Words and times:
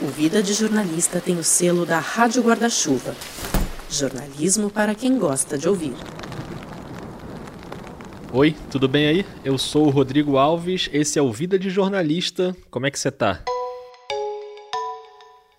O 0.00 0.06
Vida 0.06 0.40
de 0.40 0.54
Jornalista 0.54 1.20
tem 1.20 1.36
o 1.38 1.42
selo 1.42 1.84
da 1.84 1.98
Rádio 1.98 2.40
Guarda-Chuva. 2.40 3.16
Jornalismo 3.90 4.70
para 4.70 4.94
quem 4.94 5.18
gosta 5.18 5.58
de 5.58 5.68
ouvir. 5.68 5.92
Oi, 8.32 8.54
tudo 8.70 8.86
bem 8.86 9.08
aí? 9.08 9.26
Eu 9.44 9.58
sou 9.58 9.86
o 9.86 9.90
Rodrigo 9.90 10.36
Alves, 10.36 10.88
esse 10.92 11.18
é 11.18 11.22
o 11.22 11.32
Vida 11.32 11.58
de 11.58 11.68
Jornalista. 11.68 12.56
Como 12.70 12.86
é 12.86 12.92
que 12.92 12.98
você 12.98 13.10
tá? 13.10 13.42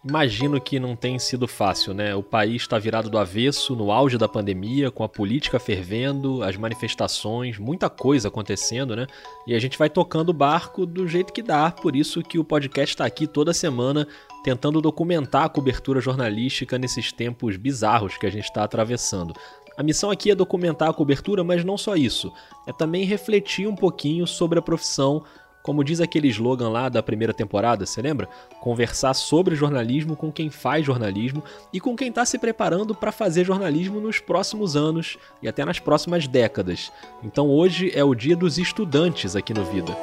Imagino 0.10 0.60
que 0.60 0.80
não 0.80 0.96
tem 0.96 1.20
sido 1.20 1.48
fácil, 1.48 1.94
né? 1.94 2.16
O 2.16 2.24
país 2.24 2.64
está 2.64 2.80
virado 2.80 3.12
do 3.12 3.18
avesso, 3.20 3.76
no 3.76 3.92
auge 3.92 4.18
da 4.18 4.28
pandemia, 4.28 4.90
com 4.90 5.04
a 5.04 5.08
política 5.08 5.60
fervendo, 5.60 6.42
as 6.42 6.58
manifestações, 6.58 7.60
muita 7.60 7.92
coisa 7.92 8.28
acontecendo, 8.28 8.96
né? 8.96 9.06
E 9.46 9.54
a 9.54 9.60
gente 9.60 9.78
vai 9.78 9.88
tocando 9.88 10.30
o 10.30 10.34
barco 10.34 10.84
do 10.84 11.08
jeito 11.08 11.32
que 11.32 11.44
dá, 11.44 11.70
por 11.70 11.96
isso 11.96 12.24
que 12.24 12.40
o 12.40 12.44
podcast 12.44 12.96
está 12.96 13.06
aqui 13.06 13.28
toda 13.28 13.54
semana 13.54 14.08
tentando 14.44 14.82
documentar 14.82 15.44
a 15.44 15.50
cobertura 15.50 16.02
jornalística 16.02 16.80
nesses 16.80 17.12
tempos 17.12 17.56
bizarros 17.56 18.18
que 18.18 18.26
a 18.26 18.32
gente 18.32 18.46
está 18.46 18.64
atravessando. 18.64 19.36
A 19.78 19.84
missão 19.84 20.10
aqui 20.10 20.32
é 20.32 20.36
documentar 20.36 20.90
a 20.90 20.94
cobertura, 20.94 21.44
mas 21.44 21.64
não 21.64 21.78
só 21.78 21.96
isso, 21.96 22.34
é 22.66 22.74
também 22.74 23.06
refletir 23.06 23.68
um 23.68 23.76
pouquinho 23.76 24.26
sobre 24.26 24.58
a 24.58 24.62
profissão 24.62 25.24
como 25.70 25.84
diz 25.84 26.02
aquele 26.02 26.28
slogan 26.30 26.68
lá 26.68 26.90
da 26.90 27.04
primeira 27.04 27.32
temporada, 27.32 27.86
você 27.86 28.02
lembra? 28.02 28.28
Conversar 28.60 29.14
sobre 29.14 29.54
jornalismo 29.54 30.16
com 30.16 30.32
quem 30.32 30.50
faz 30.50 30.84
jornalismo 30.84 31.44
e 31.72 31.80
com 31.80 31.96
quem 31.96 32.10
está 32.10 32.26
se 32.26 32.40
preparando 32.40 32.96
para 32.96 33.12
fazer 33.12 33.46
jornalismo 33.46 34.02
nos 34.02 34.18
próximos 34.18 34.76
anos 34.76 35.20
e 35.44 35.48
até 35.48 35.64
nas 35.64 35.78
próximas 35.78 36.28
décadas. 36.28 36.92
Então 37.22 37.48
hoje 37.48 37.92
é 37.94 38.04
o 38.04 38.16
dia 38.16 38.36
dos 38.36 38.58
estudantes 38.58 39.36
aqui 39.36 39.54
no 39.54 39.64
Vida 39.64 39.96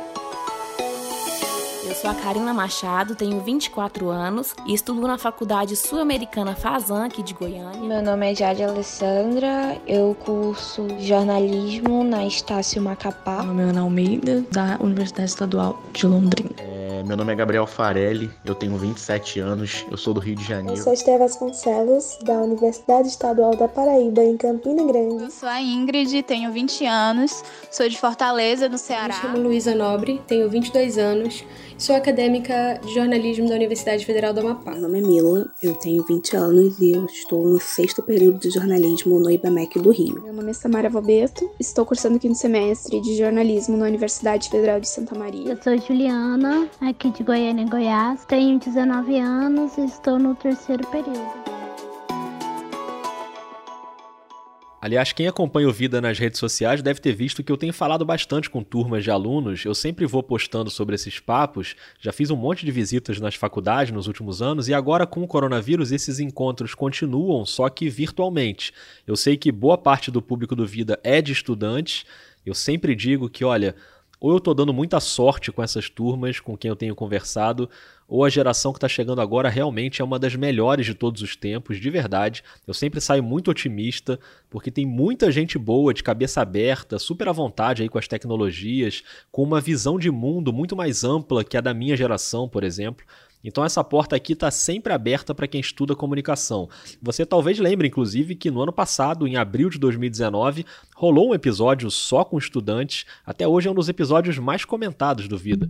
sou 1.96 2.10
a 2.10 2.14
Karina 2.14 2.52
Machado, 2.52 3.16
tenho 3.16 3.40
24 3.40 4.10
anos 4.10 4.54
e 4.66 4.74
estudo 4.74 5.06
na 5.06 5.16
Faculdade 5.16 5.74
Sul-Americana 5.74 6.54
Fazan, 6.54 7.06
aqui 7.06 7.22
de 7.22 7.32
Goiânia. 7.32 7.80
Meu 7.80 8.02
nome 8.02 8.32
é 8.32 8.34
Jade 8.34 8.62
Alessandra, 8.62 9.80
eu 9.86 10.14
curso 10.14 10.86
jornalismo 11.00 12.04
na 12.04 12.26
Estácio 12.26 12.82
Macapá. 12.82 13.42
Meu 13.42 13.46
nome 13.46 13.62
é 13.62 13.70
Ana 13.70 13.80
Almeida, 13.80 14.44
da 14.52 14.76
Universidade 14.78 15.30
Estadual 15.30 15.82
de 15.94 16.06
Londrina. 16.06 16.50
É, 16.58 17.02
meu 17.02 17.16
nome 17.16 17.32
é 17.32 17.36
Gabriel 17.36 17.66
Farelli, 17.66 18.30
eu 18.44 18.54
tenho 18.54 18.76
27 18.76 19.40
anos, 19.40 19.86
eu 19.90 19.96
sou 19.96 20.12
do 20.12 20.20
Rio 20.20 20.36
de 20.36 20.44
Janeiro. 20.44 20.78
Eu 20.78 20.84
sou 20.84 20.92
Esther 20.92 21.18
Vasconcelos, 21.18 22.18
da 22.24 22.34
Universidade 22.34 23.08
Estadual 23.08 23.56
da 23.56 23.68
Paraíba, 23.68 24.22
em 24.22 24.36
Campina 24.36 24.84
Grande. 24.84 25.24
Eu 25.24 25.30
sou 25.30 25.48
a 25.48 25.62
Ingrid, 25.62 26.22
tenho 26.24 26.52
20 26.52 26.84
anos, 26.84 27.42
sou 27.70 27.88
de 27.88 27.98
Fortaleza, 27.98 28.68
no 28.68 28.76
Ceará. 28.76 29.14
Me 29.14 29.20
chamo 29.22 29.38
Luísa 29.38 29.74
Nobre, 29.74 30.20
tenho 30.26 30.50
22 30.50 30.98
anos 30.98 31.42
Sou 31.78 31.94
acadêmica 31.94 32.80
de 32.82 32.94
jornalismo 32.94 33.48
da 33.48 33.54
Universidade 33.54 34.06
Federal 34.06 34.32
do 34.32 34.40
Amapá. 34.40 34.72
Meu 34.72 34.82
nome 34.82 34.98
é 34.98 35.02
Mila, 35.02 35.52
eu 35.62 35.74
tenho 35.74 36.02
20 36.02 36.34
anos 36.34 36.80
e 36.80 36.92
eu 36.92 37.04
estou 37.04 37.46
no 37.46 37.60
sexto 37.60 38.02
período 38.02 38.38
de 38.38 38.50
jornalismo 38.50 39.18
no 39.18 39.30
IBMEC 39.30 39.78
do 39.78 39.90
Rio. 39.90 40.22
Meu 40.22 40.32
nome 40.32 40.50
é 40.50 40.54
Samara 40.54 40.88
Valbeto, 40.88 41.50
estou 41.60 41.84
cursando 41.84 42.18
quinto 42.18 42.38
semestre 42.38 42.98
de 43.02 43.18
jornalismo 43.18 43.76
na 43.76 43.84
Universidade 43.84 44.48
Federal 44.48 44.80
de 44.80 44.88
Santa 44.88 45.14
Maria. 45.14 45.52
Eu 45.52 45.62
sou 45.62 45.76
Juliana, 45.76 46.66
aqui 46.80 47.10
de 47.10 47.22
Goiânia, 47.22 47.66
Goiás, 47.66 48.24
tenho 48.24 48.58
19 48.58 49.18
anos 49.18 49.76
e 49.76 49.84
estou 49.84 50.18
no 50.18 50.34
terceiro 50.34 50.86
período. 50.86 51.65
Aliás, 54.78 55.10
quem 55.10 55.26
acompanha 55.26 55.68
o 55.68 55.72
Vida 55.72 56.00
nas 56.02 56.18
redes 56.18 56.38
sociais 56.38 56.82
deve 56.82 57.00
ter 57.00 57.14
visto 57.14 57.42
que 57.42 57.50
eu 57.50 57.56
tenho 57.56 57.72
falado 57.72 58.04
bastante 58.04 58.50
com 58.50 58.62
turmas 58.62 59.02
de 59.02 59.10
alunos, 59.10 59.64
eu 59.64 59.74
sempre 59.74 60.04
vou 60.04 60.22
postando 60.22 60.70
sobre 60.70 60.94
esses 60.94 61.18
papos, 61.18 61.74
já 61.98 62.12
fiz 62.12 62.30
um 62.30 62.36
monte 62.36 62.64
de 62.64 62.70
visitas 62.70 63.18
nas 63.18 63.34
faculdades 63.34 63.92
nos 63.92 64.06
últimos 64.06 64.42
anos 64.42 64.68
e 64.68 64.74
agora 64.74 65.06
com 65.06 65.22
o 65.22 65.26
coronavírus 65.26 65.92
esses 65.92 66.20
encontros 66.20 66.74
continuam, 66.74 67.46
só 67.46 67.70
que 67.70 67.88
virtualmente. 67.88 68.72
Eu 69.06 69.16
sei 69.16 69.36
que 69.36 69.50
boa 69.50 69.78
parte 69.78 70.10
do 70.10 70.20
público 70.20 70.54
do 70.54 70.66
Vida 70.66 71.00
é 71.02 71.22
de 71.22 71.32
estudantes, 71.32 72.04
eu 72.44 72.54
sempre 72.54 72.94
digo 72.94 73.28
que, 73.30 73.44
olha, 73.44 73.74
ou 74.18 74.30
eu 74.30 74.38
estou 74.38 74.54
dando 74.54 74.72
muita 74.72 74.98
sorte 75.00 75.52
com 75.52 75.62
essas 75.62 75.90
turmas 75.90 76.40
com 76.40 76.56
quem 76.56 76.68
eu 76.68 76.76
tenho 76.76 76.94
conversado, 76.94 77.68
ou 78.08 78.24
a 78.24 78.28
geração 78.28 78.72
que 78.72 78.78
está 78.78 78.88
chegando 78.88 79.20
agora 79.20 79.48
realmente 79.48 80.00
é 80.00 80.04
uma 80.04 80.18
das 80.18 80.34
melhores 80.36 80.86
de 80.86 80.94
todos 80.94 81.22
os 81.22 81.34
tempos, 81.34 81.80
de 81.80 81.90
verdade. 81.90 82.42
Eu 82.66 82.72
sempre 82.72 83.00
saio 83.00 83.22
muito 83.22 83.50
otimista, 83.50 84.18
porque 84.48 84.70
tem 84.70 84.86
muita 84.86 85.30
gente 85.30 85.58
boa, 85.58 85.92
de 85.92 86.02
cabeça 86.02 86.40
aberta, 86.40 86.98
super 86.98 87.28
à 87.28 87.32
vontade 87.32 87.82
aí 87.82 87.88
com 87.88 87.98
as 87.98 88.06
tecnologias, 88.06 89.02
com 89.32 89.42
uma 89.42 89.60
visão 89.60 89.98
de 89.98 90.10
mundo 90.10 90.52
muito 90.52 90.76
mais 90.76 91.02
ampla 91.02 91.42
que 91.44 91.56
a 91.56 91.60
da 91.60 91.74
minha 91.74 91.96
geração, 91.96 92.48
por 92.48 92.62
exemplo. 92.62 93.04
Então 93.46 93.64
essa 93.64 93.84
porta 93.84 94.16
aqui 94.16 94.32
está 94.32 94.50
sempre 94.50 94.92
aberta 94.92 95.32
para 95.32 95.46
quem 95.46 95.60
estuda 95.60 95.94
comunicação. 95.94 96.68
Você 97.00 97.24
talvez 97.24 97.60
lembre, 97.60 97.86
inclusive, 97.86 98.34
que 98.34 98.50
no 98.50 98.60
ano 98.60 98.72
passado, 98.72 99.26
em 99.26 99.36
abril 99.36 99.70
de 99.70 99.78
2019, 99.78 100.66
rolou 100.96 101.30
um 101.30 101.34
episódio 101.34 101.88
só 101.88 102.24
com 102.24 102.36
estudantes. 102.36 103.06
Até 103.24 103.46
hoje 103.46 103.68
é 103.68 103.70
um 103.70 103.74
dos 103.74 103.88
episódios 103.88 104.36
mais 104.38 104.64
comentados 104.64 105.28
do 105.28 105.38
Vida 105.38 105.68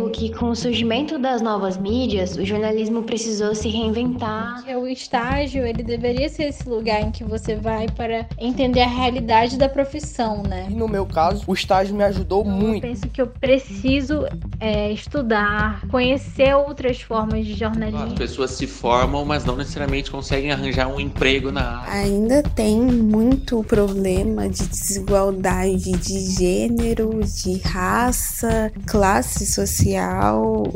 percebo 0.00 0.10
que 0.10 0.32
com 0.32 0.50
o 0.50 0.56
surgimento 0.56 1.18
das 1.18 1.42
novas 1.42 1.76
mídias, 1.76 2.36
o 2.36 2.44
jornalismo 2.44 3.02
precisou 3.02 3.54
se 3.54 3.68
reinventar. 3.68 4.64
O 4.78 4.86
estágio, 4.86 5.66
ele 5.66 5.82
deveria 5.82 6.28
ser 6.28 6.44
esse 6.44 6.68
lugar 6.68 7.02
em 7.02 7.10
que 7.10 7.24
você 7.24 7.56
vai 7.56 7.86
para 7.88 8.26
entender 8.38 8.80
a 8.80 8.86
realidade 8.86 9.58
da 9.58 9.68
profissão, 9.68 10.42
né? 10.42 10.66
E 10.70 10.74
no 10.74 10.88
meu 10.88 11.04
caso, 11.04 11.44
o 11.46 11.52
estágio 11.52 11.94
me 11.94 12.04
ajudou 12.04 12.42
então, 12.42 12.52
muito. 12.52 12.84
Eu 12.84 12.90
penso 12.90 13.08
que 13.08 13.20
eu 13.20 13.26
preciso 13.26 14.26
é, 14.58 14.90
estudar, 14.92 15.86
conhecer 15.88 16.54
outras 16.54 17.00
formas 17.00 17.44
de 17.44 17.54
jornalismo. 17.54 18.06
As 18.06 18.12
pessoas 18.14 18.52
se 18.52 18.66
formam, 18.66 19.24
mas 19.24 19.44
não 19.44 19.56
necessariamente 19.56 20.10
conseguem 20.10 20.50
arranjar 20.52 20.88
um 20.88 21.00
emprego 21.00 21.50
na 21.50 21.80
área. 21.80 21.92
Ainda 21.92 22.42
tem 22.42 22.80
muito 22.80 23.62
problema 23.64 24.48
de 24.48 24.66
desigualdade 24.66 25.92
de 25.92 26.20
gênero, 26.38 27.20
de 27.24 27.58
raça, 27.58 28.72
classe 28.86 29.46
social, 29.46 29.89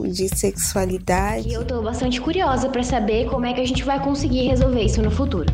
de 0.08 0.28
sexualidade. 0.28 1.48
E 1.48 1.52
eu 1.52 1.64
tô 1.64 1.82
bastante 1.82 2.20
curiosa 2.20 2.68
para 2.68 2.82
saber 2.82 3.28
como 3.28 3.46
é 3.46 3.52
que 3.52 3.60
a 3.60 3.66
gente 3.66 3.82
vai 3.82 4.02
conseguir 4.02 4.48
resolver 4.48 4.82
isso 4.82 5.02
no 5.02 5.10
futuro. 5.10 5.46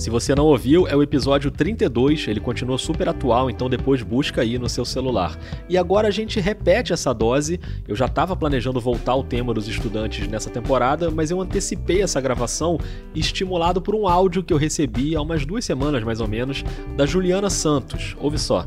Se 0.00 0.08
você 0.08 0.34
não 0.34 0.46
ouviu, 0.46 0.88
é 0.88 0.96
o 0.96 1.02
episódio 1.02 1.50
32, 1.50 2.26
ele 2.26 2.40
continua 2.40 2.78
super 2.78 3.06
atual, 3.06 3.50
então 3.50 3.68
depois 3.68 4.02
busca 4.02 4.40
aí 4.40 4.58
no 4.58 4.66
seu 4.66 4.82
celular. 4.82 5.38
E 5.68 5.76
agora 5.76 6.08
a 6.08 6.10
gente 6.10 6.40
repete 6.40 6.94
essa 6.94 7.12
dose. 7.12 7.60
Eu 7.86 7.94
já 7.94 8.06
estava 8.06 8.34
planejando 8.34 8.80
voltar 8.80 9.12
ao 9.12 9.22
tema 9.22 9.52
dos 9.52 9.68
estudantes 9.68 10.26
nessa 10.26 10.48
temporada, 10.48 11.10
mas 11.10 11.30
eu 11.30 11.38
antecipei 11.38 12.00
essa 12.00 12.18
gravação 12.18 12.78
estimulado 13.14 13.82
por 13.82 13.94
um 13.94 14.08
áudio 14.08 14.42
que 14.42 14.54
eu 14.54 14.56
recebi 14.56 15.14
há 15.14 15.20
umas 15.20 15.44
duas 15.44 15.66
semanas 15.66 16.02
mais 16.02 16.18
ou 16.18 16.26
menos, 16.26 16.64
da 16.96 17.04
Juliana 17.04 17.50
Santos. 17.50 18.16
Ouve 18.18 18.38
só. 18.38 18.66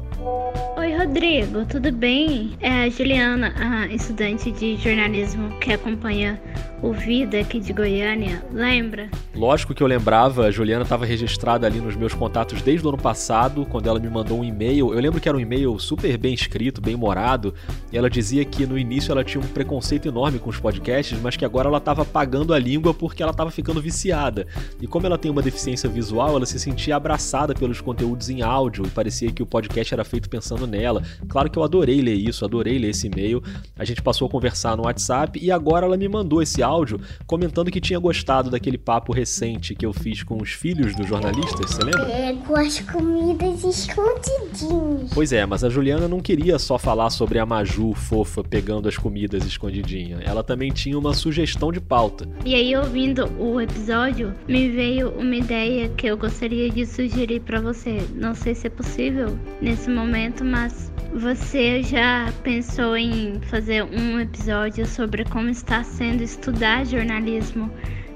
Oi, 0.78 0.96
Rodrigo, 0.96 1.66
tudo 1.66 1.92
bem? 1.92 2.52
É 2.62 2.84
a 2.84 2.90
Juliana, 2.90 3.56
a 3.58 3.88
estudante 3.88 4.52
de 4.52 4.78
jornalismo 4.78 5.50
que 5.58 5.74
acompanha 5.74 6.40
o 6.84 6.94
Vida 6.94 7.40
aqui 7.40 7.60
de 7.60 7.74
Goiânia, 7.74 8.46
lembra? 8.52 9.10
Lógico 9.36 9.74
que 9.74 9.82
eu 9.82 9.88
lembrava, 9.88 10.46
a 10.46 10.52
Juliana 10.52 10.84
estava 10.84 11.08
registrada 11.08 11.66
ali 11.66 11.80
nos 11.80 11.96
meus 11.96 12.14
contatos 12.14 12.62
desde 12.62 12.86
o 12.86 12.90
ano 12.90 13.00
passado, 13.00 13.66
quando 13.66 13.88
ela 13.88 14.00
me 14.00 14.08
mandou 14.08 14.40
um 14.40 14.44
e-mail. 14.44 14.94
Eu 14.94 15.00
lembro 15.00 15.20
que 15.20 15.28
era 15.28 15.36
um 15.36 15.42
e-mail 15.42 15.80
super 15.80 16.16
bem 16.20 16.36
escrito, 16.36 16.80
bem 16.80 16.96
morado, 16.96 17.52
e 17.92 17.98
ela 17.98 18.12
dizia 18.12 18.46
que 18.46 18.68
no 18.68 18.78
início 18.78 19.12
ela 19.12 19.24
tinha 19.24 19.44
um 19.44 19.48
preconceito 19.48 20.08
enorme 20.08 20.38
com 20.38 20.52
os 20.52 20.60
podcasts, 20.60 21.20
mas 21.20 21.36
que 21.36 21.44
agora 21.44 21.68
ela 21.68 21.80
estava 21.80 22.06
pagando 22.06 22.54
a 22.54 22.60
língua 22.60 22.94
porque 22.94 23.24
ela 23.24 23.32
estava 23.32 23.50
ficando 23.50 23.82
viciada. 23.82 24.46
E 24.80 24.86
como 24.86 25.08
ela 25.08 25.18
tem 25.18 25.32
uma 25.32 25.42
deficiência 25.42 25.90
visual, 25.90 26.36
ela 26.36 26.46
se 26.46 26.60
sentia 26.60 26.96
abraçada 26.96 27.56
pelos 27.56 27.82
conteúdos 27.82 28.30
em 28.30 28.44
áudio 28.44 28.86
e 28.86 28.90
parecia 28.92 29.32
que 29.32 29.42
o 29.42 29.48
podcast 29.48 29.96
era 29.96 30.04
feito 30.04 30.30
pensando 30.30 30.68
nela. 30.68 31.02
Claro 31.28 31.50
que 31.50 31.58
eu 31.58 31.64
adorei 31.64 32.02
ler 32.02 32.14
isso, 32.14 32.46
adorei 32.46 32.78
ler 32.78 32.90
esse 32.90 33.08
e-mail. 33.08 33.42
A 33.76 33.84
gente 33.84 34.00
passou 34.00 34.28
a 34.28 34.32
conversar 34.32 34.78
no 34.78 34.84
WhatsApp 34.84 35.40
e 35.42 35.52
agora 35.52 35.88
ela 35.88 35.98
me 35.98 36.08
mandou 36.08 36.40
esse 36.40 36.62
áudio 36.62 37.02
comentando 37.26 37.72
que 37.72 37.82
tinha 37.82 37.98
gostado 37.98 38.52
daquele 38.52 38.78
papo 38.78 39.23
recente 39.24 39.74
que 39.74 39.86
eu 39.86 39.94
fiz 39.94 40.22
com 40.22 40.42
os 40.42 40.52
filhos 40.52 40.94
dos 40.96 41.08
jornalistas, 41.08 41.72
você 41.72 41.82
lembra? 41.82 42.06
Pego 42.06 42.56
as 42.56 42.80
comidas 42.82 43.64
escondidinhas. 43.64 45.12
Pois 45.14 45.32
é, 45.32 45.46
mas 45.46 45.64
a 45.64 45.70
Juliana 45.70 46.08
não 46.10 46.20
queria 46.20 46.60
só 46.60 46.78
falar 46.78 47.10
sobre 47.10 47.40
a 47.40 47.46
Maju 47.46 47.94
fofa 47.94 48.44
pegando 48.44 48.90
as 48.90 48.98
comidas 48.98 49.46
escondidinha. 49.46 50.20
Ela 50.26 50.44
também 50.44 50.72
tinha 50.72 51.00
uma 51.00 51.14
sugestão 51.14 51.72
de 51.72 51.80
pauta. 51.80 52.28
E 52.44 52.54
aí, 52.54 52.76
ouvindo 52.76 53.32
o 53.40 53.62
episódio, 53.62 54.34
me 54.48 54.70
veio 54.70 55.12
uma 55.12 55.36
ideia 55.36 55.88
que 55.90 56.08
eu 56.08 56.18
gostaria 56.18 56.70
de 56.70 56.86
sugerir 56.86 57.40
para 57.42 57.62
você. 57.62 58.06
Não 58.16 58.36
sei 58.36 58.54
se 58.54 58.68
é 58.68 58.70
possível 58.70 59.38
nesse 59.62 59.90
momento, 59.90 60.44
mas 60.44 60.64
mas 60.64 60.92
você 61.14 61.84
já 61.84 62.32
pensou 62.42 62.96
em 62.96 63.40
fazer 63.50 63.84
um 63.84 64.20
episódio 64.20 64.86
sobre 64.86 65.26
como 65.26 65.50
está 65.50 65.84
sendo 65.84 66.24
estudar 66.24 66.86
jornalismo 66.86 67.70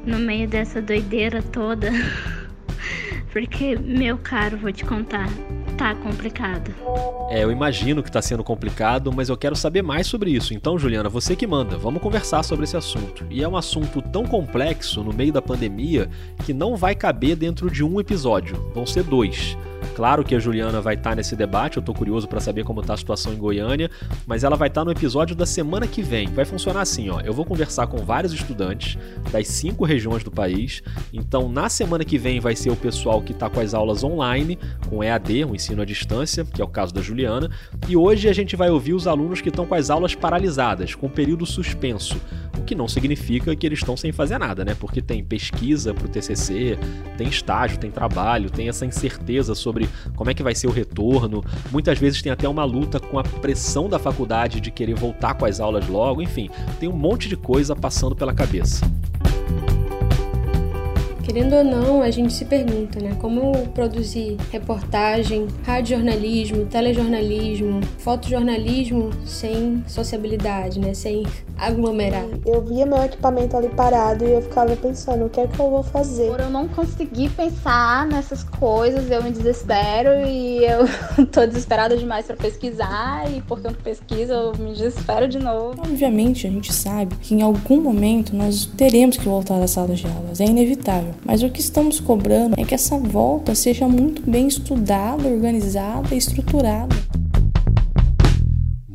no 0.07 0.17
meio 0.17 0.47
dessa 0.47 0.81
doideira 0.81 1.43
toda? 1.43 1.91
Porque, 3.31 3.75
meu 3.77 4.17
caro, 4.17 4.57
vou 4.57 4.71
te 4.71 4.83
contar. 4.85 5.27
Tá 5.77 5.93
complicado. 5.95 6.73
É, 7.29 7.43
eu 7.43 7.51
imagino 7.51 8.01
que 8.01 8.11
tá 8.11 8.21
sendo 8.21 8.43
complicado, 8.43 9.11
mas 9.13 9.29
eu 9.29 9.37
quero 9.37 9.55
saber 9.55 9.83
mais 9.83 10.07
sobre 10.07 10.31
isso. 10.31 10.53
Então, 10.53 10.77
Juliana, 10.77 11.07
você 11.07 11.35
que 11.35 11.45
manda, 11.45 11.77
vamos 11.77 12.01
conversar 12.01 12.41
sobre 12.41 12.63
esse 12.63 12.75
assunto. 12.75 13.25
E 13.29 13.43
é 13.43 13.47
um 13.47 13.55
assunto 13.55 14.01
tão 14.01 14.25
complexo 14.25 15.03
no 15.03 15.13
meio 15.13 15.31
da 15.31 15.41
pandemia 15.41 16.09
que 16.43 16.53
não 16.53 16.75
vai 16.75 16.95
caber 16.95 17.35
dentro 17.35 17.69
de 17.69 17.83
um 17.83 17.99
episódio, 17.99 18.71
vão 18.73 18.85
ser 18.85 19.03
dois. 19.03 19.55
Claro 19.95 20.23
que 20.23 20.35
a 20.35 20.39
Juliana 20.39 20.79
vai 20.79 20.93
estar 20.93 21.11
tá 21.11 21.15
nesse 21.15 21.35
debate, 21.35 21.77
eu 21.77 21.81
estou 21.81 21.93
curioso 21.93 22.27
para 22.27 22.39
saber 22.39 22.63
como 22.63 22.81
está 22.81 22.93
a 22.93 22.97
situação 22.97 23.33
em 23.33 23.37
Goiânia, 23.37 23.89
mas 24.25 24.43
ela 24.43 24.55
vai 24.55 24.67
estar 24.67 24.81
tá 24.81 24.85
no 24.85 24.91
episódio 24.91 25.35
da 25.35 25.45
semana 25.45 25.87
que 25.87 26.01
vem. 26.01 26.27
Vai 26.27 26.45
funcionar 26.45 26.81
assim, 26.81 27.09
ó. 27.09 27.19
Eu 27.21 27.33
vou 27.33 27.45
conversar 27.45 27.87
com 27.87 27.97
vários 27.97 28.33
estudantes 28.33 28.97
das 29.31 29.47
cinco 29.47 29.85
regiões 29.85 30.23
do 30.23 30.29
país. 30.29 30.83
Então, 31.11 31.49
na 31.49 31.67
semana 31.69 32.05
que 32.05 32.17
vem 32.17 32.39
vai 32.39 32.55
ser 32.55 32.69
o 32.69 32.75
pessoal 32.75 33.21
que 33.21 33.31
está 33.31 33.49
com 33.49 33.59
as 33.59 33.73
aulas 33.73 34.03
online, 34.03 34.59
com 34.87 35.03
EAD, 35.03 35.45
um 35.45 35.55
ensino 35.67 35.81
à 35.81 35.85
distância, 35.85 36.45
que 36.45 36.61
é 36.61 36.65
o 36.65 36.67
caso 36.67 36.93
da 36.93 37.01
Juliana. 37.01 37.49
E 37.87 37.97
hoje 37.97 38.29
a 38.29 38.33
gente 38.33 38.55
vai 38.55 38.69
ouvir 38.69 38.93
os 38.93 39.05
alunos 39.05 39.41
que 39.41 39.49
estão 39.49 39.65
com 39.65 39.75
as 39.75 39.89
aulas 39.89 40.15
paralisadas, 40.15 40.95
com 40.95 41.09
período 41.09 41.45
suspenso. 41.45 42.19
O 42.57 42.63
que 42.63 42.73
não 42.73 42.87
significa 42.87 43.55
que 43.55 43.65
eles 43.65 43.79
estão 43.79 43.97
sem 43.97 44.11
fazer 44.11 44.37
nada, 44.37 44.63
né? 44.63 44.75
Porque 44.75 45.01
tem 45.01 45.23
pesquisa 45.23 45.93
para 45.93 46.05
o 46.05 46.09
TCC, 46.09 46.77
tem 47.17 47.27
estágio, 47.27 47.77
tem 47.77 47.91
trabalho, 47.91 48.49
tem 48.49 48.69
essa 48.69 48.85
incerteza 48.85 49.53
sobre 49.53 49.89
como 50.15 50.29
é 50.29 50.33
que 50.33 50.43
vai 50.43 50.55
ser 50.55 50.67
o 50.67 50.71
retorno. 50.71 51.43
Muitas 51.71 51.99
vezes 51.99 52.21
tem 52.21 52.31
até 52.31 52.47
uma 52.47 52.63
luta 52.63 52.99
com 52.99 53.19
a 53.19 53.23
pressão 53.23 53.89
da 53.89 53.99
faculdade 53.99 54.61
de 54.61 54.71
querer 54.71 54.95
voltar 54.95 55.33
com 55.35 55.45
as 55.45 55.59
aulas 55.59 55.87
logo. 55.87 56.21
Enfim, 56.21 56.49
tem 56.79 56.87
um 56.87 56.95
monte 56.95 57.27
de 57.27 57.35
coisa 57.35 57.75
passando 57.75 58.15
pela 58.15 58.33
cabeça. 58.33 58.85
Querendo 61.27 61.57
ou 61.57 61.63
não, 61.63 62.01
a 62.01 62.09
gente 62.09 62.31
se 62.31 62.45
pergunta, 62.45 63.01
né? 63.01 63.13
Como 63.19 63.51
produzir 63.73 64.37
reportagem, 64.49 65.45
radiojornalismo, 65.65 66.65
telejornalismo, 66.67 67.81
fotojornalismo 67.97 69.09
sem 69.25 69.83
sociabilidade, 69.85 70.79
né? 70.79 70.93
Sem 70.93 71.25
aglomerar. 71.57 72.23
Eu 72.45 72.61
via 72.61 72.85
meu 72.85 73.03
equipamento 73.03 73.57
ali 73.57 73.67
parado 73.67 74.23
e 74.23 74.31
eu 74.31 74.41
ficava 74.41 74.73
pensando, 74.77 75.25
o 75.25 75.29
que 75.29 75.41
é 75.41 75.47
que 75.47 75.59
eu 75.59 75.69
vou 75.69 75.83
fazer? 75.83 76.29
Por 76.29 76.39
eu 76.39 76.49
não 76.49 76.65
conseguir 76.69 77.29
pensar 77.31 78.07
nessas 78.07 78.43
coisas, 78.43 79.11
eu 79.11 79.21
me 79.21 79.31
desespero 79.31 80.25
e 80.25 80.63
eu 80.63 80.85
tô 81.27 81.45
desesperada 81.45 81.97
demais 81.97 82.25
para 82.25 82.37
pesquisar 82.37 83.29
e 83.29 83.41
porque 83.41 83.67
eu 83.67 83.71
não 83.71 83.79
pesquiso, 83.81 84.31
eu 84.31 84.53
me 84.57 84.71
desespero 84.71 85.27
de 85.27 85.39
novo. 85.39 85.81
Obviamente, 85.81 86.47
a 86.47 86.49
gente 86.49 86.71
sabe 86.71 87.17
que 87.17 87.35
em 87.35 87.41
algum 87.41 87.81
momento 87.81 88.33
nós 88.33 88.65
teremos 88.65 89.17
que 89.17 89.25
voltar 89.25 89.61
às 89.61 89.71
salas 89.71 89.99
de 89.99 90.07
aulas, 90.07 90.39
é 90.39 90.45
inevitável. 90.45 91.16
Mas 91.25 91.43
o 91.43 91.49
que 91.49 91.59
estamos 91.59 91.99
cobrando 91.99 92.55
é 92.57 92.63
que 92.63 92.73
essa 92.73 92.97
volta 92.97 93.53
seja 93.55 93.87
muito 93.87 94.21
bem 94.29 94.47
estudada, 94.47 95.27
organizada 95.27 96.13
e 96.13 96.17
estruturada. 96.17 96.95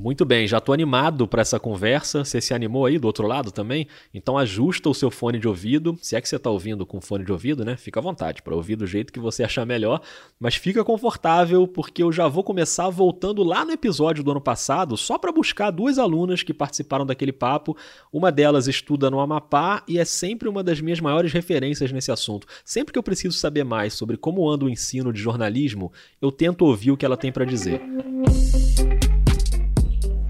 Muito 0.02 0.25
bem, 0.25 0.49
já 0.49 0.58
estou 0.58 0.72
animado 0.72 1.28
para 1.28 1.43
essa 1.43 1.60
conversa. 1.60 2.25
Você 2.25 2.40
se 2.40 2.52
animou 2.52 2.87
aí 2.87 2.99
do 2.99 3.06
outro 3.06 3.25
lado 3.25 3.52
também? 3.52 3.87
Então 4.12 4.37
ajusta 4.37 4.88
o 4.88 4.94
seu 4.94 5.12
fone 5.12 5.38
de 5.38 5.46
ouvido. 5.46 5.96
Se 6.02 6.16
é 6.16 6.20
que 6.20 6.28
você 6.28 6.34
está 6.34 6.50
ouvindo 6.50 6.84
com 6.84 7.00
fone 7.00 7.25
de 7.25 7.31
ouvido, 7.31 7.64
né? 7.64 7.76
Fica 7.76 8.00
à 8.00 8.02
vontade 8.02 8.43
para 8.43 8.52
ouvir 8.52 8.75
do 8.75 8.84
jeito 8.84 9.12
que 9.12 9.20
você 9.20 9.44
achar 9.44 9.64
melhor. 9.64 10.00
Mas 10.40 10.56
fica 10.56 10.82
confortável 10.82 11.69
porque 11.69 12.02
eu 12.02 12.10
já 12.10 12.26
vou 12.26 12.43
começar 12.43 12.88
voltando 12.88 13.44
lá 13.44 13.64
no 13.64 13.70
episódio 13.70 14.25
do 14.25 14.32
ano 14.32 14.40
passado, 14.40 14.96
só 14.96 15.16
para 15.16 15.31
buscar 15.31 15.70
duas 15.70 16.00
alunas 16.00 16.43
que 16.43 16.52
participaram 16.52 17.06
daquele 17.06 17.32
papo. 17.32 17.76
Uma 18.12 18.32
delas 18.32 18.66
estuda 18.66 19.08
no 19.08 19.20
Amapá 19.20 19.84
e 19.87 20.00
é 20.00 20.05
sempre 20.05 20.48
uma 20.48 20.64
das 20.64 20.81
minhas 20.81 20.98
maiores 20.98 21.32
referências 21.32 21.93
nesse 21.93 22.10
assunto. 22.10 22.48
Sempre 22.64 22.93
que 22.93 22.98
eu 22.98 23.05
preciso 23.05 23.38
saber 23.38 23.62
mais 23.62 23.94
sobre 23.94 24.16
como 24.16 24.50
anda 24.50 24.64
o 24.64 24.69
ensino 24.69 25.12
de 25.12 25.20
jornalismo, 25.20 25.93
eu 26.20 26.32
tento 26.32 26.62
ouvir 26.62 26.90
o 26.90 26.96
que 26.96 27.06
ela 27.06 27.16
tem 27.16 27.31
para 27.31 27.44
dizer. 27.44 27.81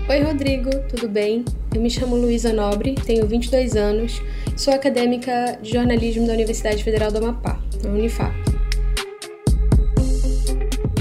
Oi, 0.09 0.21
Rodrigo, 0.21 0.71
tudo 0.89 1.09
bem? 1.09 1.45
Eu 1.73 1.81
me 1.81 1.89
chamo 1.89 2.17
Luísa 2.17 2.53
Nobre, 2.53 2.95
tenho 2.95 3.27
22 3.27 3.77
anos, 3.77 4.21
sou 4.57 4.75
acadêmica 4.75 5.59
de 5.63 5.73
jornalismo 5.73 6.27
da 6.27 6.33
Universidade 6.33 6.83
Federal 6.83 7.13
do 7.13 7.19
Amapá, 7.19 7.59
a 7.85 7.89
Unifap. 7.89 8.52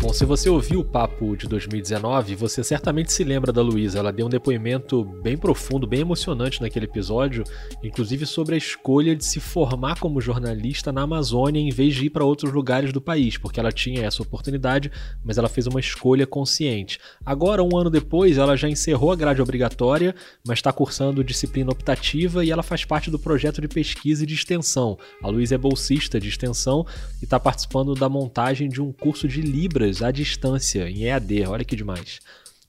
Bom, 0.02 0.12
se 0.12 0.26
você 0.26 0.50
ouviu 0.50 0.80
o 0.80 0.84
papo 0.84 1.38
de 1.38 1.48
2019, 1.48 2.34
você 2.34 2.64
certamente 2.64 3.14
se 3.14 3.24
lembra 3.24 3.54
da 3.54 3.62
Luísa. 3.62 4.00
Ela 4.00 4.12
deu 4.12 4.26
um 4.26 4.30
depoimento 4.30 5.06
bem 5.06 5.38
profundo, 5.38 5.86
bem 5.86 6.00
emocionante 6.00 6.60
naquele 6.60 6.86
episódio, 6.86 7.44
inclusive 7.84 8.26
sobre 8.26 8.56
a 8.56 8.58
escolha 8.58 9.16
de 9.16 9.24
se 9.24 9.40
formar 9.40 10.00
como 10.00 10.20
jornalista 10.20 10.92
na 10.92 11.04
Amazônia 11.04 11.60
em 11.60 11.70
vez 11.70 11.94
de 11.94 12.08
ir 12.08 12.10
para 12.10 12.26
outros 12.26 12.52
lugares 12.52 12.92
do 12.92 13.00
país, 13.00 13.38
porque 13.38 13.60
ela 13.60 13.72
tinha 13.72 14.04
essa 14.04 14.24
oportunidade, 14.24 14.92
mas 15.24 15.38
ela 15.38 15.48
fez 15.48 15.68
uma 15.68 15.80
escolha 15.80 16.26
consciente. 16.26 17.00
Agora, 17.24 17.62
um 17.62 17.78
ano 17.78 17.92
depois, 17.92 18.40
ela 18.40 18.58
já 18.58 18.68
encerrou 18.68 19.12
a 19.12 19.16
grade 19.16 19.40
obrigatória, 19.40 20.16
mas 20.44 20.58
está 20.58 20.74
cursando 20.74 21.24
disciplina 21.24 21.72
optativa 21.72 22.44
e 22.44 22.50
ela 22.50 22.64
faz 22.64 22.84
parte 22.84 23.12
do 23.12 23.20
projeto 23.20 23.62
de 23.62 23.68
pesquisa 23.68 24.24
e 24.24 24.28
de 24.28 24.34
extensão. 24.34 24.98
A 25.22 25.28
Luísa 25.28 25.54
é 25.54 25.60
bolsista 25.60 26.20
de 26.20 26.28
extensão 26.28 26.88
e 27.22 27.26
está 27.26 27.40
participando 27.40 27.94
da 27.94 28.10
montagem 28.10 28.68
de 28.68 28.82
um 28.82 28.92
curso 28.92 29.28
de 29.28 29.42
Libras 29.42 29.91
à 30.00 30.12
distância, 30.12 30.88
em 30.88 31.06
EAD, 31.06 31.46
olha 31.48 31.66
que 31.66 31.76
demais. 31.76 32.20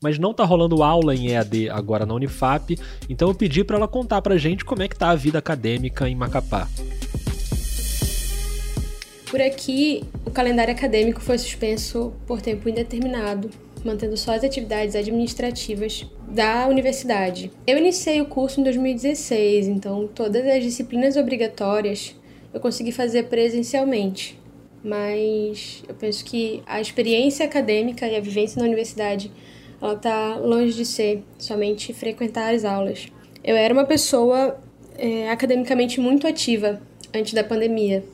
Mas 0.01 0.19
não 0.19 0.33
tá 0.33 0.45
rolando 0.45 0.83
aula 0.83 1.15
em 1.15 1.29
EAD 1.29 1.69
agora 1.69 2.07
na 2.07 2.15
Unifap, 2.15 2.79
então 3.09 3.29
eu 3.29 3.35
pedi 3.35 3.63
para 3.63 3.77
ela 3.77 3.87
contar 3.87 4.23
pra 4.23 4.39
gente 4.39 4.65
como 4.65 4.83
é 4.83 4.89
que 4.89 4.97
tá 4.97 5.11
a 5.11 5.15
vida 5.15 5.39
acadêmica 5.39 6.09
em 6.09 6.17
Macapá. 6.17 6.67
Por 9.31 9.41
aqui, 9.41 10.05
o 10.27 10.31
calendário 10.31 10.75
acadêmico 10.75 11.21
foi 11.21 11.39
suspenso 11.39 12.13
por 12.27 12.43
tempo 12.43 12.69
indeterminado, 12.69 13.51
mantendo 13.85 14.17
só 14.17 14.35
as 14.35 14.45
atividades 14.45 14.97
administrativas 14.97 16.07
da 16.29 16.67
universidade. 16.67 17.51
Eu 17.67 17.79
iniciei 17.79 18.21
o 18.21 18.27
curso 18.27 18.61
em 18.61 18.65
2016, 18.65 19.69
então 19.69 20.09
todas 20.15 20.47
as 20.47 20.63
disciplinas 20.63 21.17
obrigatórias 21.17 22.15
eu 22.53 22.61
consegui 22.61 22.93
fazer 22.93 23.25
presencialmente 23.25 24.42
mas 24.85 25.83
eu 25.89 25.95
penso 25.95 26.25
que 26.25 26.63
a 26.67 26.81
experiência 26.81 27.47
acadêmica 27.47 28.07
e 28.07 28.17
a 28.17 28.21
vivência 28.21 28.61
na 28.61 28.67
universidade 28.67 29.31
ela 29.81 29.95
está 29.95 30.37
longe 30.37 30.75
de 30.75 30.87
ser 30.87 31.25
somente 31.39 31.93
frequentar 31.93 32.55
as 32.55 32.65
aulas. 32.65 33.09
Eu 33.43 33.57
era 33.57 33.75
uma 33.75 33.85
pessoa 33.85 34.57
é, 34.97 35.29
academicamente 35.29 36.01
muito 36.01 36.27
ativa 36.27 36.81
antes 37.13 37.33
da 37.33 37.43
pandemia. 37.43 38.05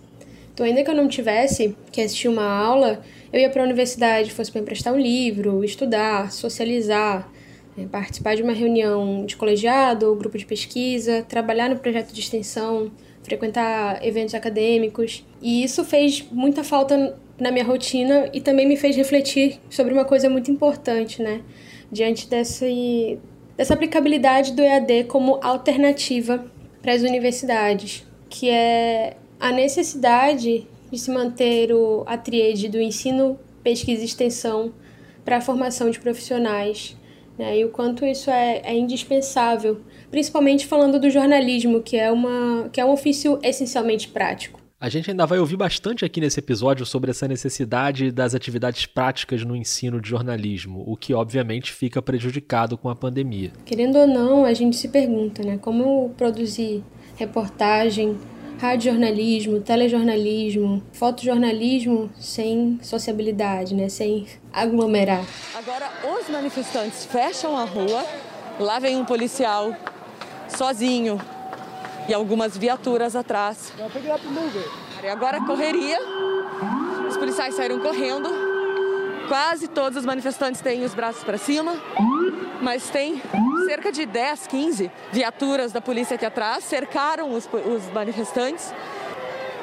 Então, 0.53 0.65
ainda 0.65 0.83
que 0.83 0.91
eu 0.91 0.95
não 0.95 1.07
tivesse 1.07 1.77
que 1.93 2.01
assistir 2.01 2.29
uma 2.29 2.43
aula, 2.43 3.03
eu 3.33 3.39
ia 3.39 3.51
para 3.51 3.63
a 3.63 3.65
universidade, 3.65 4.33
fosse 4.33 4.51
para 4.51 4.61
emprestar 4.61 4.93
um 4.93 4.99
livro, 4.99 5.63
estudar, 5.63 6.33
socializar, 6.33 7.31
é, 7.77 7.87
participar 7.87 8.35
de 8.35 8.43
uma 8.43 8.53
reunião 8.53 9.25
de 9.25 9.37
colegiado 9.37 10.09
ou 10.09 10.17
grupo 10.17 10.37
de 10.39 10.47
pesquisa, 10.47 11.23
trabalhar 11.29 11.69
no 11.69 11.79
projeto 11.79 12.13
de 12.13 12.21
extensão, 12.21 12.91
frequentar 13.29 14.05
eventos 14.05 14.35
acadêmicos. 14.35 15.25
E 15.43 15.63
isso 15.63 15.85
fez 15.85 16.25
muita 16.33 16.65
falta 16.65 17.17
na 17.39 17.51
minha 17.51 17.65
rotina 17.65 18.29
e 18.33 18.41
também 18.41 18.67
me 18.67 18.77
fez 18.77 18.97
refletir 18.97 19.61
sobre 19.71 19.93
uma 19.93 20.05
coisa 20.05 20.29
muito 20.29 20.51
importante, 20.51 21.23
né? 21.23 21.43
Diante 21.93 22.29
desse, 22.29 23.19
dessa 23.57 23.75
aplicabilidade 23.75 24.53
do 24.53 24.63
EAD 24.63 25.05
como 25.05 25.39
alternativa 25.43 26.45
para 26.83 26.93
as 26.93 27.03
universidades, 27.03 28.07
que 28.29 28.51
é 28.51 29.17
a 29.39 29.53
necessidade 29.53 30.67
de 30.91 30.99
se 30.99 31.11
manter 31.11 31.73
o, 31.73 32.03
a 32.07 32.17
tríade 32.17 32.69
do 32.69 32.81
ensino, 32.81 33.39
pesquisa 33.63 34.03
e 34.03 34.07
extensão 34.07 34.73
para 35.25 35.37
a 35.37 35.41
formação 35.41 35.91
de 35.91 36.01
profissionais, 36.01 36.97
né? 37.39 37.59
e 37.59 37.65
o 37.65 37.69
quanto 37.69 38.05
isso 38.05 38.31
é, 38.31 38.63
é 38.65 38.75
indispensável 38.75 39.81
principalmente 40.11 40.67
falando 40.67 40.99
do 40.99 41.11
jornalismo, 41.11 41.83
que 41.83 41.97
é, 41.97 42.11
uma, 42.11 42.69
que 42.73 42.81
é 42.81 42.85
um 42.85 42.91
ofício 42.91 43.39
essencialmente 43.43 44.09
prático. 44.09 44.59
A 44.81 44.89
gente 44.89 45.11
ainda 45.11 45.27
vai 45.27 45.41
ouvir 45.41 45.57
bastante 45.57 46.05
aqui 46.05 46.21
nesse 46.21 46.39
episódio 46.39 46.87
sobre 46.87 47.11
essa 47.11 47.27
necessidade 47.27 48.13
das 48.13 48.33
atividades 48.33 48.87
práticas 48.87 49.43
no 49.43 49.57
ensino 49.57 50.01
de 50.01 50.09
jornalismo, 50.09 50.85
o 50.87 50.97
que 50.97 51.13
obviamente 51.13 51.73
fica 51.73 52.01
prejudicado 52.01 52.79
com 52.79 52.89
a 52.89 52.95
pandemia. 52.95 53.51
Querendo 53.65 53.99
ou 53.99 54.07
não, 54.07 54.45
a 54.45 54.55
gente 54.55 54.77
se 54.77 54.87
pergunta, 54.87 55.43
né, 55.43 55.59
como 55.61 56.11
produzir 56.17 56.85
reportagem, 57.17 58.17
radiojornalismo, 58.59 59.61
telejornalismo, 59.61 60.81
fotojornalismo 60.93 62.09
sem 62.17 62.79
sociabilidade, 62.81 63.75
né, 63.75 63.89
sem 63.89 64.27
aglomerar. 64.53 65.25
Agora 65.57 65.91
os 66.21 66.29
manifestantes 66.29 67.05
fecham 67.05 67.57
a 67.57 67.65
rua, 67.65 68.05
lá 68.61 68.79
vem 68.79 68.97
um 68.97 69.05
policial 69.05 69.75
sozinho 70.49 71.21
e 72.09 72.15
algumas 72.15 72.57
viaturas 72.57 73.15
atrás. 73.15 73.73
E 75.03 75.09
agora 75.09 75.41
correria, 75.45 75.99
os 77.09 77.17
policiais 77.17 77.55
saíram 77.55 77.79
correndo. 77.81 78.29
Quase 79.29 79.69
todos 79.69 79.99
os 79.99 80.07
manifestantes 80.07 80.61
têm 80.61 80.85
os 80.85 80.95
braços 80.95 81.23
para 81.23 81.37
cima, 81.37 81.77
mas 82.63 82.89
tem 82.89 83.21
cerca 83.67 83.93
de 83.93 84.07
10, 84.07 84.47
15 84.47 84.91
viaturas 85.13 85.71
da 85.71 85.83
polícia 85.83 86.15
aqui 86.15 86.25
atrás, 86.25 86.65
cercaram 86.65 87.35
os, 87.35 87.47
os 87.47 87.93
manifestantes. 87.93 88.73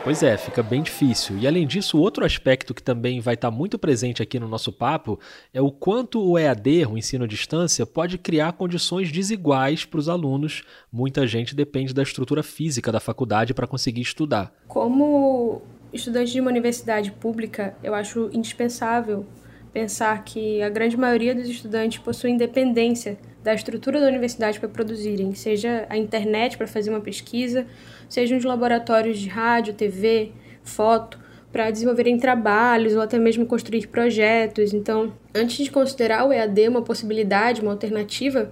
Pois 0.06 0.22
é, 0.22 0.38
fica 0.38 0.62
bem 0.62 0.84
difícil. 0.84 1.36
E 1.40 1.48
além 1.48 1.66
disso, 1.66 1.98
outro 1.98 2.24
aspecto 2.24 2.76
que 2.76 2.84
também 2.84 3.20
vai 3.20 3.34
estar 3.34 3.50
muito 3.50 3.80
presente 3.80 4.22
aqui 4.22 4.40
no 4.40 4.48
nosso 4.48 4.72
papo 4.72 5.20
é 5.52 5.60
o 5.60 5.72
quanto 5.72 6.24
o 6.24 6.38
EAD, 6.38 6.86
o 6.86 6.96
ensino 6.96 7.24
à 7.24 7.28
distância, 7.28 7.88
pode 7.88 8.20
criar 8.20 8.54
condições 8.54 9.12
desiguais 9.12 9.84
para 9.84 10.00
os 10.00 10.08
alunos. 10.08 10.62
Muita 10.94 11.26
gente 11.26 11.56
depende 11.56 11.92
da 11.92 12.04
estrutura 12.04 12.44
física 12.44 12.92
da 12.92 13.00
faculdade 13.00 13.52
para 13.52 13.66
conseguir 13.66 14.02
estudar. 14.02 14.54
Como 14.68 15.64
estudante 15.92 16.32
de 16.32 16.40
uma 16.40 16.52
universidade 16.52 17.12
pública, 17.12 17.76
eu 17.82 17.96
acho 17.96 18.30
indispensável 18.32 19.26
pensar 19.74 20.24
que 20.24 20.62
a 20.62 20.70
grande 20.70 20.96
maioria 20.96 21.34
dos 21.34 21.50
estudantes 21.50 21.98
possui 21.98 22.30
independência 22.30 23.18
da 23.46 23.54
estrutura 23.54 24.00
da 24.02 24.08
universidade 24.08 24.60
para 24.60 24.68
produzirem, 24.68 25.36
seja 25.36 25.86
a 25.88 25.96
internet 25.96 26.58
para 26.58 26.66
fazer 26.66 26.90
uma 26.90 27.00
pesquisa, 27.00 27.68
sejam 28.10 28.40
os 28.40 28.44
laboratórios 28.44 29.20
de 29.20 29.30
rádio, 29.30 29.76
TV, 29.76 30.32
foto, 30.64 31.20
para 31.52 31.70
desenvolverem 31.70 32.18
trabalhos 32.18 32.96
ou 32.96 33.02
até 33.02 33.20
mesmo 33.20 33.46
construir 33.46 33.86
projetos. 33.86 34.74
Então, 34.74 35.14
antes 35.34 35.64
de 35.64 35.70
considerar 35.70 36.26
o 36.28 36.34
EAD 36.34 36.70
uma 36.70 36.82
possibilidade, 36.82 37.62
uma 37.62 37.74
alternativa 37.74 38.52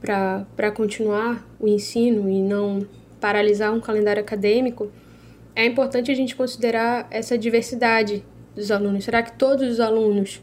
para 0.00 0.72
continuar 0.72 1.46
o 1.60 1.68
ensino 1.68 2.28
e 2.28 2.42
não 2.42 2.84
paralisar 3.20 3.72
um 3.72 3.80
calendário 3.80 4.20
acadêmico, 4.20 4.90
é 5.54 5.64
importante 5.64 6.10
a 6.10 6.14
gente 6.14 6.34
considerar 6.34 7.06
essa 7.08 7.38
diversidade 7.38 8.24
dos 8.52 8.72
alunos. 8.72 9.04
Será 9.04 9.22
que 9.22 9.38
todos 9.38 9.68
os 9.68 9.78
alunos 9.78 10.42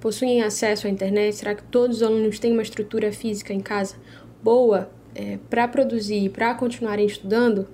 possuem 0.00 0.42
acesso 0.42 0.86
à 0.86 0.90
internet? 0.90 1.36
Será 1.36 1.54
que 1.54 1.62
todos 1.64 1.98
os 1.98 2.02
alunos 2.02 2.38
têm 2.38 2.52
uma 2.52 2.62
estrutura 2.62 3.12
física 3.12 3.52
em 3.52 3.60
casa 3.60 3.96
boa 4.42 4.90
é, 5.14 5.38
para 5.48 5.66
produzir, 5.66 6.30
para 6.30 6.54
continuarem 6.54 7.06
estudando, 7.06 7.66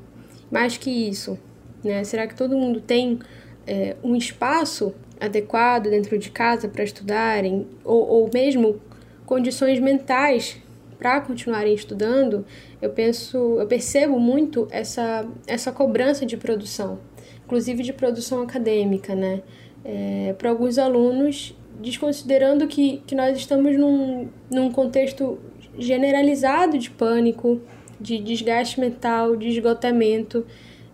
mais 0.50 0.76
que 0.76 0.90
isso, 0.90 1.38
né? 1.82 2.04
Será 2.04 2.26
que 2.26 2.34
todo 2.34 2.56
mundo 2.56 2.80
tem 2.80 3.18
é, 3.66 3.96
um 4.02 4.14
espaço 4.14 4.94
adequado 5.20 5.90
dentro 5.90 6.18
de 6.18 6.30
casa 6.30 6.68
para 6.68 6.84
estudarem, 6.84 7.66
ou, 7.84 8.06
ou 8.06 8.30
mesmo 8.32 8.80
condições 9.26 9.80
mentais 9.80 10.58
para 10.98 11.20
continuarem 11.20 11.74
estudando? 11.74 12.46
Eu 12.80 12.90
penso, 12.90 13.56
eu 13.58 13.66
percebo 13.66 14.18
muito 14.20 14.68
essa 14.70 15.26
essa 15.46 15.72
cobrança 15.72 16.24
de 16.24 16.36
produção, 16.36 17.00
inclusive 17.44 17.82
de 17.82 17.92
produção 17.92 18.42
acadêmica, 18.42 19.14
né? 19.14 19.42
É, 19.84 20.34
para 20.38 20.50
alguns 20.50 20.78
alunos, 20.78 21.56
desconsiderando 21.80 22.66
que, 22.66 23.02
que 23.06 23.14
nós 23.14 23.36
estamos 23.36 23.76
num, 23.78 24.28
num 24.50 24.70
contexto 24.70 25.38
generalizado 25.78 26.78
de 26.78 26.90
pânico, 26.90 27.60
de 28.00 28.18
desgaste 28.18 28.80
mental, 28.80 29.36
de 29.36 29.48
esgotamento. 29.48 30.46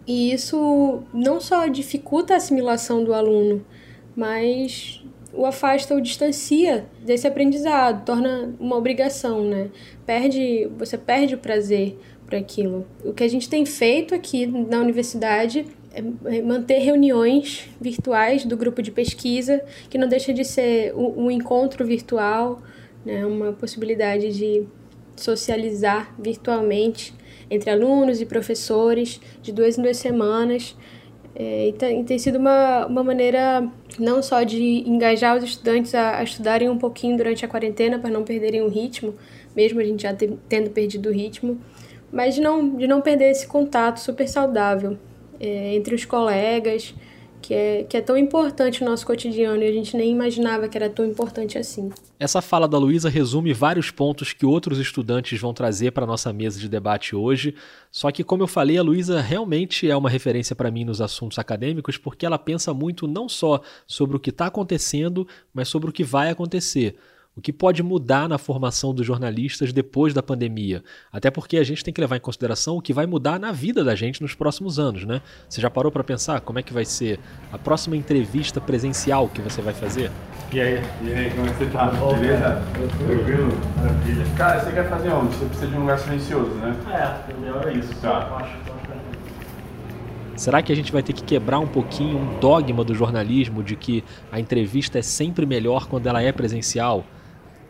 E 0.06 0.32
isso 0.32 1.02
não 1.12 1.40
só 1.40 1.66
dificulta 1.66 2.34
a 2.34 2.36
assimilação 2.36 3.04
do 3.04 3.12
aluno, 3.12 3.64
mas 4.16 5.02
o 5.32 5.44
afasta 5.44 5.94
ou 5.94 6.00
distancia 6.00 6.86
desse 7.04 7.26
aprendizado, 7.26 8.04
torna 8.04 8.54
uma 8.58 8.76
obrigação, 8.76 9.44
né? 9.44 9.70
Perde, 10.06 10.68
você 10.78 10.96
perde 10.96 11.34
o 11.34 11.38
prazer 11.38 11.98
por 12.24 12.34
aquilo. 12.34 12.86
O 13.04 13.12
que 13.12 13.22
a 13.22 13.28
gente 13.28 13.48
tem 13.48 13.64
feito 13.64 14.14
aqui 14.14 14.46
na 14.46 14.78
universidade 14.78 15.66
manter 16.44 16.78
reuniões 16.78 17.68
virtuais 17.80 18.44
do 18.44 18.56
grupo 18.56 18.82
de 18.82 18.90
pesquisa, 18.90 19.62
que 19.88 19.98
não 19.98 20.08
deixa 20.08 20.32
de 20.32 20.44
ser 20.44 20.94
um, 20.94 21.30
encontro 21.30 21.84
virtual, 21.84 22.62
né, 23.04 23.24
uma 23.24 23.52
possibilidade 23.52 24.36
de 24.36 24.64
socializar 25.16 26.14
virtualmente 26.18 27.14
entre 27.50 27.70
alunos 27.70 28.20
e 28.20 28.26
professores 28.26 29.20
de 29.42 29.52
duas 29.52 29.78
em 29.78 29.82
duas 29.82 29.96
semanas. 29.96 30.76
É, 31.34 31.68
e, 31.68 31.72
tem, 31.72 32.00
e, 32.00 32.04
tem, 32.04 32.18
sido 32.18 32.38
uma, 32.38 32.86
uma 32.86 33.02
maneira 33.02 33.70
não 33.98 34.22
só 34.22 34.42
de 34.42 34.88
engajar 34.88 35.36
os 35.36 35.44
estudantes 35.44 35.94
a, 35.94 36.18
a 36.18 36.22
estudarem 36.22 36.68
um 36.68 36.78
pouquinho 36.78 37.16
durante 37.16 37.44
a 37.44 37.48
quarentena 37.48 37.98
para 37.98 38.10
não 38.10 38.24
perderem 38.24 38.60
o 38.62 38.68
ritmo, 38.68 39.14
mesmo 39.54 39.80
a 39.80 39.84
gente 39.84 40.02
já 40.02 40.14
tendo 40.48 40.70
perdido 40.70 41.08
o 41.08 41.12
ritmo, 41.12 41.58
mas 42.12 42.34
de 42.34 42.40
não, 42.40 42.76
de 42.76 42.86
não 42.86 43.00
perder 43.00 43.30
esse 43.30 43.46
contato 43.46 43.98
super 43.98 44.26
saudável 44.26 44.98
é, 45.40 45.74
entre 45.74 45.94
os 45.94 46.04
colegas 46.04 46.94
que 47.40 47.54
é, 47.54 47.84
que 47.84 47.96
é 47.96 48.00
tão 48.00 48.16
importante 48.16 48.82
no 48.82 48.90
nosso 48.90 49.06
cotidiano 49.06 49.62
e 49.62 49.66
a 49.66 49.72
gente 49.72 49.96
nem 49.96 50.10
imaginava 50.10 50.68
que 50.68 50.76
era 50.76 50.90
tão 50.90 51.04
importante 51.04 51.56
assim. 51.56 51.90
Essa 52.18 52.42
fala 52.42 52.66
da 52.66 52.76
Luísa 52.78 53.08
resume 53.08 53.52
vários 53.52 53.90
pontos 53.90 54.32
que 54.32 54.44
outros 54.44 54.78
estudantes 54.78 55.40
vão 55.40 55.54
trazer 55.54 55.92
para 55.92 56.04
a 56.04 56.06
nossa 56.06 56.32
mesa 56.32 56.58
de 56.58 56.68
debate 56.68 57.14
hoje. 57.14 57.54
Só 57.90 58.10
que, 58.10 58.24
como 58.24 58.42
eu 58.42 58.46
falei, 58.46 58.76
a 58.76 58.82
Luísa 58.82 59.20
realmente 59.20 59.88
é 59.88 59.96
uma 59.96 60.10
referência 60.10 60.54
para 60.56 60.70
mim 60.70 60.84
nos 60.84 61.00
assuntos 61.00 61.38
acadêmicos, 61.38 61.96
porque 61.96 62.26
ela 62.26 62.38
pensa 62.38 62.74
muito 62.74 63.06
não 63.06 63.28
só 63.28 63.60
sobre 63.86 64.16
o 64.16 64.20
que 64.20 64.30
está 64.30 64.46
acontecendo, 64.46 65.26
mas 65.54 65.68
sobre 65.68 65.88
o 65.88 65.92
que 65.92 66.04
vai 66.04 66.30
acontecer. 66.30 66.96
O 67.38 67.40
que 67.40 67.52
pode 67.52 67.84
mudar 67.84 68.28
na 68.28 68.36
formação 68.36 68.92
dos 68.92 69.06
jornalistas 69.06 69.72
depois 69.72 70.12
da 70.12 70.20
pandemia? 70.20 70.82
Até 71.12 71.30
porque 71.30 71.56
a 71.56 71.62
gente 71.62 71.84
tem 71.84 71.94
que 71.94 72.00
levar 72.00 72.16
em 72.16 72.20
consideração 72.20 72.76
o 72.76 72.82
que 72.82 72.92
vai 72.92 73.06
mudar 73.06 73.38
na 73.38 73.52
vida 73.52 73.84
da 73.84 73.94
gente 73.94 74.20
nos 74.20 74.34
próximos 74.34 74.76
anos, 74.76 75.04
né? 75.04 75.22
Você 75.48 75.60
já 75.60 75.70
parou 75.70 75.92
para 75.92 76.02
pensar 76.02 76.40
como 76.40 76.58
é 76.58 76.64
que 76.64 76.72
vai 76.72 76.84
ser 76.84 77.20
a 77.52 77.56
próxima 77.56 77.96
entrevista 77.96 78.60
presencial 78.60 79.28
que 79.28 79.40
você 79.40 79.62
vai 79.62 79.72
fazer? 79.72 80.10
E 80.52 80.60
aí? 80.60 80.82
E 81.04 81.12
aí, 81.12 81.30
como 81.30 81.46
é 81.46 81.50
que 81.50 81.58
você 81.58 81.66
tá? 81.66 81.86
Beleza? 81.86 82.60
Tranquilo? 83.06 83.52
Maravilha. 83.76 84.24
Cara, 84.36 84.64
você 84.64 84.72
quer 84.72 84.88
fazer 84.88 85.10
onde? 85.10 85.36
Você 85.36 85.44
precisa 85.44 85.66
de 85.68 85.76
um 85.76 85.80
lugar 85.82 85.98
silencioso, 86.00 86.50
né? 86.56 86.76
É, 86.90 87.32
o 87.32 87.40
melhor 87.40 87.68
é 87.68 87.72
isso. 87.74 87.94
Tá. 88.00 88.50
Será 90.34 90.60
que 90.60 90.72
a 90.72 90.74
gente 90.74 90.90
vai 90.90 91.04
ter 91.04 91.12
que 91.12 91.22
quebrar 91.22 91.60
um 91.60 91.68
pouquinho 91.68 92.18
um 92.18 92.40
dogma 92.40 92.82
do 92.82 92.96
jornalismo 92.96 93.62
de 93.62 93.76
que 93.76 94.02
a 94.32 94.40
entrevista 94.40 94.98
é 94.98 95.02
sempre 95.02 95.46
melhor 95.46 95.86
quando 95.86 96.08
ela 96.08 96.20
é 96.20 96.32
presencial? 96.32 97.04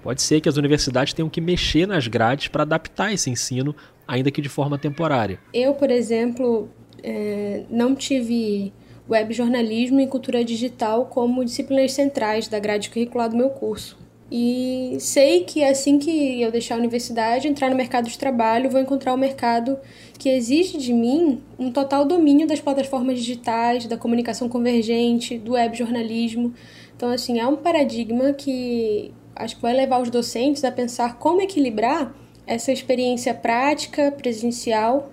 Pode 0.08 0.22
ser 0.22 0.40
que 0.40 0.48
as 0.48 0.56
universidades 0.56 1.12
tenham 1.12 1.28
que 1.28 1.38
mexer 1.38 1.86
nas 1.86 2.08
grades 2.08 2.48
para 2.48 2.62
adaptar 2.62 3.12
esse 3.12 3.28
ensino, 3.28 3.76
ainda 4.06 4.30
que 4.30 4.40
de 4.40 4.48
forma 4.48 4.78
temporária. 4.78 5.38
Eu, 5.52 5.74
por 5.74 5.90
exemplo, 5.90 6.70
é, 7.02 7.64
não 7.68 7.94
tive 7.94 8.72
web 9.06 9.34
jornalismo 9.34 10.00
e 10.00 10.06
cultura 10.06 10.42
digital 10.42 11.04
como 11.04 11.44
disciplinas 11.44 11.92
centrais 11.92 12.48
da 12.48 12.58
grade 12.58 12.88
curricular 12.88 13.28
do 13.28 13.36
meu 13.36 13.50
curso. 13.50 13.98
E 14.32 14.96
sei 14.98 15.44
que 15.44 15.62
assim 15.62 15.98
que 15.98 16.40
eu 16.40 16.50
deixar 16.50 16.76
a 16.76 16.78
universidade, 16.78 17.46
entrar 17.46 17.68
no 17.68 17.76
mercado 17.76 18.08
de 18.08 18.16
trabalho, 18.16 18.70
vou 18.70 18.80
encontrar 18.80 19.12
um 19.12 19.18
mercado 19.18 19.76
que 20.18 20.30
exige 20.30 20.78
de 20.78 20.94
mim 20.94 21.42
um 21.58 21.70
total 21.70 22.06
domínio 22.06 22.46
das 22.46 22.60
plataformas 22.60 23.18
digitais, 23.18 23.84
da 23.84 23.98
comunicação 23.98 24.48
convergente, 24.48 25.36
do 25.36 25.52
web 25.52 25.76
jornalismo. 25.76 26.54
Então, 26.96 27.10
assim, 27.10 27.38
é 27.38 27.46
um 27.46 27.56
paradigma 27.56 28.32
que 28.32 29.12
acho 29.38 29.56
que 29.56 29.62
vai 29.62 29.72
levar 29.72 30.02
os 30.02 30.10
docentes 30.10 30.64
a 30.64 30.72
pensar 30.72 31.18
como 31.18 31.40
equilibrar 31.40 32.14
essa 32.46 32.72
experiência 32.72 33.32
prática, 33.32 34.10
presencial 34.10 35.10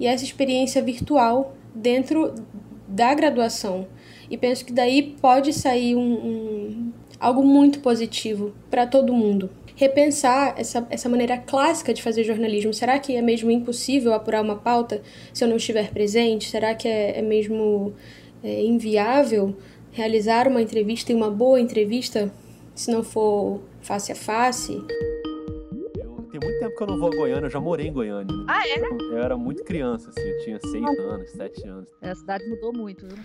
e 0.00 0.06
essa 0.06 0.24
experiência 0.24 0.82
virtual 0.82 1.54
dentro 1.74 2.34
da 2.88 3.14
graduação. 3.14 3.86
E 4.30 4.36
penso 4.36 4.64
que 4.64 4.72
daí 4.72 5.16
pode 5.20 5.52
sair 5.52 5.94
um, 5.94 6.00
um 6.00 6.92
algo 7.20 7.44
muito 7.44 7.80
positivo 7.80 8.52
para 8.70 8.86
todo 8.86 9.12
mundo. 9.12 9.50
Repensar 9.76 10.54
essa, 10.58 10.86
essa 10.90 11.08
maneira 11.08 11.38
clássica 11.38 11.94
de 11.94 12.02
fazer 12.02 12.24
jornalismo. 12.24 12.74
Será 12.74 12.98
que 12.98 13.14
é 13.14 13.22
mesmo 13.22 13.50
impossível 13.50 14.12
apurar 14.12 14.42
uma 14.42 14.56
pauta 14.56 15.02
se 15.32 15.44
eu 15.44 15.48
não 15.48 15.56
estiver 15.56 15.90
presente? 15.90 16.50
Será 16.50 16.74
que 16.74 16.88
é, 16.88 17.18
é 17.18 17.22
mesmo 17.22 17.94
é, 18.42 18.64
inviável 18.64 19.56
realizar 19.92 20.48
uma 20.48 20.60
entrevista 20.60 21.12
e 21.12 21.14
uma 21.14 21.30
boa 21.30 21.60
entrevista 21.60 22.32
se 22.74 22.90
não 22.90 23.02
for 23.02 23.60
face 23.80 24.12
a 24.12 24.14
face. 24.14 24.72
Eu, 25.96 26.28
tem 26.30 26.40
muito 26.40 26.58
tempo 26.60 26.76
que 26.76 26.82
eu 26.82 26.86
não 26.86 26.98
vou 26.98 27.12
a 27.12 27.16
Goiânia, 27.16 27.46
eu 27.46 27.50
já 27.50 27.60
morei 27.60 27.86
em 27.86 27.92
Goiânia. 27.92 28.34
Né? 28.34 28.44
Ah, 28.48 28.66
é? 28.66 28.78
Eu 28.78 29.18
era 29.18 29.36
muito 29.36 29.64
criança, 29.64 30.10
assim, 30.10 30.28
eu 30.28 30.44
tinha 30.44 30.60
seis 30.60 30.84
ah. 30.84 31.02
anos, 31.02 31.30
sete 31.30 31.66
anos. 31.66 31.88
É, 32.02 32.10
a 32.10 32.14
cidade 32.14 32.48
mudou 32.48 32.72
muito, 32.72 33.06
viu? 33.06 33.18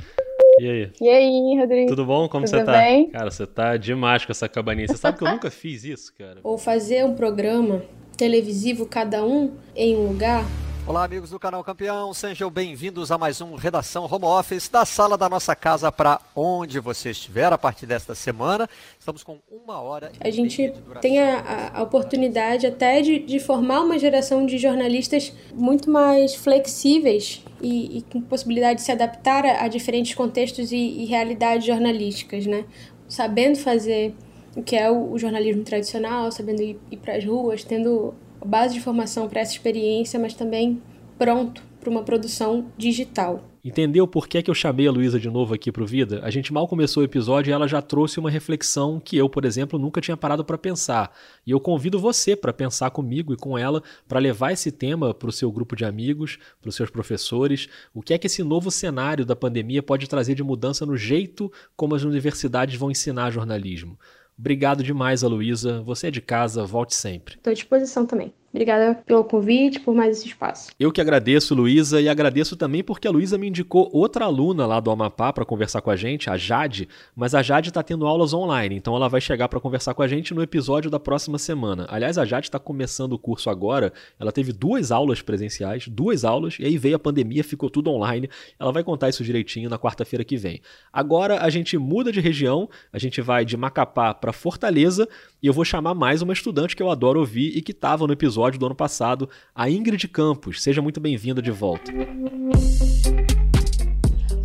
E 0.60 0.70
aí? 0.70 0.92
E 1.02 1.10
aí, 1.10 1.60
Rodrigo? 1.60 1.90
Tudo 1.90 2.06
bom? 2.06 2.30
Como 2.30 2.46
Tudo 2.46 2.58
você 2.58 2.64
tá? 2.64 2.74
Bem? 2.74 3.10
Cara, 3.10 3.32
você 3.32 3.48
tá 3.48 3.76
demais 3.76 4.24
com 4.26 4.32
essa 4.32 4.48
cabaninha. 4.48 4.88
Você 4.88 4.98
sabe 4.98 5.18
que 5.18 5.24
eu 5.24 5.32
nunca 5.32 5.50
fiz 5.50 5.84
isso, 5.84 6.14
cara? 6.16 6.40
Ou 6.44 6.58
fazer 6.58 7.04
um 7.04 7.16
programa 7.16 7.82
televisivo, 8.16 8.86
cada 8.86 9.26
um 9.26 9.52
em 9.76 9.96
um 9.96 10.08
lugar, 10.08 10.46
Olá, 10.86 11.06
amigos 11.06 11.30
do 11.30 11.40
canal 11.40 11.64
Campeão, 11.64 12.14
sejam 12.14 12.52
bem-vindos 12.52 13.10
a 13.10 13.18
mais 13.18 13.40
um 13.40 13.56
Redação 13.56 14.04
Home 14.04 14.26
Office 14.26 14.68
da 14.68 14.84
sala 14.84 15.18
da 15.18 15.30
nossa 15.30 15.56
casa 15.56 15.90
para 15.90 16.20
onde 16.36 16.78
você 16.78 17.12
estiver 17.12 17.54
a 17.54 17.58
partir 17.58 17.86
desta 17.86 18.14
semana. 18.14 18.70
Estamos 19.00 19.24
com 19.24 19.40
uma 19.50 19.80
hora. 19.80 20.12
A 20.20 20.30
gente 20.30 20.74
tem 21.00 21.22
a, 21.22 21.72
a 21.74 21.84
oportunidade 21.84 22.68
até 22.68 23.02
de, 23.02 23.18
de, 23.20 23.40
formar 23.40 23.80
uma 23.80 23.98
geração 23.98 24.46
de 24.46 24.58
jornalistas 24.58 25.32
muito 25.54 25.90
mais 25.90 26.36
flexíveis 26.36 27.46
e, 27.62 28.00
e 28.00 28.02
com 28.02 28.22
possibilidade 28.22 28.80
de 28.80 28.86
se 28.86 28.92
adaptar 28.92 29.46
a, 29.46 29.64
a 29.64 29.68
diferentes 29.70 30.14
contextos 30.14 30.74
e, 30.74 30.76
e, 30.76 31.06
realidades 31.06 31.66
jornalísticas, 31.66 32.46
né? 32.46 32.66
Sabendo 33.08 33.58
fazer 33.58 34.14
o 34.54 34.62
que 34.62 34.76
é 34.76 34.92
o, 34.92 35.14
o 35.14 35.18
jornalismo 35.18 35.64
tradicional, 35.64 36.30
sabendo 36.30 36.62
ir, 36.62 36.78
ir 36.92 36.98
para 36.98 37.16
as 37.16 37.24
ruas, 37.24 37.64
tendo 37.64 38.14
base 38.46 38.74
de 38.74 38.82
formação 38.82 39.28
para 39.28 39.42
essa 39.42 39.52
experiência, 39.52 40.20
mas 40.20 40.34
também 40.34 40.82
pronto 41.18 41.64
para 41.80 41.90
uma 41.90 42.04
produção 42.04 42.66
digital. 42.78 43.44
Entendeu 43.66 44.06
por 44.06 44.28
que, 44.28 44.42
que 44.44 44.50
eu 44.50 44.56
chamei 44.56 44.88
a 44.88 44.92
Luísa 44.92 45.18
de 45.18 45.30
novo 45.30 45.54
aqui 45.54 45.72
pro 45.72 45.86
Vida? 45.86 46.20
A 46.24 46.30
gente 46.30 46.52
mal 46.52 46.68
começou 46.68 47.02
o 47.02 47.06
episódio 47.06 47.50
e 47.50 47.54
ela 47.54 47.66
já 47.66 47.82
trouxe 47.82 48.20
uma 48.20 48.30
reflexão 48.30 49.00
que 49.00 49.16
eu, 49.16 49.30
por 49.30 49.46
exemplo, 49.46 49.80
nunca 49.80 50.02
tinha 50.02 50.18
parado 50.18 50.44
para 50.44 50.58
pensar. 50.58 51.16
E 51.48 51.52
eu 51.52 51.62
convido 51.62 51.98
você 51.98 52.36
para 52.36 52.52
pensar 52.52 52.90
comigo 52.92 53.34
e 53.34 53.38
com 53.38 53.58
ela, 53.58 53.82
para 54.06 54.20
levar 54.20 54.52
esse 54.52 54.70
tema 54.70 55.14
para 55.14 55.30
o 55.30 55.32
seu 55.32 55.50
grupo 55.50 55.78
de 55.78 55.86
amigos, 55.86 56.38
para 56.62 56.68
os 56.68 56.76
seus 56.76 56.90
professores. 56.90 57.70
O 57.94 58.02
que 58.02 58.14
é 58.14 58.18
que 58.18 58.28
esse 58.28 58.44
novo 58.44 58.70
cenário 58.70 59.26
da 59.26 59.36
pandemia 59.36 59.82
pode 59.82 60.10
trazer 60.10 60.36
de 60.36 60.44
mudança 60.44 60.86
no 60.86 60.98
jeito 60.98 61.50
como 61.74 61.96
as 61.96 62.04
universidades 62.04 62.76
vão 62.76 62.92
ensinar 62.92 63.32
jornalismo? 63.32 63.98
Obrigado 64.38 64.84
demais, 64.84 65.24
Luísa. 65.28 65.82
Você 65.82 66.08
é 66.08 66.12
de 66.12 66.22
casa, 66.22 66.66
volte 66.66 66.96
sempre. 66.96 67.36
Estou 67.36 67.52
à 67.52 67.54
disposição 67.54 68.06
também. 68.06 68.34
Obrigada 68.54 68.94
pelo 69.08 69.24
convite, 69.24 69.80
por 69.80 69.96
mais 69.96 70.20
esse 70.20 70.28
espaço. 70.28 70.70
Eu 70.80 70.92
que 70.92 71.02
agradeço, 71.02 71.56
Luísa, 71.56 72.00
e 72.00 72.08
agradeço 72.08 72.56
também 72.56 72.84
porque 72.84 73.08
a 73.08 73.12
Luísa 73.12 73.36
me 73.36 73.48
indicou 73.48 73.90
outra 73.92 74.26
aluna 74.26 74.68
lá 74.68 74.80
do 74.80 74.92
Amapá 74.92 75.34
para 75.34 75.44
conversar 75.44 75.82
com 75.82 75.90
a 75.90 75.96
gente, 75.96 76.30
a 76.30 76.38
Jade, 76.38 76.88
mas 77.16 77.34
a 77.34 77.42
Jade 77.42 77.70
está 77.70 77.82
tendo 77.82 78.06
aulas 78.06 78.32
online, 78.32 78.76
então 78.76 78.96
ela 78.96 79.10
vai 79.10 79.20
chegar 79.20 79.50
para 79.50 79.60
conversar 79.60 79.96
com 79.96 80.04
a 80.04 80.08
gente 80.08 80.36
no 80.36 80.44
episódio 80.44 80.92
da 80.92 81.00
próxima 81.00 81.40
semana. 81.40 81.88
Aliás, 81.90 82.20
a 82.20 82.26
Jade 82.26 82.46
está 82.46 82.60
começando 82.60 83.14
o 83.14 83.20
curso 83.20 83.50
agora, 83.50 83.92
ela 84.20 84.32
teve 84.32 84.54
duas 84.54 84.92
aulas 84.92 85.20
presenciais, 85.20 85.88
duas 85.88 86.24
aulas, 86.24 86.58
e 86.60 86.66
aí 86.66 86.78
veio 86.78 86.96
a 86.96 87.00
pandemia, 87.00 87.44
ficou 87.44 87.72
tudo 87.72 87.90
online. 87.90 88.30
Ela 88.60 88.72
vai 88.72 88.84
contar 88.84 89.10
isso 89.10 89.24
direitinho 89.24 89.68
na 89.68 89.80
quarta-feira 89.80 90.24
que 90.24 90.38
vem. 90.38 90.62
Agora 90.92 91.42
a 91.42 91.50
gente 91.50 91.76
muda 91.76 92.12
de 92.12 92.22
região, 92.22 92.70
a 92.92 93.00
gente 93.00 93.20
vai 93.20 93.46
de 93.46 93.58
Macapá 93.58 94.14
para 94.14 94.32
Fortaleza, 94.32 95.10
e 95.44 95.48
eu 95.48 95.54
vou 95.54 95.66
chamar 95.66 95.94
mais 95.94 96.22
uma 96.22 96.32
estudante 96.32 96.74
que 96.74 96.82
eu 96.82 96.90
adoro 96.90 97.20
ouvir 97.20 97.58
e 97.58 97.62
que 97.62 97.74
estava 97.74 98.08
no 98.08 98.14
episódio 98.14 98.58
do 98.58 98.66
ano 98.66 98.74
passado, 98.74 99.30
a 99.54 99.70
Ingrid 99.70 100.08
Campos. 100.08 100.64
Seja 100.64 100.82
muito 100.82 101.02
bem-vinda 101.02 101.42
de 101.42 101.52
volta. 101.52 101.92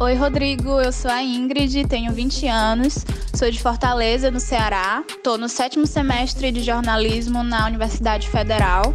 Oi, 0.01 0.15
Rodrigo. 0.15 0.81
Eu 0.81 0.91
sou 0.93 1.09
a 1.09 1.23
Ingrid, 1.23 1.87
tenho 1.87 2.13
20 2.13 2.49
anos, 2.49 3.05
sou 3.33 3.49
de 3.49 3.63
Fortaleza, 3.63 4.29
no 4.29 4.41
Ceará. 4.41 5.05
Estou 5.09 5.39
no 5.39 5.49
sétimo 5.49 5.87
semestre 5.87 6.51
de 6.51 6.63
jornalismo 6.63 7.45
na 7.45 7.67
Universidade 7.69 8.29
Federal. 8.29 8.93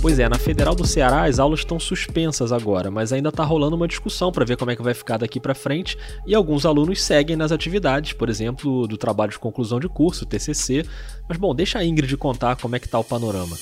Pois 0.00 0.20
é, 0.20 0.28
na 0.28 0.38
Federal 0.38 0.76
do 0.76 0.86
Ceará 0.86 1.24
as 1.24 1.40
aulas 1.40 1.60
estão 1.60 1.78
suspensas 1.80 2.52
agora, 2.52 2.88
mas 2.88 3.12
ainda 3.12 3.30
está 3.30 3.42
rolando 3.42 3.74
uma 3.74 3.88
discussão 3.88 4.30
para 4.30 4.44
ver 4.44 4.56
como 4.56 4.70
é 4.70 4.76
que 4.76 4.82
vai 4.82 4.94
ficar 4.94 5.18
daqui 5.18 5.40
para 5.40 5.56
frente 5.56 5.98
e 6.24 6.36
alguns 6.36 6.64
alunos 6.64 7.02
seguem 7.02 7.36
nas 7.36 7.50
atividades, 7.50 8.12
por 8.12 8.28
exemplo, 8.28 8.86
do 8.86 8.96
trabalho 8.96 9.32
de 9.32 9.38
conclusão 9.40 9.80
de 9.80 9.88
curso, 9.88 10.24
TCC. 10.24 10.86
Mas 11.28 11.36
bom, 11.36 11.52
deixa 11.52 11.80
a 11.80 11.84
Ingrid 11.84 12.16
contar 12.16 12.54
como 12.56 12.76
é 12.76 12.78
que 12.78 12.88
tá 12.88 12.98
o 12.98 13.04
panorama. 13.04 13.56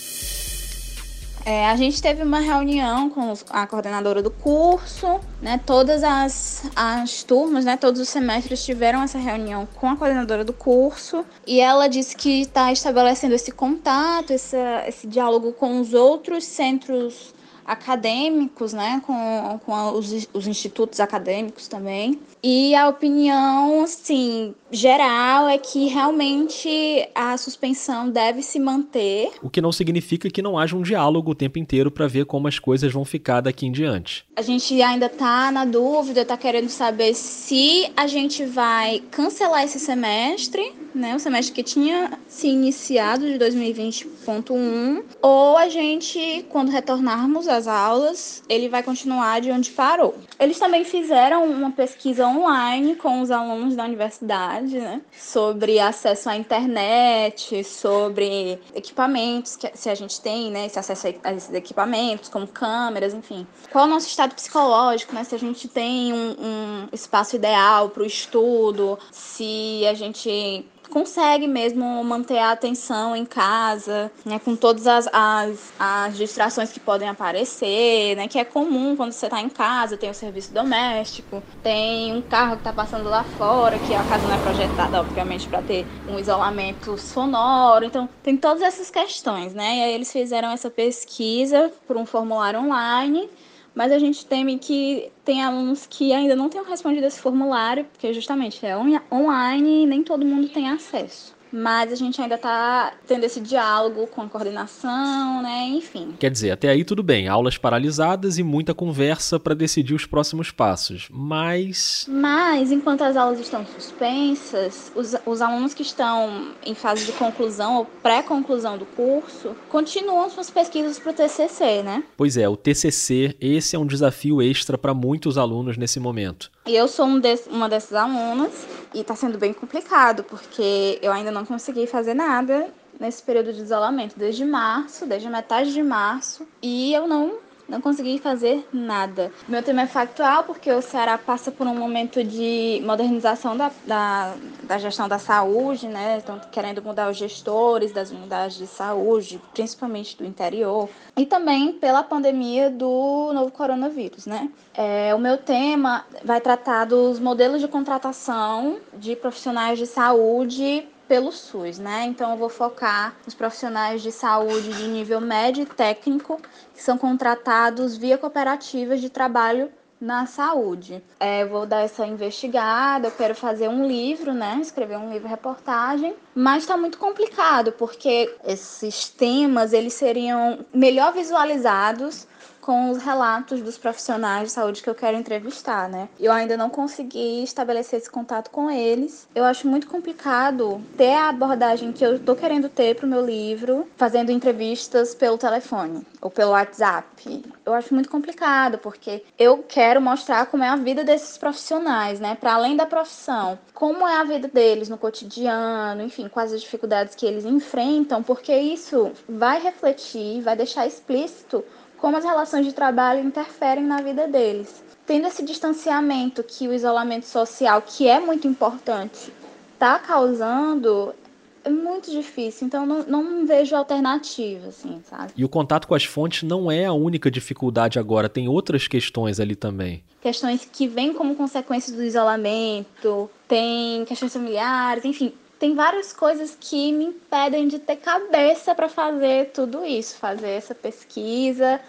É, 1.49 1.65
a 1.69 1.77
gente 1.77 2.03
teve 2.03 2.25
uma 2.25 2.41
reunião 2.41 3.09
com 3.09 3.33
a 3.51 3.69
coordenadora 3.69 4.21
do 4.21 4.33
curso, 4.33 5.21
né? 5.41 5.61
Todas 5.65 6.03
as, 6.03 6.65
as 6.75 7.23
turmas, 7.23 7.65
né? 7.65 7.77
Todos 7.77 8.01
os 8.01 8.09
semestres 8.09 8.65
tiveram 8.65 9.01
essa 9.01 9.17
reunião 9.17 9.65
com 9.77 9.89
a 9.89 9.95
coordenadora 9.95 10.45
do 10.45 10.53
curso 10.53 11.25
e 11.47 11.61
ela 11.61 11.87
disse 11.87 12.17
que 12.17 12.41
está 12.41 12.73
estabelecendo 12.73 13.33
esse 13.33 13.53
contato, 13.53 14.33
esse, 14.33 14.57
esse 14.89 15.07
diálogo 15.07 15.53
com 15.53 15.81
os 15.81 15.95
outros 15.95 16.43
centros 16.43 17.33
acadêmicos, 17.67 18.73
né, 18.73 19.03
com, 19.07 19.61
com 19.65 19.93
os, 19.93 20.29
os 20.33 20.47
institutos 20.47 21.01
acadêmicos 21.01 21.69
também. 21.69 22.19
E 22.43 22.75
a 22.75 22.89
opinião, 22.89 23.83
assim, 23.83 24.55
geral 24.71 25.49
é 25.49 25.59
que 25.59 25.89
realmente 25.89 27.09
a 27.15 27.37
suspensão 27.37 28.09
deve 28.09 28.43
se 28.43 28.59
manter. 28.59 29.33
O 29.43 29.51
que 29.51 29.61
não 29.61 29.73
significa 29.73 30.31
que 30.31 30.43
não 30.43 30.59
haja 30.59 30.77
um 30.77 30.83
diálogo 30.83 31.33
o 31.33 31.35
tempo 31.35 31.59
inteiro 31.59 31.91
para 31.91 32.07
ver 32.07 32.27
como 32.27 32.49
as 32.49 32.59
coisas 32.59 32.93
vão 32.93 33.05
ficar 33.05 33.41
daqui 33.41 33.67
em 33.67 33.73
diante. 33.73 34.25
A 34.37 34.43
gente 34.43 34.81
ainda 34.81 35.07
está 35.07 35.51
na 35.51 35.65
dúvida, 35.65 36.23
está 36.23 36.37
querendo 36.37 36.69
saber 36.69 37.15
se 37.15 37.91
a 37.97 38.07
gente 38.07 38.45
vai 38.45 39.03
cancelar 39.11 39.65
esse 39.65 39.81
semestre, 39.81 40.73
né, 40.97 41.15
o 41.15 41.19
semestre 41.19 41.55
que 41.55 41.63
tinha 41.63 42.19
se 42.27 42.49
iniciado 42.49 43.27
de 43.27 43.39
2020.1, 43.39 45.05
ou 45.21 45.57
a 45.57 45.69
gente, 45.69 46.45
quando 46.49 46.71
retornarmos 46.71 47.47
às 47.47 47.67
aulas, 47.67 48.43
ele 48.49 48.69
vai 48.69 48.83
continuar 48.83 49.41
de 49.41 49.51
onde 49.51 49.71
parou. 49.71 50.15
Eles 50.41 50.59
também 50.59 50.85
fizeram 50.85 51.45
uma 51.45 51.71
pesquisa 51.71 52.27
online 52.27 52.97
com 52.97 53.21
os 53.21 53.31
alunos 53.31 53.77
da 53.77 53.85
universidade, 53.85 54.79
né? 54.79 55.03
Sobre 55.13 55.79
acesso 55.79 56.29
à 56.29 56.37
internet, 56.37 57.63
sobre 57.65 58.59
equipamentos 58.75 59.57
que 59.57 59.71
se 59.75 59.91
a 59.91 59.95
gente 59.95 60.21
tem, 60.21 60.51
né? 60.51 60.67
Esse 60.67 60.79
acesso 60.79 61.09
a 61.23 61.33
esses 61.35 61.53
equipamentos, 61.53 62.29
como 62.29 62.47
câmeras, 62.47 63.13
enfim. 63.13 63.47
Qual 63.71 63.85
o 63.85 63.89
nosso 63.89 64.07
estado 64.07 64.35
psicológico, 64.35 65.15
né? 65.15 65.25
Se 65.25 65.35
a 65.35 65.39
gente 65.39 65.69
tem 65.69 66.13
um, 66.13 66.37
um 66.39 66.89
espaço 66.93 67.37
ideal 67.37 67.91
para 67.91 68.03
o 68.03 68.07
estudo, 68.07 68.99
se 69.13 69.87
a 69.87 69.95
gente 69.95 70.65
consegue 70.97 71.47
mesmo 71.47 72.03
manter 72.03 72.39
a 72.39 72.53
atenção 72.53 73.15
em 73.15 73.27
casa, 73.27 74.11
né, 74.25 74.39
com 74.39 74.57
todas 74.57 74.87
as, 74.87 75.07
as, 75.13 75.73
as 75.79 76.17
distrações 76.17 76.73
que 76.73 76.81
podem 76.81 77.07
aparecer, 77.07 78.17
né, 78.17 78.27
que 78.27 78.39
é 78.39 78.47
comum 78.47 78.97
quando 78.97 79.13
você 79.13 79.27
está 79.27 79.43
em 79.43 79.51
casa, 79.51 79.99
tem 79.99 80.09
o 80.09 80.15
serviço 80.15 80.55
doméstico, 80.55 81.43
tem 81.63 82.15
um 82.15 82.23
carro 82.23 82.53
que 82.53 82.61
está 82.61 82.73
passando 82.73 83.11
lá 83.11 83.25
fora, 83.25 83.79
que 83.79 83.93
a 83.93 84.03
casa 84.05 84.27
não 84.27 84.37
é 84.37 84.39
projetada, 84.39 84.99
obviamente, 84.99 85.47
para 85.47 85.61
ter 85.61 85.87
um 86.09 86.19
isolamento 86.19 86.97
sonoro, 86.97 87.85
então 87.85 88.09
tem 88.23 88.35
todas 88.35 88.63
essas 88.63 88.91
questões, 88.91 89.53
né, 89.53 89.77
e 89.77 89.83
aí 89.83 89.93
eles 89.93 90.11
fizeram 90.11 90.51
essa 90.51 90.71
pesquisa 90.71 91.71
por 91.87 91.99
um 91.99 92.07
formulário 92.07 92.59
online, 92.59 93.29
mas 93.77 93.93
a 93.93 93.99
gente 93.99 94.25
teme 94.25 94.59
que 94.59 95.13
tem 95.23 95.45
alunos 95.45 95.87
que 95.87 96.11
ainda 96.13 96.35
não 96.35 96.49
tenham 96.49 96.65
respondido 96.65 97.07
esse 97.07 97.21
formulário, 97.21 97.85
porque 97.85 98.13
justamente 98.15 98.65
é 98.65 98.75
on 98.75 98.99
online 99.13 99.85
e 99.85 99.87
nem 99.87 100.03
todo 100.03 100.25
mundo 100.25 100.49
tem 100.49 100.69
acesso 100.71 101.36
mas 101.53 101.93
a 101.93 101.97
gente 101.97 102.21
ainda 102.21 102.35
está 102.35 102.93
tendo 103.07 103.25
esse 103.25 103.41
diálogo 103.41 104.07
com 104.07 104.23
a 104.23 104.29
coordenação, 104.29 105.43
né? 105.43 105.69
Enfim. 105.69 106.15
Quer 106.19 106.31
dizer, 106.31 106.51
até 106.51 106.69
aí 106.69 106.85
tudo 106.85 107.03
bem, 107.03 107.29
aulas 107.29 107.57
paralisadas 107.59 108.39
e 108.39 108.43
muita 108.43 108.75
conversa 108.75 109.39
para 109.39 109.55
decidir 109.55 109.95
os 109.95 110.07
próximos 110.07 110.51
passos, 110.51 111.09
mas. 111.11 112.07
Mas, 112.09 112.71
enquanto 112.71 113.03
as 113.03 113.17
aulas 113.17 113.39
estão 113.41 113.65
suspensas, 113.67 114.93
os, 114.95 115.15
os 115.25 115.43
alunos 115.43 115.75
que 115.75 115.83
estão 115.83 116.53
em 116.65 116.75
fase 116.75 117.07
de 117.07 117.13
conclusão 117.13 117.77
ou 117.77 117.85
pré-conclusão 118.03 118.79
do 118.79 118.87
curso 118.87 119.55
continuam 119.69 120.29
suas 120.31 120.51
pesquisas 120.51 120.99
para 120.99 121.13
o 121.13 121.15
TCC, 121.15 121.83
né? 121.83 122.03
Pois 122.17 122.37
é, 122.37 122.49
o 122.49 122.57
TCC, 122.57 123.37
esse 123.41 123.77
é 123.77 123.79
um 123.79 123.87
desafio 123.87 124.43
extra 124.43 124.77
para 124.77 124.95
muitos 124.95 125.39
alunos 125.39 125.77
nesse 125.77 126.01
momento. 126.01 126.51
E 126.67 126.75
eu 126.75 126.89
sou 126.89 127.07
um 127.07 127.21
desse, 127.21 127.49
uma 127.49 127.69
dessas 127.69 127.95
alunas 127.95 128.53
e 128.97 129.01
está 129.03 129.15
sendo 129.15 129.37
bem 129.37 129.53
complicado, 129.53 130.25
porque 130.25 130.99
eu 131.03 131.13
ainda 131.13 131.31
não 131.31 131.45
consegui 131.45 131.87
fazer 131.87 132.15
nada 132.15 132.67
nesse 132.99 133.23
período 133.23 133.53
de 133.53 133.61
isolamento, 133.61 134.19
desde 134.19 134.43
março, 134.43 135.05
desde 135.05 135.29
metade 135.29 135.71
de 135.75 135.83
março, 135.83 136.49
e 136.63 136.95
eu 136.95 137.07
não 137.07 137.35
não 137.69 137.81
consegui 137.81 138.19
fazer 138.19 138.67
nada. 138.73 139.33
Meu 139.49 139.63
tema 139.63 139.83
é 139.83 139.87
factual 139.87 140.45
porque 140.45 140.71
o 140.71 140.81
Ceará 140.81 141.19
passa 141.19 141.51
por 141.51 141.67
um 141.67 141.75
momento 141.75 142.23
de 142.23 142.81
modernização 142.85 143.57
da, 143.57 143.71
da, 143.87 144.35
da 144.63 144.79
gestão 144.79 145.09
da 145.09 145.19
saúde, 145.19 145.89
né? 145.89 146.19
Estão 146.19 146.41
querendo 146.53 146.83
mudar 146.83 147.11
os 147.11 147.17
gestores 147.17 147.93
das 147.93 148.11
unidades 148.11 148.57
de 148.57 148.67
saúde, 148.67 149.41
principalmente 149.53 150.17
do 150.17 150.25
interior, 150.25 150.89
e 151.17 151.27
também 151.27 151.73
pela 151.73 152.03
pandemia 152.03 152.71
do 152.71 153.33
novo 153.33 153.51
coronavírus, 153.51 154.27
né? 154.27 154.51
É, 154.75 155.15
o 155.15 155.19
meu 155.19 155.39
tema 155.39 156.05
vai 156.25 156.41
tratar 156.41 156.85
dos 156.85 157.19
modelos 157.19 157.61
de 157.61 157.69
contratação 157.69 158.79
de 158.95 159.17
profissionais 159.17 159.79
de 159.79 159.87
saúde 159.87 160.87
pelo 161.09 161.33
SUS, 161.33 161.79
né? 161.79 162.05
Então 162.07 162.31
eu 162.33 162.37
vou 162.37 162.49
focar 162.49 163.15
nos 163.25 163.35
profissionais 163.35 164.03
de 164.03 164.11
saúde 164.13 164.73
de 164.73 164.89
nível 164.89 165.21
médio 165.21 165.63
e 165.63 165.67
técnico 165.67 166.41
que 166.75 166.83
são 166.83 166.99
contratados 166.99 167.97
via 167.97 168.19
cooperativas 168.19 169.01
de 169.01 169.09
trabalho 169.09 169.71
na 170.01 170.27
saúde. 170.27 171.03
É, 171.19 171.43
eu 171.43 171.49
vou 171.49 171.67
dar 171.67 171.81
essa 171.81 172.07
investigada, 172.07 173.09
eu 173.09 173.13
quero 173.13 173.35
fazer 173.35 173.69
um 173.69 173.87
livro, 173.87 174.35
né? 174.35 174.59
Escrever 174.61 174.99
um 174.99 175.11
livro 175.11 175.29
reportagem, 175.29 176.15
mas 176.35 176.65
está 176.65 176.77
muito 176.77 176.99
complicado 176.99 177.73
porque 177.73 178.35
esses 178.45 179.09
temas 179.09 179.73
eles 179.73 179.95
seriam 179.95 180.65
melhor 180.73 181.13
visualizados 181.13 182.27
com 182.67 182.91
os 182.91 183.01
relatos 183.01 183.63
dos 183.63 183.79
profissionais 183.79 184.49
de 184.49 184.51
saúde 184.51 184.83
que 184.83 184.91
eu 184.91 184.95
quero 184.95 185.17
entrevistar, 185.17 185.89
né? 185.89 186.09
Eu 186.19 186.33
ainda 186.33 186.57
não 186.57 186.69
consegui 186.69 187.45
estabelecer 187.45 188.01
esse 188.01 188.11
contato 188.11 188.51
com 188.51 188.69
eles. 188.69 189.29
Eu 189.37 189.45
acho 189.45 189.69
muito 189.69 189.87
complicado 189.87 190.83
ter 190.97 191.15
a 191.15 191.29
abordagem 191.29 191.93
que 191.93 192.05
eu 192.05 192.19
tô 192.19 192.35
querendo 192.35 192.69
ter 192.69 192.97
pro 192.97 193.07
meu 193.07 193.25
livro, 193.25 193.87
fazendo 193.97 194.33
entrevistas 194.33 195.15
pelo 195.15 195.39
telefone 195.39 196.05
ou 196.21 196.29
pelo 196.29 196.51
WhatsApp. 196.51 197.45
Eu 197.65 197.73
acho 197.73 197.95
muito 197.95 198.11
complicado 198.11 198.79
porque 198.79 199.23
eu 199.39 199.65
quero 199.69 200.01
mostrar 200.01 200.47
como 200.47 200.65
é 200.65 200.69
a 200.69 200.75
vida 200.75 201.05
desses 201.05 201.39
profissionais, 201.39 202.19
né? 202.19 202.35
Para 202.35 202.55
além 202.55 202.75
da 202.75 202.85
profissão, 202.85 203.57
como 203.73 204.09
é 204.09 204.17
a 204.17 204.25
vida 204.25 204.49
deles 204.49 204.89
no 204.89 204.99
cotidiano, 204.99 206.03
enfim, 206.03 206.29
quais 206.29 206.53
as 206.53 206.63
dificuldades 206.63 207.15
que 207.15 207.27
eles 207.27 207.45
enfrentam, 207.45 208.25
porque 208.25 208.53
isso 208.57 209.13
vai 209.29 209.63
refletir, 209.63 210.41
vai 210.41 210.57
deixar 210.57 210.85
explícito 210.85 211.65
como 211.99 212.17
as 212.17 212.25
relações 212.25 212.67
de 212.67 212.73
trabalho 212.73 213.21
interferem 213.21 213.85
na 213.85 214.01
vida 214.01 214.27
deles. 214.27 214.85
tendo 215.07 215.29
esse 215.29 215.45
distanciamento 215.45 216.43
que 216.43 216.67
o 216.67 216.75
isolamento 216.75 217.27
social, 217.27 217.81
que 217.81 218.09
é 218.09 218.19
muito 218.19 218.49
importante, 218.49 219.33
está 219.75 220.01
causando, 220.01 221.15
é 221.63 221.71
muito 221.71 222.11
difícil. 222.11 222.67
Então, 222.67 222.85
não, 222.85 223.05
não 223.05 223.47
vejo 223.47 223.77
alternativa, 223.77 224.69
assim, 224.69 225.01
sabe? 225.09 225.33
E 225.37 225.45
o 225.45 225.49
contato 225.49 225.87
com 225.87 225.95
as 225.95 226.05
fontes 226.05 226.43
não 226.43 226.71
é 226.71 226.87
a 226.87 226.93
única 226.93 227.31
dificuldade 227.31 227.99
agora, 227.99 228.29
tem 228.29 228.49
outras 228.49 228.89
questões 228.89 229.39
ali 229.39 229.55
também. 229.55 230.03
Questões 230.21 230.69
que 230.71 230.89
vêm 230.89 231.13
como 231.13 231.37
consequência 231.37 231.93
do 231.95 232.03
isolamento, 232.03 233.31
tem 233.47 234.05
questões 234.07 234.33
familiares, 234.33 235.05
enfim, 235.05 235.33
tem 235.59 235.75
várias 235.75 236.13
coisas 236.13 236.57
que 236.59 236.93
me 236.93 237.07
impedem 237.07 237.67
de 237.67 237.79
ter 237.79 237.97
cabeça 237.97 238.75
para 238.75 238.89
fazer 238.89 239.51
tudo 239.53 239.85
isso, 239.85 240.17
fazer 240.17 240.51
essa 240.51 240.75
pesquisa, 240.75 241.81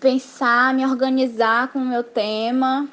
pensar, 0.00 0.72
me 0.74 0.84
organizar 0.84 1.72
com 1.72 1.80
o 1.80 1.84
meu 1.84 2.04
tema, 2.04 2.88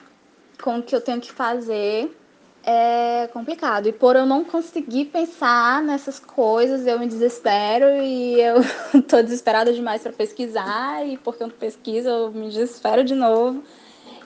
com 0.61 0.79
o 0.79 0.83
que 0.83 0.95
eu 0.95 1.01
tenho 1.01 1.21
que 1.21 1.31
fazer. 1.31 2.17
É 2.63 3.27
complicado. 3.33 3.87
E 3.87 3.91
por 3.91 4.15
eu 4.15 4.25
não 4.25 4.43
conseguir 4.43 5.05
pensar 5.05 5.81
nessas 5.81 6.19
coisas, 6.19 6.85
eu 6.85 6.99
me 6.99 7.07
desespero 7.07 7.85
e 8.03 8.39
eu 8.39 8.57
tô 9.09 9.21
desesperada 9.21 9.73
demais 9.73 10.01
para 10.01 10.13
pesquisar. 10.13 11.05
E 11.07 11.17
porque 11.17 11.43
eu 11.43 11.47
não 11.47 11.55
pesquiso, 11.55 12.07
eu 12.07 12.31
me 12.31 12.49
desespero 12.49 13.03
de 13.03 13.15
novo. 13.15 13.63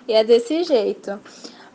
E 0.08 0.14
é 0.14 0.24
desse 0.24 0.64
jeito. 0.64 1.20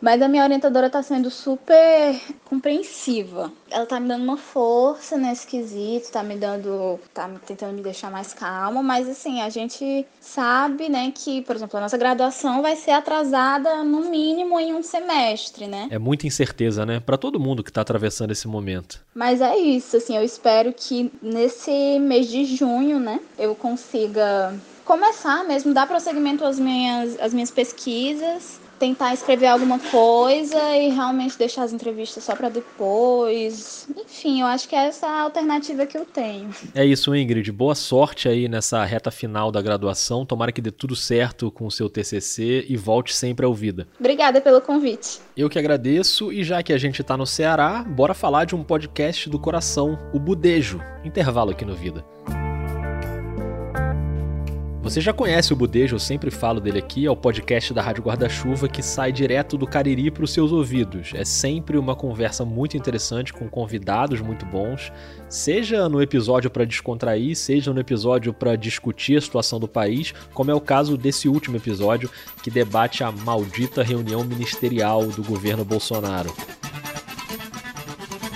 Mas 0.01 0.19
a 0.21 0.27
minha 0.27 0.43
orientadora 0.43 0.89
tá 0.89 1.03
sendo 1.03 1.29
super 1.29 2.19
compreensiva. 2.45 3.51
Ela 3.69 3.85
tá 3.85 3.99
me 3.99 4.07
dando 4.07 4.23
uma 4.23 4.35
força 4.35 5.15
nesse 5.15 5.45
quesito, 5.45 6.11
tá 6.11 6.23
me 6.23 6.35
dando. 6.35 6.99
tá 7.13 7.29
tentando 7.45 7.73
me 7.73 7.81
deixar 7.81 8.09
mais 8.09 8.33
calma, 8.33 8.81
mas 8.81 9.07
assim, 9.07 9.41
a 9.41 9.49
gente 9.49 10.05
sabe, 10.19 10.89
né, 10.89 11.11
que, 11.13 11.41
por 11.43 11.55
exemplo, 11.55 11.77
a 11.77 11.81
nossa 11.81 11.97
graduação 11.97 12.61
vai 12.61 12.75
ser 12.75 12.91
atrasada 12.91 13.83
no 13.83 14.09
mínimo 14.09 14.59
em 14.59 14.73
um 14.73 14.81
semestre, 14.81 15.67
né? 15.67 15.87
É 15.91 15.99
muita 15.99 16.25
incerteza, 16.25 16.85
né? 16.85 16.99
Para 16.99 17.17
todo 17.17 17.39
mundo 17.39 17.63
que 17.63 17.71
tá 17.71 17.81
atravessando 17.81 18.31
esse 18.31 18.47
momento. 18.47 18.99
Mas 19.13 19.39
é 19.39 19.55
isso, 19.55 19.97
assim, 19.97 20.17
eu 20.17 20.23
espero 20.23 20.73
que 20.73 21.11
nesse 21.21 21.99
mês 21.99 22.27
de 22.27 22.43
junho, 22.45 22.99
né, 22.99 23.19
eu 23.37 23.53
consiga 23.53 24.53
começar 24.83 25.43
mesmo, 25.45 25.73
dar 25.73 25.87
prosseguimento 25.87 26.43
às 26.43 26.59
minhas, 26.59 27.19
às 27.19 27.33
minhas 27.33 27.51
pesquisas 27.51 28.60
tentar 28.81 29.13
escrever 29.13 29.45
alguma 29.45 29.77
coisa 29.77 30.75
e 30.75 30.89
realmente 30.89 31.37
deixar 31.37 31.61
as 31.61 31.71
entrevistas 31.71 32.23
só 32.23 32.35
para 32.35 32.49
depois. 32.49 33.87
Enfim, 33.95 34.41
eu 34.41 34.47
acho 34.47 34.67
que 34.67 34.75
é 34.75 34.87
essa 34.87 35.05
a 35.05 35.21
alternativa 35.21 35.85
que 35.85 35.95
eu 35.95 36.03
tenho. 36.03 36.49
É 36.73 36.83
isso, 36.83 37.15
Ingrid. 37.15 37.51
Boa 37.51 37.75
sorte 37.75 38.27
aí 38.27 38.49
nessa 38.49 38.83
reta 38.83 39.11
final 39.11 39.51
da 39.51 39.61
graduação. 39.61 40.25
Tomara 40.25 40.51
que 40.51 40.59
dê 40.59 40.71
tudo 40.71 40.95
certo 40.95 41.51
com 41.51 41.67
o 41.67 41.71
seu 41.71 41.87
TCC 41.87 42.65
e 42.67 42.75
volte 42.75 43.15
sempre 43.15 43.45
ao 43.45 43.53
Vida. 43.53 43.87
Obrigada 43.99 44.41
pelo 44.41 44.59
convite. 44.59 45.19
Eu 45.37 45.47
que 45.47 45.59
agradeço 45.59 46.31
e 46.31 46.43
já 46.43 46.63
que 46.63 46.73
a 46.73 46.77
gente 46.79 47.03
tá 47.03 47.15
no 47.15 47.27
Ceará, 47.27 47.83
bora 47.83 48.15
falar 48.15 48.45
de 48.45 48.55
um 48.55 48.63
podcast 48.63 49.29
do 49.29 49.37
coração, 49.37 49.99
o 50.11 50.19
Budejo. 50.19 50.81
Intervalo 51.05 51.51
aqui 51.51 51.63
no 51.63 51.75
Vida. 51.75 52.03
Você 54.83 54.99
já 54.99 55.13
conhece 55.13 55.53
o 55.53 55.55
Budejo, 55.55 55.95
eu 55.95 55.99
sempre 55.99 56.31
falo 56.31 56.59
dele 56.59 56.79
aqui, 56.79 57.05
é 57.05 57.11
o 57.11 57.15
podcast 57.15 57.71
da 57.71 57.83
Rádio 57.83 58.03
Guarda-Chuva 58.03 58.67
que 58.67 58.81
sai 58.81 59.11
direto 59.11 59.55
do 59.55 59.67
Cariri 59.67 60.09
para 60.09 60.23
os 60.23 60.33
seus 60.33 60.51
ouvidos. 60.51 61.11
É 61.13 61.23
sempre 61.23 61.77
uma 61.77 61.95
conversa 61.95 62.43
muito 62.43 62.75
interessante 62.75 63.31
com 63.31 63.47
convidados 63.47 64.21
muito 64.21 64.43
bons, 64.43 64.91
seja 65.29 65.87
no 65.87 66.01
episódio 66.01 66.49
para 66.49 66.65
descontrair, 66.65 67.35
seja 67.35 67.71
no 67.71 67.79
episódio 67.79 68.33
para 68.33 68.55
discutir 68.55 69.17
a 69.17 69.21
situação 69.21 69.59
do 69.59 69.67
país, 69.67 70.15
como 70.33 70.49
é 70.49 70.53
o 70.55 70.59
caso 70.59 70.97
desse 70.97 71.29
último 71.29 71.57
episódio 71.57 72.09
que 72.41 72.49
debate 72.49 73.03
a 73.03 73.11
maldita 73.11 73.83
reunião 73.83 74.23
ministerial 74.23 75.05
do 75.05 75.23
governo 75.23 75.63
Bolsonaro. 75.63 76.33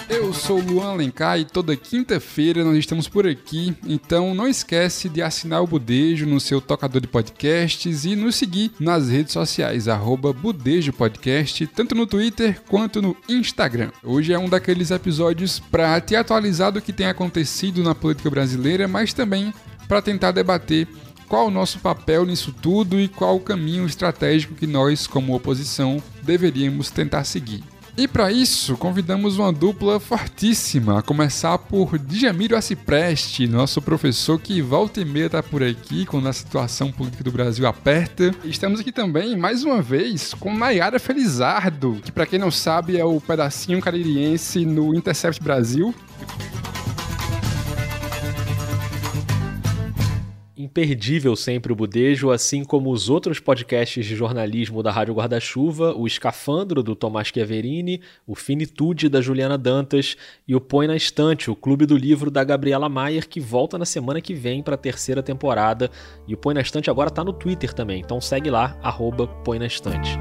Eu 0.07 0.31
sou 0.33 0.59
o 0.59 0.63
Luan 0.63 0.91
Alencar 0.91 1.39
e 1.39 1.45
toda 1.45 1.75
quinta-feira 1.75 2.63
nós 2.63 2.77
estamos 2.77 3.07
por 3.07 3.25
aqui, 3.25 3.75
então 3.87 4.35
não 4.35 4.47
esquece 4.47 5.09
de 5.09 5.21
assinar 5.21 5.63
o 5.63 5.67
Budejo 5.67 6.27
no 6.27 6.39
seu 6.39 6.61
tocador 6.61 7.01
de 7.01 7.07
podcasts 7.07 8.05
e 8.05 8.15
nos 8.15 8.35
seguir 8.35 8.71
nas 8.79 9.09
redes 9.09 9.33
sociais, 9.33 9.87
arroba 9.87 10.31
Budejo 10.31 10.93
Podcast, 10.93 11.65
tanto 11.67 11.95
no 11.95 12.05
Twitter 12.05 12.61
quanto 12.67 13.01
no 13.01 13.17
Instagram. 13.27 13.91
Hoje 14.03 14.31
é 14.31 14.37
um 14.37 14.47
daqueles 14.47 14.91
episódios 14.91 15.59
para 15.59 15.99
te 15.99 16.15
atualizar 16.15 16.71
do 16.71 16.81
que 16.81 16.93
tem 16.93 17.07
acontecido 17.07 17.83
na 17.83 17.95
política 17.95 18.29
brasileira, 18.29 18.87
mas 18.87 19.11
também 19.11 19.51
para 19.87 20.03
tentar 20.03 20.31
debater 20.31 20.87
qual 21.27 21.47
o 21.47 21.51
nosso 21.51 21.79
papel 21.79 22.25
nisso 22.25 22.53
tudo 22.53 22.99
e 22.99 23.07
qual 23.07 23.35
o 23.35 23.41
caminho 23.41 23.85
estratégico 23.87 24.53
que 24.53 24.67
nós, 24.67 25.07
como 25.07 25.35
oposição, 25.35 26.01
deveríamos 26.21 26.91
tentar 26.91 27.23
seguir. 27.23 27.63
E 27.97 28.09
para 28.09 28.29
isso, 28.29 28.75
convidamos 28.75 29.37
uma 29.37 29.53
dupla 29.53 30.01
fortíssima, 30.01 30.99
a 30.99 31.01
começar 31.01 31.57
por 31.57 31.97
Djamiro 31.97 32.57
Acipreste, 32.57 33.47
nosso 33.47 33.81
professor 33.81 34.37
que 34.37 34.61
volta 34.61 34.99
e 34.99 35.05
meia 35.05 35.29
tá 35.29 35.41
por 35.41 35.63
aqui 35.63 36.05
quando 36.05 36.27
a 36.27 36.33
situação 36.33 36.91
política 36.91 37.23
do 37.23 37.31
Brasil 37.31 37.65
aperta. 37.65 38.35
Estamos 38.43 38.81
aqui 38.81 38.91
também, 38.91 39.37
mais 39.37 39.63
uma 39.63 39.81
vez, 39.81 40.33
com 40.33 40.53
Nayara 40.53 40.99
Felizardo, 40.99 42.01
que 42.03 42.11
para 42.11 42.25
quem 42.25 42.37
não 42.37 42.51
sabe 42.51 42.97
é 42.97 43.05
o 43.05 43.21
pedacinho 43.21 43.79
caririense 43.79 44.65
no 44.65 44.93
Intercept 44.93 45.41
Brasil. 45.41 45.95
Imperdível 50.65 51.35
sempre 51.35 51.71
o 51.71 51.75
Budejo, 51.75 52.31
assim 52.31 52.63
como 52.63 52.91
os 52.91 53.09
outros 53.09 53.39
podcasts 53.39 54.05
de 54.05 54.15
jornalismo 54.15 54.83
da 54.83 54.91
Rádio 54.91 55.13
Guarda-Chuva, 55.13 55.93
o 55.95 56.05
Escafandro 56.05 56.83
do 56.83 56.95
Tomás 56.95 57.27
Chiaverini, 57.27 58.01
o 58.27 58.35
Finitude 58.35 59.07
da 59.07 59.21
Juliana 59.21 59.57
Dantas 59.57 60.17
e 60.47 60.55
o 60.55 60.59
Põe 60.59 60.87
na 60.87 60.95
Estante, 60.95 61.49
o 61.49 61.55
Clube 61.55 61.85
do 61.85 61.95
Livro 61.95 62.29
da 62.29 62.43
Gabriela 62.43 62.89
Maier, 62.89 63.27
que 63.27 63.39
volta 63.39 63.77
na 63.77 63.85
semana 63.85 64.19
que 64.19 64.33
vem 64.33 64.61
para 64.61 64.75
a 64.75 64.77
terceira 64.77 65.23
temporada. 65.23 65.89
E 66.27 66.33
o 66.33 66.37
Põe 66.37 66.55
na 66.55 66.61
Estante 66.61 66.89
agora 66.89 67.09
está 67.09 67.23
no 67.23 67.33
Twitter 67.33 67.73
também, 67.73 68.01
então 68.01 68.19
segue 68.19 68.49
lá, 68.49 68.77
arroba 68.81 69.27
Põe 69.27 69.59
na 69.59 69.67
Estante. 69.67 70.17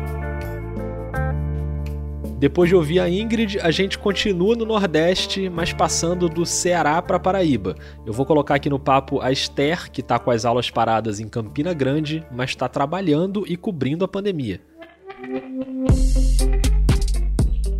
Depois 2.38 2.68
de 2.68 2.74
ouvir 2.74 3.00
a 3.00 3.08
Ingrid, 3.08 3.58
a 3.60 3.70
gente 3.70 3.98
continua 3.98 4.56
no 4.56 4.64
Nordeste, 4.64 5.48
mas 5.48 5.72
passando 5.72 6.28
do 6.28 6.44
Ceará 6.44 7.00
para 7.00 7.18
Paraíba. 7.18 7.74
Eu 8.04 8.12
vou 8.12 8.26
colocar 8.26 8.56
aqui 8.56 8.68
no 8.68 8.78
papo 8.78 9.20
a 9.20 9.30
Esther, 9.30 9.90
que 9.90 10.00
está 10.00 10.18
com 10.18 10.30
as 10.30 10.44
aulas 10.44 10.70
paradas 10.70 11.20
em 11.20 11.28
Campina 11.28 11.72
Grande, 11.72 12.26
mas 12.32 12.50
está 12.50 12.68
trabalhando 12.68 13.44
e 13.46 13.56
cobrindo 13.56 14.04
a 14.04 14.08
pandemia. 14.08 14.60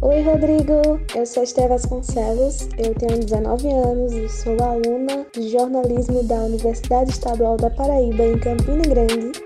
Oi, 0.01 0.23
Rodrigo. 0.23 1.01
Eu 1.15 1.27
sou 1.27 1.43
Esther 1.43 1.69
Vasconcelos, 1.69 2.69
eu 2.79 2.95
tenho 2.95 3.21
19 3.21 3.69
anos 3.69 4.13
e 4.13 4.29
sou 4.29 4.57
aluna 4.63 5.27
de 5.33 5.49
jornalismo 5.49 6.23
da 6.23 6.37
Universidade 6.37 7.11
Estadual 7.11 7.57
da 7.57 7.71
Paraíba, 7.71 8.23
em 8.23 8.39
Campina 8.39 8.83
Grande. 8.83 9.44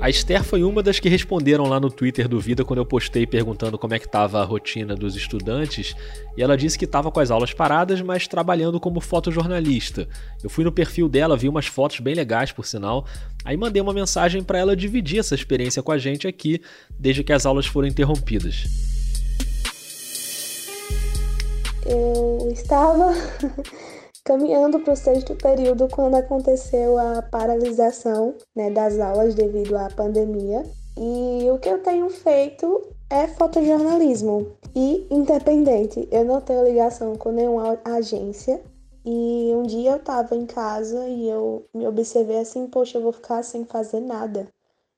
A 0.00 0.08
Esther 0.08 0.42
foi 0.42 0.62
uma 0.62 0.82
das 0.82 0.98
que 0.98 1.10
responderam 1.10 1.66
lá 1.66 1.78
no 1.78 1.90
Twitter 1.90 2.26
do 2.26 2.40
Vida 2.40 2.64
quando 2.64 2.78
eu 2.78 2.86
postei 2.86 3.26
perguntando 3.26 3.76
como 3.76 3.92
é 3.92 3.98
que 3.98 4.06
estava 4.06 4.40
a 4.40 4.44
rotina 4.44 4.96
dos 4.96 5.14
estudantes, 5.14 5.94
e 6.38 6.42
ela 6.42 6.56
disse 6.56 6.78
que 6.78 6.86
estava 6.86 7.10
com 7.10 7.20
as 7.20 7.30
aulas 7.30 7.52
paradas, 7.52 8.00
mas 8.00 8.26
trabalhando 8.26 8.80
como 8.80 8.98
fotojornalista. 8.98 10.08
Eu 10.42 10.48
fui 10.48 10.64
no 10.64 10.72
perfil 10.72 11.06
dela, 11.06 11.36
vi 11.36 11.50
umas 11.50 11.66
fotos 11.66 12.00
bem 12.00 12.14
legais, 12.14 12.50
por 12.50 12.64
sinal, 12.64 13.06
aí 13.44 13.58
mandei 13.58 13.82
uma 13.82 13.92
mensagem 13.92 14.42
para 14.42 14.58
ela 14.58 14.74
dividir 14.74 15.18
essa 15.18 15.34
experiência 15.34 15.82
com 15.82 15.92
a 15.92 15.98
gente 15.98 16.26
aqui, 16.26 16.62
desde 16.98 17.22
que 17.22 17.32
as 17.34 17.44
aulas 17.44 17.66
foram 17.66 17.86
interrompidas. 17.86 18.64
Eu 21.84 22.50
estava 22.50 23.12
caminhando 24.24 24.80
para 24.80 24.92
o 24.92 24.96
sexto 24.96 25.34
período 25.34 25.88
quando 25.88 26.14
aconteceu 26.14 26.98
a 26.98 27.22
paralisação 27.22 28.34
né, 28.54 28.70
das 28.70 28.98
aulas 28.98 29.34
devido 29.34 29.76
à 29.76 29.88
pandemia. 29.88 30.64
E 30.96 31.50
o 31.50 31.58
que 31.58 31.68
eu 31.68 31.82
tenho 31.82 32.10
feito 32.10 32.82
é 33.08 33.26
fotojornalismo 33.26 34.46
e 34.74 35.06
independente. 35.10 36.08
Eu 36.10 36.24
não 36.24 36.40
tenho 36.40 36.64
ligação 36.64 37.16
com 37.16 37.32
nenhuma 37.32 37.78
agência. 37.84 38.60
E 39.04 39.52
um 39.54 39.62
dia 39.62 39.92
eu 39.92 39.96
estava 39.96 40.36
em 40.36 40.44
casa 40.44 41.08
e 41.08 41.28
eu 41.28 41.64
me 41.74 41.86
observei 41.86 42.38
assim, 42.38 42.66
poxa, 42.66 42.98
eu 42.98 43.02
vou 43.02 43.12
ficar 43.12 43.42
sem 43.42 43.64
fazer 43.64 44.00
nada. 44.00 44.46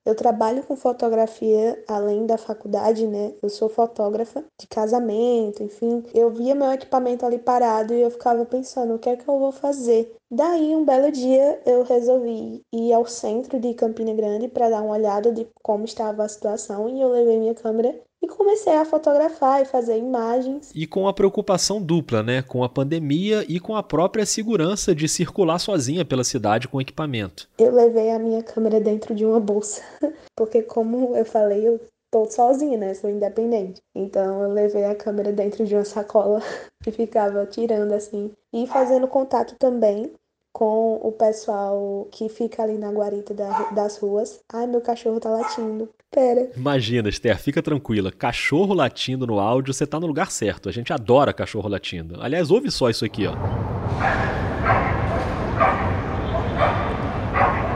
Eu 0.05 0.17
trabalho 0.17 0.65
com 0.65 0.75
fotografia 0.75 1.83
além 1.87 2.27
da 2.27 2.37
faculdade, 2.37 3.07
né? 3.07 3.35
Eu 3.41 3.49
sou 3.49 3.69
fotógrafa 3.69 4.45
de 4.61 4.67
casamento, 4.67 5.62
enfim. 5.62 6.03
Eu 6.12 6.29
via 6.29 6.57
meu 6.57 6.73
equipamento 6.73 7.25
ali 7.25 7.38
parado 7.38 7.95
e 7.95 8.01
eu 8.01 8.11
ficava 8.11 8.45
pensando, 8.45 8.95
o 8.95 8.99
que 8.99 9.09
é 9.09 9.17
que 9.17 9.29
eu 9.29 9.38
vou 9.38 9.53
fazer? 9.53 10.12
Daí, 10.29 10.75
um 10.75 10.85
belo 10.85 11.12
dia, 11.12 11.61
eu 11.65 11.85
resolvi 11.85 12.62
ir 12.73 12.93
ao 12.93 13.07
centro 13.07 13.61
de 13.61 13.75
Campina 13.75 14.12
Grande 14.12 14.49
para 14.49 14.71
dar 14.71 14.83
uma 14.83 14.95
olhada 14.95 15.31
de 15.31 15.47
como 15.62 15.85
estava 15.85 16.25
a 16.25 16.29
situação 16.29 16.88
e 16.88 17.01
eu 17.01 17.09
levei 17.09 17.38
minha 17.38 17.55
câmera 17.55 17.95
e 18.23 18.27
comecei 18.29 18.75
a 18.75 18.85
fotografar 18.85 19.61
e 19.61 19.65
fazer 19.65 19.99
imagens. 19.99 20.71
E 20.75 20.87
com 20.87 21.09
a 21.09 21.13
preocupação 21.13 21.83
dupla, 21.83 22.23
né? 22.23 22.41
Com 22.41 22.63
a 22.63 22.69
pandemia 22.69 23.45
e 23.49 23.59
com 23.59 23.75
a 23.75 23.83
própria 23.83 24.25
segurança 24.25 24.95
de 24.95 25.09
circular 25.09 25.59
sozinha 25.59 26.05
pela 26.05 26.23
cidade 26.23 26.69
com 26.69 26.81
equipamento. 26.81 27.49
Eu 27.59 27.75
levei 27.75 28.11
a 28.11 28.19
minha 28.19 28.43
câmera 28.43 28.81
dentro 28.81 29.15
de 29.15 29.27
uma 29.27 29.41
bolsa, 29.41 29.83
porque 30.37 30.63
como 30.63 31.17
eu 31.17 31.25
falei, 31.25 31.67
eu 31.67 31.81
tô 32.13 32.27
sozinha, 32.27 32.79
né? 32.79 32.95
Sou 32.95 33.11
independente. 33.11 33.81
Então 33.95 34.43
eu 34.45 34.53
levei 34.53 34.85
a 34.85 34.95
câmera 34.95 35.33
dentro 35.33 35.65
de 35.65 35.75
uma 35.75 35.85
sacola 35.85 36.41
e 36.87 36.91
ficava 36.93 37.45
tirando 37.47 37.93
assim 37.93 38.31
e 38.53 38.67
fazendo 38.67 39.09
contato 39.09 39.57
também 39.59 40.13
com 40.53 41.01
o 41.03 41.11
pessoal 41.12 42.07
que 42.11 42.29
fica 42.29 42.62
ali 42.62 42.77
na 42.77 42.91
guarita 42.91 43.33
da, 43.33 43.71
das 43.71 43.99
ruas. 43.99 44.41
Ai, 44.53 44.67
meu 44.67 44.81
cachorro 44.81 45.19
tá 45.19 45.31
latindo. 45.31 45.88
Pera. 46.11 46.51
Imagina, 46.55 47.09
Esther, 47.09 47.38
fica 47.38 47.62
tranquila. 47.62 48.12
Cachorro 48.12 48.75
latindo 48.75 49.27
no 49.27 49.41
áudio, 49.41 49.73
você 49.73 49.87
tá 49.87 49.99
no 49.99 50.07
lugar 50.07 50.31
certo. 50.31 50.69
A 50.69 50.73
gente 50.73 50.93
adora 50.93 51.33
cachorro 51.33 51.69
latindo. 51.69 52.21
Aliás, 52.21 52.51
ouve 52.51 52.71
só 52.71 52.91
isso 52.91 53.05
aqui, 53.05 53.27
ó. 53.27 53.35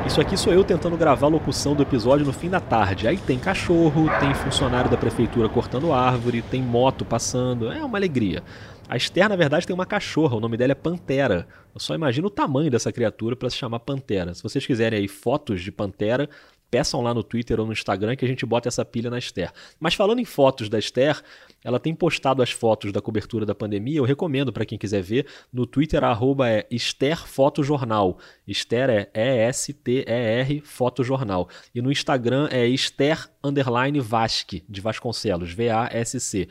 Isso 0.06 0.20
aqui 0.20 0.36
sou 0.36 0.52
eu 0.52 0.62
tentando 0.62 0.96
gravar 0.96 1.26
a 1.26 1.30
locução 1.30 1.74
do 1.74 1.82
episódio 1.82 2.24
no 2.24 2.32
fim 2.32 2.48
da 2.48 2.60
tarde. 2.60 3.08
Aí 3.08 3.16
tem 3.16 3.38
cachorro, 3.38 4.08
tem 4.20 4.32
funcionário 4.34 4.88
da 4.88 4.96
prefeitura 4.96 5.48
cortando 5.48 5.92
árvore, 5.92 6.42
tem 6.42 6.62
moto 6.62 7.04
passando. 7.04 7.72
É 7.72 7.84
uma 7.84 7.98
alegria. 7.98 8.42
A 8.88 8.96
Esther, 8.96 9.28
na 9.28 9.34
verdade, 9.34 9.66
tem 9.66 9.74
uma 9.74 9.84
cachorra, 9.84 10.36
o 10.36 10.40
nome 10.40 10.56
dela 10.56 10.70
é 10.70 10.74
Pantera. 10.74 11.48
Eu 11.74 11.80
só 11.80 11.94
imagino 11.94 12.28
o 12.28 12.30
tamanho 12.30 12.70
dessa 12.70 12.92
criatura 12.92 13.34
para 13.34 13.50
se 13.50 13.56
chamar 13.56 13.80
Pantera. 13.80 14.32
Se 14.32 14.42
vocês 14.42 14.64
quiserem 14.64 15.00
aí 15.00 15.08
fotos 15.08 15.60
de 15.60 15.72
Pantera, 15.72 16.30
peçam 16.70 17.00
lá 17.00 17.12
no 17.12 17.24
Twitter 17.24 17.58
ou 17.58 17.66
no 17.66 17.72
Instagram 17.72 18.14
que 18.14 18.24
a 18.24 18.28
gente 18.28 18.46
bota 18.46 18.68
essa 18.68 18.84
pilha 18.84 19.10
na 19.10 19.18
Esther. 19.18 19.52
Mas 19.80 19.94
falando 19.94 20.20
em 20.20 20.24
fotos 20.24 20.68
da 20.68 20.78
Esther, 20.78 21.20
ela 21.64 21.80
tem 21.80 21.96
postado 21.96 22.42
as 22.42 22.52
fotos 22.52 22.92
da 22.92 23.00
cobertura 23.00 23.44
da 23.44 23.56
pandemia. 23.56 23.98
Eu 23.98 24.04
recomendo 24.04 24.52
para 24.52 24.64
quem 24.64 24.78
quiser 24.78 25.02
ver. 25.02 25.26
No 25.52 25.66
Twitter, 25.66 26.04
a 26.04 26.10
arroba 26.10 26.48
é 26.48 26.64
Esther 26.70 27.26
Fotojornal. 27.26 28.18
Esther 28.46 28.88
é 28.88 29.10
E-S-T-E-R 29.14 30.60
Fotojornal. 30.60 31.48
E 31.74 31.82
no 31.82 31.90
Instagram 31.90 32.48
é 32.52 32.64
Esther 32.68 33.28
Underline 33.42 33.98
Vasque, 33.98 34.64
de 34.68 34.80
Vasconcelos, 34.80 35.52
V-A-S-C 35.52 36.48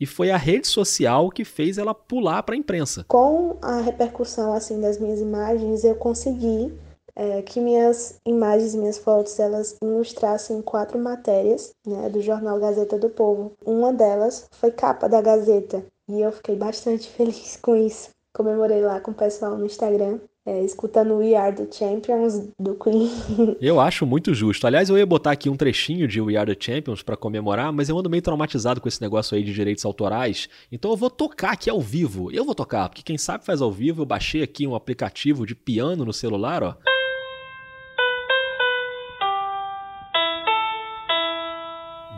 e 0.00 0.06
foi 0.06 0.30
a 0.30 0.36
rede 0.36 0.66
social 0.66 1.30
que 1.30 1.44
fez 1.44 1.78
ela 1.78 1.94
pular 1.94 2.42
para 2.42 2.54
a 2.54 2.58
imprensa. 2.58 3.04
Com 3.08 3.56
a 3.60 3.80
repercussão 3.80 4.52
assim 4.52 4.80
das 4.80 4.98
minhas 4.98 5.20
imagens, 5.20 5.84
eu 5.84 5.94
consegui 5.96 6.72
é, 7.18 7.42
que 7.42 7.60
minhas 7.60 8.20
imagens, 8.24 8.76
minhas 8.76 8.96
fotos, 8.96 9.40
elas 9.40 9.76
ilustrassem 9.82 10.62
quatro 10.62 10.98
matérias 10.98 11.72
né, 11.84 12.08
do 12.08 12.22
jornal 12.22 12.60
Gazeta 12.60 12.96
do 12.96 13.10
Povo. 13.10 13.52
Uma 13.66 13.92
delas 13.92 14.48
foi 14.52 14.70
capa 14.70 15.08
da 15.08 15.20
Gazeta 15.20 15.84
e 16.08 16.20
eu 16.20 16.30
fiquei 16.30 16.54
bastante 16.54 17.08
feliz 17.10 17.58
com 17.60 17.74
isso. 17.74 18.10
Comemorei 18.32 18.80
lá 18.80 19.00
com 19.00 19.10
o 19.10 19.14
pessoal 19.14 19.56
no 19.56 19.66
Instagram 19.66 20.20
é, 20.48 20.64
escutando 20.64 21.18
We 21.18 21.34
Are 21.34 21.54
the 21.54 21.68
Champions 21.70 22.48
do 22.58 22.74
Queen. 22.74 23.10
eu 23.60 23.78
acho 23.78 24.06
muito 24.06 24.32
justo. 24.32 24.66
Aliás, 24.66 24.88
eu 24.88 24.96
ia 24.96 25.04
botar 25.04 25.32
aqui 25.32 25.50
um 25.50 25.56
trechinho 25.56 26.08
de 26.08 26.22
We 26.22 26.36
Are 26.36 26.54
the 26.54 26.58
Champions 26.58 27.02
para 27.02 27.18
comemorar, 27.18 27.70
mas 27.70 27.90
eu 27.90 27.98
ando 27.98 28.08
meio 28.08 28.22
traumatizado 28.22 28.80
com 28.80 28.88
esse 28.88 29.02
negócio 29.02 29.36
aí 29.36 29.44
de 29.44 29.52
direitos 29.52 29.84
autorais. 29.84 30.48
Então 30.72 30.90
eu 30.90 30.96
vou 30.96 31.10
tocar 31.10 31.52
aqui 31.52 31.68
ao 31.68 31.82
vivo. 31.82 32.32
Eu 32.32 32.46
vou 32.46 32.54
tocar, 32.54 32.88
porque 32.88 33.02
quem 33.02 33.18
sabe 33.18 33.44
faz 33.44 33.60
ao 33.60 33.70
vivo. 33.70 34.00
Eu 34.00 34.06
baixei 34.06 34.42
aqui 34.42 34.66
um 34.66 34.74
aplicativo 34.74 35.46
de 35.46 35.54
piano 35.54 36.02
no 36.02 36.14
celular, 36.14 36.62
ó. 36.62 36.74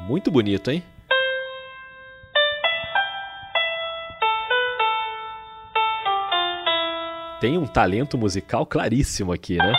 Muito 0.06 0.30
bonito, 0.30 0.70
hein? 0.70 0.84
Tem 7.40 7.56
um 7.56 7.66
talento 7.66 8.18
musical 8.18 8.66
claríssimo 8.66 9.32
aqui, 9.32 9.56
né? 9.56 9.72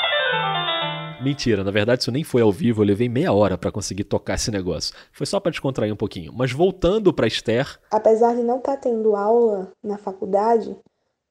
Mentira, 1.24 1.64
na 1.64 1.70
verdade 1.70 2.02
isso 2.02 2.12
nem 2.12 2.24
foi 2.24 2.42
ao 2.42 2.52
vivo, 2.52 2.82
eu 2.82 2.88
levei 2.88 3.08
meia 3.08 3.32
hora 3.32 3.56
para 3.56 3.72
conseguir 3.72 4.06
tocar 4.06 4.34
esse 4.34 4.50
negócio. 4.50 4.96
Foi 5.12 5.28
só 5.28 5.40
para 5.40 5.52
descontrair 5.52 5.94
um 5.94 5.96
pouquinho. 5.98 6.34
Mas 6.34 6.52
voltando 6.52 7.14
para 7.14 7.28
Esther. 7.28 7.80
Apesar 7.92 8.36
de 8.36 8.42
não 8.42 8.58
estar 8.58 8.78
tá 8.78 8.78
tendo 8.78 9.16
aula 9.16 9.72
na 9.84 10.00
faculdade, 10.00 10.76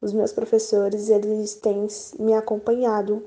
os 0.01 0.13
meus 0.13 0.33
professores, 0.33 1.09
eles 1.09 1.57
têm 1.57 1.89
me 2.21 2.33
acompanhado 2.35 3.27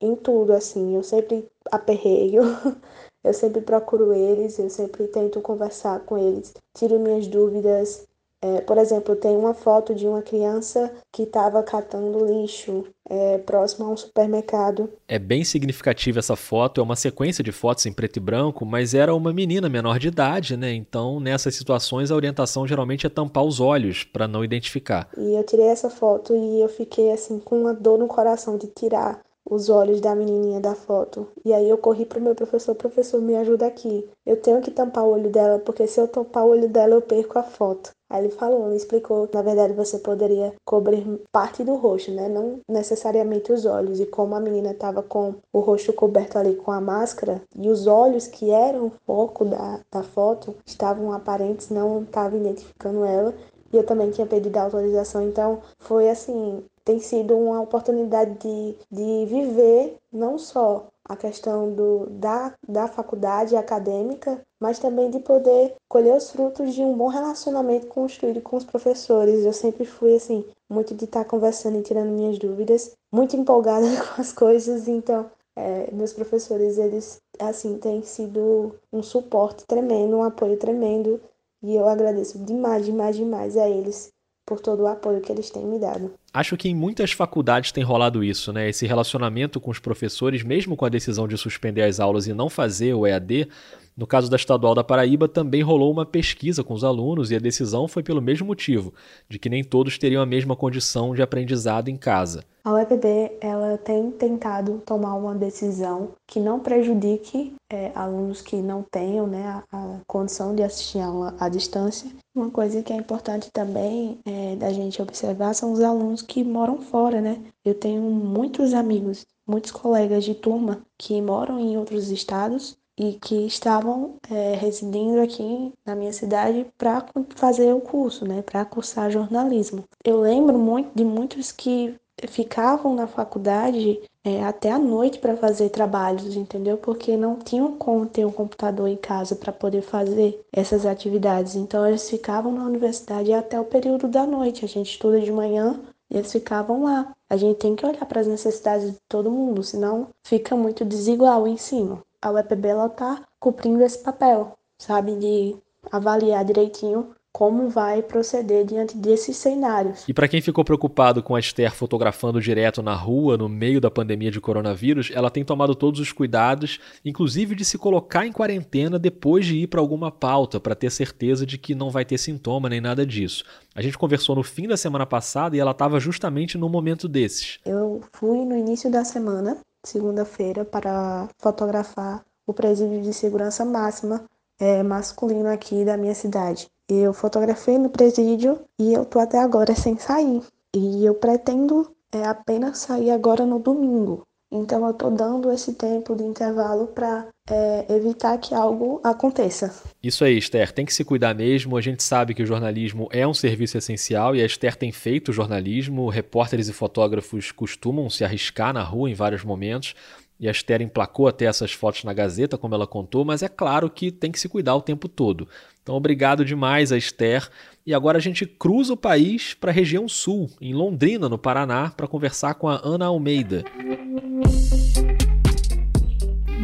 em 0.00 0.14
tudo, 0.14 0.52
assim. 0.52 0.94
Eu 0.94 1.02
sempre 1.02 1.48
aperreio, 1.72 2.42
eu 3.24 3.34
sempre 3.34 3.60
procuro 3.62 4.12
eles, 4.12 4.56
eu 4.60 4.70
sempre 4.70 5.08
tento 5.08 5.40
conversar 5.40 5.98
com 6.00 6.16
eles, 6.16 6.54
tiro 6.72 7.00
minhas 7.00 7.26
dúvidas, 7.26 8.06
é, 8.44 8.60
por 8.60 8.76
exemplo, 8.76 9.16
tem 9.16 9.34
uma 9.34 9.54
foto 9.54 9.94
de 9.94 10.06
uma 10.06 10.20
criança 10.20 10.92
que 11.10 11.22
estava 11.22 11.62
catando 11.62 12.26
lixo 12.26 12.84
é, 13.08 13.38
próximo 13.38 13.86
a 13.86 13.90
um 13.90 13.96
supermercado. 13.96 14.90
É 15.08 15.18
bem 15.18 15.42
significativa 15.44 16.18
essa 16.18 16.36
foto, 16.36 16.78
é 16.78 16.84
uma 16.84 16.94
sequência 16.94 17.42
de 17.42 17.50
fotos 17.50 17.86
em 17.86 17.92
preto 17.92 18.18
e 18.18 18.20
branco, 18.20 18.66
mas 18.66 18.92
era 18.92 19.14
uma 19.14 19.32
menina 19.32 19.66
menor 19.66 19.98
de 19.98 20.08
idade, 20.08 20.58
né? 20.58 20.74
Então, 20.74 21.18
nessas 21.18 21.54
situações, 21.54 22.10
a 22.10 22.14
orientação 22.14 22.66
geralmente 22.66 23.06
é 23.06 23.08
tampar 23.08 23.44
os 23.44 23.60
olhos 23.60 24.04
para 24.04 24.28
não 24.28 24.44
identificar. 24.44 25.08
E 25.16 25.32
eu 25.32 25.44
tirei 25.44 25.68
essa 25.68 25.88
foto 25.88 26.34
e 26.34 26.60
eu 26.60 26.68
fiquei 26.68 27.12
assim 27.12 27.38
com 27.38 27.62
uma 27.62 27.72
dor 27.72 27.98
no 27.98 28.06
coração 28.06 28.58
de 28.58 28.66
tirar 28.66 29.22
os 29.48 29.68
olhos 29.68 30.00
da 30.00 30.14
menininha 30.14 30.60
da 30.60 30.74
foto. 30.74 31.28
E 31.44 31.52
aí 31.52 31.68
eu 31.68 31.78
corri 31.78 32.04
pro 32.06 32.20
meu 32.20 32.34
professor, 32.34 32.74
professor, 32.74 33.20
me 33.20 33.36
ajuda 33.36 33.66
aqui. 33.66 34.08
Eu 34.24 34.36
tenho 34.36 34.60
que 34.60 34.70
tampar 34.70 35.04
o 35.04 35.12
olho 35.12 35.30
dela, 35.30 35.58
porque 35.58 35.86
se 35.86 36.00
eu 36.00 36.08
tampar 36.08 36.44
o 36.44 36.50
olho 36.50 36.68
dela, 36.68 36.94
eu 36.94 37.02
perco 37.02 37.38
a 37.38 37.42
foto. 37.42 37.90
Aí 38.14 38.26
ele 38.26 38.30
falou, 38.30 38.68
ele 38.68 38.76
explicou 38.76 39.26
que 39.26 39.34
na 39.34 39.42
verdade 39.42 39.72
você 39.72 39.98
poderia 39.98 40.54
cobrir 40.64 41.04
parte 41.32 41.64
do 41.64 41.74
rosto, 41.74 42.12
né? 42.12 42.28
Não 42.28 42.60
necessariamente 42.68 43.52
os 43.52 43.66
olhos. 43.66 43.98
E 43.98 44.06
como 44.06 44.36
a 44.36 44.40
menina 44.40 44.70
estava 44.70 45.02
com 45.02 45.34
o 45.52 45.58
rosto 45.58 45.92
coberto 45.92 46.38
ali 46.38 46.54
com 46.54 46.70
a 46.70 46.80
máscara, 46.80 47.42
e 47.56 47.68
os 47.68 47.88
olhos 47.88 48.28
que 48.28 48.52
eram 48.52 48.86
o 48.86 48.92
foco 49.04 49.44
da, 49.44 49.80
da 49.90 50.04
foto 50.04 50.54
estavam 50.64 51.12
aparentes, 51.12 51.70
não 51.70 52.04
estava 52.04 52.36
identificando 52.36 53.04
ela. 53.04 53.34
E 53.72 53.76
eu 53.76 53.84
também 53.84 54.12
tinha 54.12 54.28
pedido 54.28 54.56
autorização, 54.58 55.20
então 55.26 55.60
foi 55.80 56.08
assim, 56.08 56.62
tem 56.84 57.00
sido 57.00 57.36
uma 57.36 57.60
oportunidade 57.60 58.38
de, 58.38 58.76
de 58.92 59.26
viver 59.26 59.96
não 60.12 60.38
só 60.38 60.86
a 61.06 61.16
questão 61.16 61.72
do, 61.72 62.06
da, 62.10 62.54
da 62.66 62.88
faculdade 62.88 63.56
acadêmica, 63.56 64.40
mas 64.60 64.78
também 64.78 65.10
de 65.10 65.20
poder 65.20 65.74
colher 65.88 66.16
os 66.16 66.30
frutos 66.30 66.74
de 66.74 66.82
um 66.82 66.96
bom 66.96 67.08
relacionamento 67.08 67.86
construído 67.88 68.40
com 68.40 68.56
os 68.56 68.64
professores. 68.64 69.44
Eu 69.44 69.52
sempre 69.52 69.84
fui 69.84 70.14
assim, 70.16 70.44
muito 70.70 70.94
de 70.94 71.04
estar 71.04 71.24
conversando 71.24 71.78
e 71.78 71.82
tirando 71.82 72.10
minhas 72.10 72.38
dúvidas, 72.38 72.92
muito 73.12 73.36
empolgada 73.36 73.86
com 74.14 74.20
as 74.20 74.32
coisas, 74.32 74.88
então 74.88 75.30
é, 75.56 75.90
meus 75.92 76.12
professores, 76.12 76.78
eles 76.78 77.20
assim 77.38 77.78
têm 77.78 78.02
sido 78.02 78.74
um 78.92 79.02
suporte 79.02 79.64
tremendo, 79.66 80.16
um 80.16 80.24
apoio 80.24 80.56
tremendo, 80.56 81.20
e 81.62 81.74
eu 81.74 81.88
agradeço 81.88 82.38
demais, 82.38 82.84
demais, 82.84 83.16
demais 83.16 83.56
a 83.56 83.68
eles 83.68 84.12
por 84.44 84.60
todo 84.60 84.82
o 84.82 84.86
apoio 84.86 85.20
que 85.20 85.32
eles 85.32 85.50
têm 85.50 85.64
me 85.64 85.78
dado. 85.78 86.12
Acho 86.34 86.56
que 86.56 86.68
em 86.68 86.74
muitas 86.74 87.12
faculdades 87.12 87.70
tem 87.70 87.84
rolado 87.84 88.24
isso, 88.24 88.52
né? 88.52 88.68
Esse 88.68 88.88
relacionamento 88.88 89.60
com 89.60 89.70
os 89.70 89.78
professores, 89.78 90.42
mesmo 90.42 90.76
com 90.76 90.84
a 90.84 90.88
decisão 90.88 91.28
de 91.28 91.38
suspender 91.38 91.82
as 91.82 92.00
aulas 92.00 92.26
e 92.26 92.34
não 92.34 92.50
fazer 92.50 92.92
o 92.92 93.06
EAD, 93.06 93.48
no 93.96 94.08
caso 94.08 94.28
da 94.28 94.34
Estadual 94.34 94.74
da 94.74 94.82
Paraíba, 94.82 95.28
também 95.28 95.62
rolou 95.62 95.92
uma 95.92 96.04
pesquisa 96.04 96.64
com 96.64 96.74
os 96.74 96.82
alunos 96.82 97.30
e 97.30 97.36
a 97.36 97.38
decisão 97.38 97.86
foi 97.86 98.02
pelo 98.02 98.20
mesmo 98.20 98.48
motivo, 98.48 98.92
de 99.28 99.38
que 99.38 99.48
nem 99.48 99.62
todos 99.62 99.96
teriam 99.96 100.20
a 100.20 100.26
mesma 100.26 100.56
condição 100.56 101.14
de 101.14 101.22
aprendizado 101.22 101.88
em 101.88 101.96
casa. 101.96 102.44
A 102.64 102.72
UEPB 102.72 103.36
ela 103.40 103.78
tem 103.78 104.10
tentado 104.10 104.82
tomar 104.86 105.14
uma 105.14 105.34
decisão 105.34 106.12
que 106.26 106.40
não 106.40 106.58
prejudique 106.58 107.54
é, 107.70 107.92
alunos 107.94 108.40
que 108.40 108.56
não 108.56 108.82
tenham 108.90 109.26
né, 109.26 109.62
a, 109.70 109.76
a, 109.76 110.00
condição 110.06 110.54
de 110.54 110.62
assistir 110.62 110.98
aula 110.98 111.34
à 111.38 111.48
distância. 111.48 112.10
Uma 112.34 112.50
coisa 112.50 112.82
que 112.82 112.92
é 112.92 112.96
importante 112.96 113.50
também 113.52 114.18
é, 114.24 114.56
da 114.56 114.72
gente 114.72 115.00
observar 115.00 115.54
são 115.54 115.72
os 115.72 115.80
alunos 115.80 116.22
que 116.24 116.42
moram 116.42 116.80
fora, 116.80 117.20
né? 117.20 117.42
Eu 117.64 117.74
tenho 117.74 118.02
muitos 118.02 118.74
amigos, 118.74 119.26
muitos 119.46 119.70
colegas 119.70 120.24
de 120.24 120.34
turma 120.34 120.84
que 120.98 121.20
moram 121.20 121.58
em 121.58 121.76
outros 121.76 122.10
estados 122.10 122.76
e 122.96 123.14
que 123.14 123.46
estavam 123.46 124.16
é, 124.30 124.54
residindo 124.54 125.20
aqui 125.20 125.72
na 125.84 125.94
minha 125.94 126.12
cidade 126.12 126.66
para 126.78 127.04
fazer 127.34 127.72
o 127.74 127.80
curso, 127.80 128.24
né, 128.24 128.40
para 128.42 128.64
cursar 128.64 129.10
jornalismo. 129.10 129.84
Eu 130.04 130.20
lembro 130.20 130.58
muito 130.58 130.90
de 130.94 131.04
muitos 131.04 131.50
que 131.50 131.96
ficavam 132.28 132.94
na 132.94 133.06
faculdade 133.06 134.00
é, 134.22 134.42
até 134.44 134.70
a 134.70 134.78
noite 134.78 135.18
para 135.18 135.36
fazer 135.36 135.68
trabalhos, 135.70 136.36
entendeu? 136.36 136.76
Porque 136.78 137.16
não 137.16 137.36
tinham 137.36 137.76
como 137.76 138.06
ter 138.06 138.24
um 138.24 138.30
computador 138.30 138.88
em 138.88 138.96
casa 138.96 139.34
para 139.34 139.52
poder 139.52 139.82
fazer 139.82 140.40
essas 140.52 140.86
atividades. 140.86 141.56
Então 141.56 141.86
eles 141.86 142.08
ficavam 142.08 142.52
na 142.52 142.64
universidade 142.64 143.32
até 143.32 143.60
o 143.60 143.64
período 143.64 144.08
da 144.08 144.26
noite. 144.26 144.64
A 144.64 144.68
gente 144.68 144.92
estuda 144.92 145.20
de 145.20 145.32
manhã 145.32 145.80
eles 146.16 146.32
ficavam 146.32 146.84
lá. 146.84 147.12
A 147.28 147.36
gente 147.36 147.58
tem 147.58 147.74
que 147.74 147.84
olhar 147.84 148.06
para 148.06 148.20
as 148.20 148.26
necessidades 148.26 148.92
de 148.92 148.98
todo 149.08 149.30
mundo, 149.30 149.62
senão 149.62 150.08
fica 150.24 150.56
muito 150.56 150.84
desigual 150.84 151.42
o 151.42 151.48
ensino 151.48 152.02
a 152.24 152.30
UEPB 152.30 152.68
ela 152.68 152.88
tá 152.88 153.22
cumprindo 153.38 153.84
esse 153.84 153.98
papel, 153.98 154.56
sabe, 154.80 155.14
de 155.16 155.56
avaliar 155.92 156.42
direitinho 156.42 157.14
como 157.34 157.68
vai 157.68 158.00
proceder 158.00 158.64
diante 158.64 158.96
desses 158.96 159.36
cenários. 159.36 160.04
E 160.06 160.14
para 160.14 160.28
quem 160.28 160.40
ficou 160.40 160.64
preocupado 160.64 161.20
com 161.20 161.34
a 161.34 161.40
Esther 161.40 161.74
fotografando 161.74 162.40
direto 162.40 162.80
na 162.80 162.94
rua 162.94 163.36
no 163.36 163.48
meio 163.48 163.80
da 163.80 163.90
pandemia 163.90 164.30
de 164.30 164.40
coronavírus, 164.40 165.10
ela 165.12 165.28
tem 165.28 165.44
tomado 165.44 165.74
todos 165.74 165.98
os 165.98 166.12
cuidados, 166.12 166.78
inclusive 167.04 167.56
de 167.56 167.64
se 167.64 167.76
colocar 167.76 168.24
em 168.24 168.30
quarentena 168.30 169.00
depois 169.00 169.44
de 169.44 169.56
ir 169.56 169.66
para 169.66 169.80
alguma 169.80 170.12
pauta, 170.12 170.60
para 170.60 170.76
ter 170.76 170.92
certeza 170.92 171.44
de 171.44 171.58
que 171.58 171.74
não 171.74 171.90
vai 171.90 172.04
ter 172.04 172.18
sintoma 172.18 172.68
nem 172.68 172.80
nada 172.80 173.04
disso. 173.04 173.44
A 173.74 173.82
gente 173.82 173.98
conversou 173.98 174.36
no 174.36 174.44
fim 174.44 174.68
da 174.68 174.76
semana 174.76 175.04
passada 175.04 175.56
e 175.56 175.58
ela 175.58 175.72
estava 175.72 175.98
justamente 175.98 176.56
no 176.56 176.68
momento 176.68 177.08
desses. 177.08 177.58
Eu 177.66 178.00
fui 178.12 178.44
no 178.44 178.56
início 178.56 178.88
da 178.92 179.04
semana, 179.04 179.58
segunda-feira, 179.84 180.64
para 180.64 181.28
fotografar 181.40 182.24
o 182.46 182.54
presídio 182.54 183.02
de 183.02 183.12
segurança 183.12 183.64
máxima 183.64 184.24
é, 184.60 184.84
masculino 184.84 185.48
aqui 185.48 185.84
da 185.84 185.96
minha 185.96 186.14
cidade. 186.14 186.68
Eu 186.88 187.12
fotografei 187.14 187.78
no 187.78 187.88
presídio 187.88 188.60
e 188.78 188.92
eu 188.92 189.04
tô 189.04 189.18
até 189.18 189.38
agora 189.38 189.74
sem 189.74 189.96
sair. 189.98 190.42
E 190.76 191.04
eu 191.04 191.14
pretendo 191.14 191.90
é, 192.12 192.24
apenas 192.24 192.78
sair 192.78 193.10
agora 193.10 193.46
no 193.46 193.58
domingo. 193.58 194.22
Então 194.52 194.86
eu 194.86 194.94
tô 194.94 195.10
dando 195.10 195.50
esse 195.50 195.74
tempo 195.74 196.14
de 196.14 196.22
intervalo 196.22 196.86
para 196.86 197.26
é, 197.50 197.86
evitar 197.88 198.38
que 198.38 198.54
algo 198.54 199.00
aconteça. 199.02 199.74
Isso 200.00 200.24
aí, 200.24 200.38
Esther, 200.38 200.70
tem 200.70 200.86
que 200.86 200.94
se 200.94 201.04
cuidar 201.04 201.34
mesmo. 201.34 201.76
A 201.76 201.80
gente 201.80 202.02
sabe 202.04 202.34
que 202.34 202.42
o 202.42 202.46
jornalismo 202.46 203.08
é 203.10 203.26
um 203.26 203.34
serviço 203.34 203.76
essencial 203.76 204.36
e 204.36 204.40
a 204.40 204.46
Esther 204.46 204.76
tem 204.76 204.92
feito 204.92 205.32
jornalismo. 205.32 206.08
Repórteres 206.08 206.68
e 206.68 206.72
fotógrafos 206.72 207.50
costumam 207.50 208.08
se 208.08 208.24
arriscar 208.24 208.72
na 208.72 208.82
rua 208.82 209.10
em 209.10 209.14
vários 209.14 209.42
momentos. 209.42 209.96
E 210.38 210.48
a 210.48 210.50
Esther 210.50 210.82
emplacou 210.82 211.28
até 211.28 211.44
essas 211.44 211.72
fotos 211.72 212.04
na 212.04 212.12
Gazeta, 212.12 212.58
como 212.58 212.74
ela 212.74 212.86
contou, 212.86 213.24
mas 213.24 213.42
é 213.42 213.48
claro 213.48 213.88
que 213.88 214.10
tem 214.10 214.32
que 214.32 214.40
se 214.40 214.48
cuidar 214.48 214.74
o 214.74 214.82
tempo 214.82 215.08
todo. 215.08 215.48
Então, 215.82 215.94
obrigado 215.94 216.44
demais 216.44 216.90
a 216.90 216.96
Esther. 216.96 217.48
E 217.86 217.94
agora 217.94 218.18
a 218.18 218.20
gente 218.20 218.46
cruza 218.46 218.94
o 218.94 218.96
país 218.96 219.54
para 219.54 219.70
a 219.70 219.74
região 219.74 220.08
sul, 220.08 220.50
em 220.60 220.74
Londrina, 220.74 221.28
no 221.28 221.38
Paraná, 221.38 221.92
para 221.96 222.08
conversar 222.08 222.54
com 222.54 222.68
a 222.68 222.80
Ana 222.82 223.06
Almeida. 223.06 223.64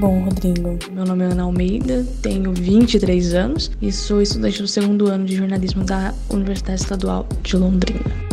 Bom, 0.00 0.24
Rodrigo, 0.24 0.78
meu 0.90 1.04
nome 1.04 1.24
é 1.24 1.26
Ana 1.26 1.42
Almeida, 1.42 2.06
tenho 2.22 2.54
23 2.54 3.34
anos 3.34 3.70
e 3.82 3.92
sou 3.92 4.22
estudante 4.22 4.62
do 4.62 4.66
segundo 4.66 5.08
ano 5.08 5.26
de 5.26 5.36
jornalismo 5.36 5.84
da 5.84 6.14
Universidade 6.30 6.80
Estadual 6.80 7.26
de 7.42 7.54
Londrina. 7.54 8.29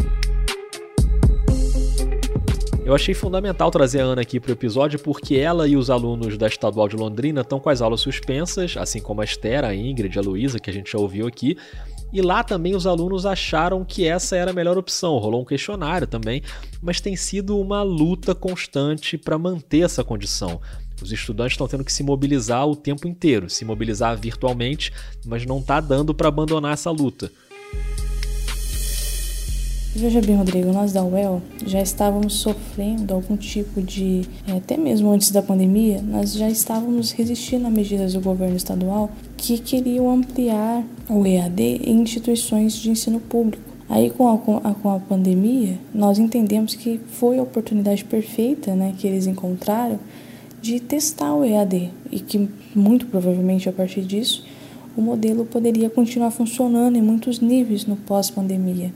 Eu 2.88 2.96
achei 2.96 3.14
fundamental 3.14 3.70
trazer 3.70 4.00
a 4.00 4.06
Ana 4.06 4.22
aqui 4.22 4.40
para 4.40 4.48
o 4.48 4.54
episódio 4.54 4.98
porque 4.98 5.36
ela 5.36 5.68
e 5.68 5.76
os 5.76 5.90
alunos 5.90 6.38
da 6.38 6.48
Estadual 6.48 6.88
de 6.88 6.96
Londrina 6.96 7.42
estão 7.42 7.60
com 7.60 7.70
as 7.70 7.82
aulas 7.82 8.00
suspensas, 8.00 8.78
assim 8.78 9.02
como 9.02 9.20
a 9.20 9.26
Esther, 9.26 9.66
a 9.66 9.76
Ingrid, 9.76 10.18
a 10.18 10.22
Luísa, 10.22 10.58
que 10.58 10.70
a 10.70 10.74
gente 10.74 10.94
já 10.94 10.98
ouviu 10.98 11.28
aqui. 11.28 11.58
E 12.14 12.22
lá 12.22 12.46
também 12.46 12.76
os 12.76 12.88
alunos 12.88 13.26
acharam 13.26 13.84
que 13.84 14.08
essa 14.08 14.38
era 14.38 14.52
a 14.52 14.54
melhor 14.54 14.78
opção. 14.78 15.18
Rolou 15.18 15.42
um 15.42 15.46
questionário 15.46 16.08
também, 16.08 16.42
mas 16.82 17.02
tem 17.02 17.14
sido 17.18 17.60
uma 17.60 17.84
luta 17.84 18.34
constante 18.34 19.18
para 19.18 19.38
manter 19.38 19.82
essa 19.82 20.02
condição. 20.02 20.62
Os 21.02 21.12
estudantes 21.12 21.56
estão 21.56 21.68
tendo 21.68 21.84
que 21.84 21.92
se 21.92 22.04
mobilizar 22.04 22.66
o 22.66 22.74
tempo 22.74 23.06
inteiro, 23.06 23.50
se 23.50 23.66
mobilizar 23.66 24.18
virtualmente, 24.18 24.94
mas 25.26 25.46
não 25.46 25.60
está 25.60 25.82
dando 25.82 26.14
para 26.14 26.30
abandonar 26.30 26.72
essa 26.72 26.90
luta. 26.90 27.30
Veja 30.00 30.22
bem, 30.22 30.36
Rodrigo, 30.36 30.72
nós 30.72 30.94
da 30.94 31.04
UEL 31.04 31.42
já 31.66 31.82
estávamos 31.82 32.36
sofrendo 32.36 33.16
algum 33.16 33.36
tipo 33.36 33.82
de, 33.82 34.22
é, 34.48 34.52
até 34.52 34.78
mesmo 34.78 35.10
antes 35.10 35.32
da 35.32 35.42
pandemia, 35.42 36.04
nós 36.04 36.34
já 36.34 36.48
estávamos 36.48 37.10
resistindo 37.10 37.66
a 37.66 37.70
medidas 37.72 38.14
do 38.14 38.22
governo 38.22 38.56
estadual 38.56 39.10
que 39.36 39.58
queriam 39.58 40.08
ampliar 40.12 40.86
o 41.10 41.26
EAD 41.26 41.82
em 41.84 42.00
instituições 42.00 42.76
de 42.76 42.92
ensino 42.92 43.20
público. 43.20 43.64
Aí, 43.90 44.12
com 44.12 44.32
a, 44.32 44.38
com 44.38 44.58
a, 44.58 44.76
com 44.76 44.96
a 44.96 45.00
pandemia, 45.00 45.80
nós 45.92 46.20
entendemos 46.20 46.76
que 46.76 47.00
foi 47.14 47.40
a 47.40 47.42
oportunidade 47.42 48.06
perfeita 48.06 48.76
né, 48.76 48.94
que 48.96 49.08
eles 49.08 49.26
encontraram 49.26 50.00
de 50.62 50.80
testar 50.80 51.34
o 51.34 51.44
EAD 51.44 51.90
e 52.12 52.20
que, 52.20 52.48
muito 52.76 53.08
provavelmente, 53.08 53.68
a 53.68 53.74
partir 53.74 54.02
disso, 54.02 54.46
o 54.96 55.02
modelo 55.02 55.44
poderia 55.44 55.90
continuar 55.90 56.30
funcionando 56.30 56.98
em 56.98 57.02
muitos 57.02 57.40
níveis 57.40 57.88
no 57.88 57.96
pós-pandemia. 57.96 58.92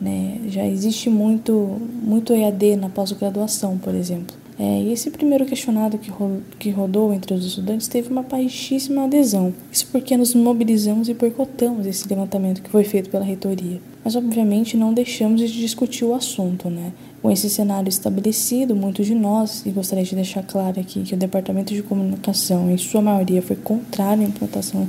Né? 0.00 0.40
Já 0.48 0.66
existe 0.66 1.08
muito, 1.08 1.80
muito 2.02 2.32
EAD 2.32 2.76
na 2.76 2.88
pós-graduação, 2.88 3.78
por 3.78 3.94
exemplo. 3.94 4.36
É, 4.58 4.82
e 4.82 4.92
esse 4.92 5.10
primeiro 5.10 5.44
questionário 5.44 5.98
que, 5.98 6.10
ro 6.10 6.40
que 6.58 6.70
rodou 6.70 7.12
entre 7.12 7.34
os 7.34 7.44
estudantes 7.44 7.88
teve 7.88 8.08
uma 8.10 8.22
baixíssima 8.22 9.04
adesão. 9.04 9.52
Isso 9.72 9.88
porque 9.90 10.16
nos 10.16 10.32
mobilizamos 10.34 11.08
e 11.08 11.14
boicotamos 11.14 11.86
esse 11.86 12.08
levantamento 12.08 12.62
que 12.62 12.70
foi 12.70 12.84
feito 12.84 13.10
pela 13.10 13.24
reitoria. 13.24 13.80
Mas, 14.04 14.14
obviamente, 14.14 14.76
não 14.76 14.92
deixamos 14.92 15.40
de 15.40 15.48
discutir 15.48 16.04
o 16.04 16.14
assunto. 16.14 16.70
Né? 16.70 16.92
Com 17.20 17.30
esse 17.30 17.50
cenário 17.50 17.88
estabelecido, 17.88 18.76
muitos 18.76 19.06
de 19.06 19.14
nós, 19.14 19.64
e 19.66 19.70
gostaria 19.70 20.04
de 20.04 20.14
deixar 20.14 20.44
claro 20.44 20.78
aqui 20.78 21.02
que 21.02 21.14
o 21.14 21.16
Departamento 21.18 21.74
de 21.74 21.82
Comunicação, 21.82 22.70
em 22.70 22.76
sua 22.76 23.00
maioria, 23.00 23.42
foi 23.42 23.56
contrário 23.56 24.22
à 24.22 24.26
implantação 24.26 24.86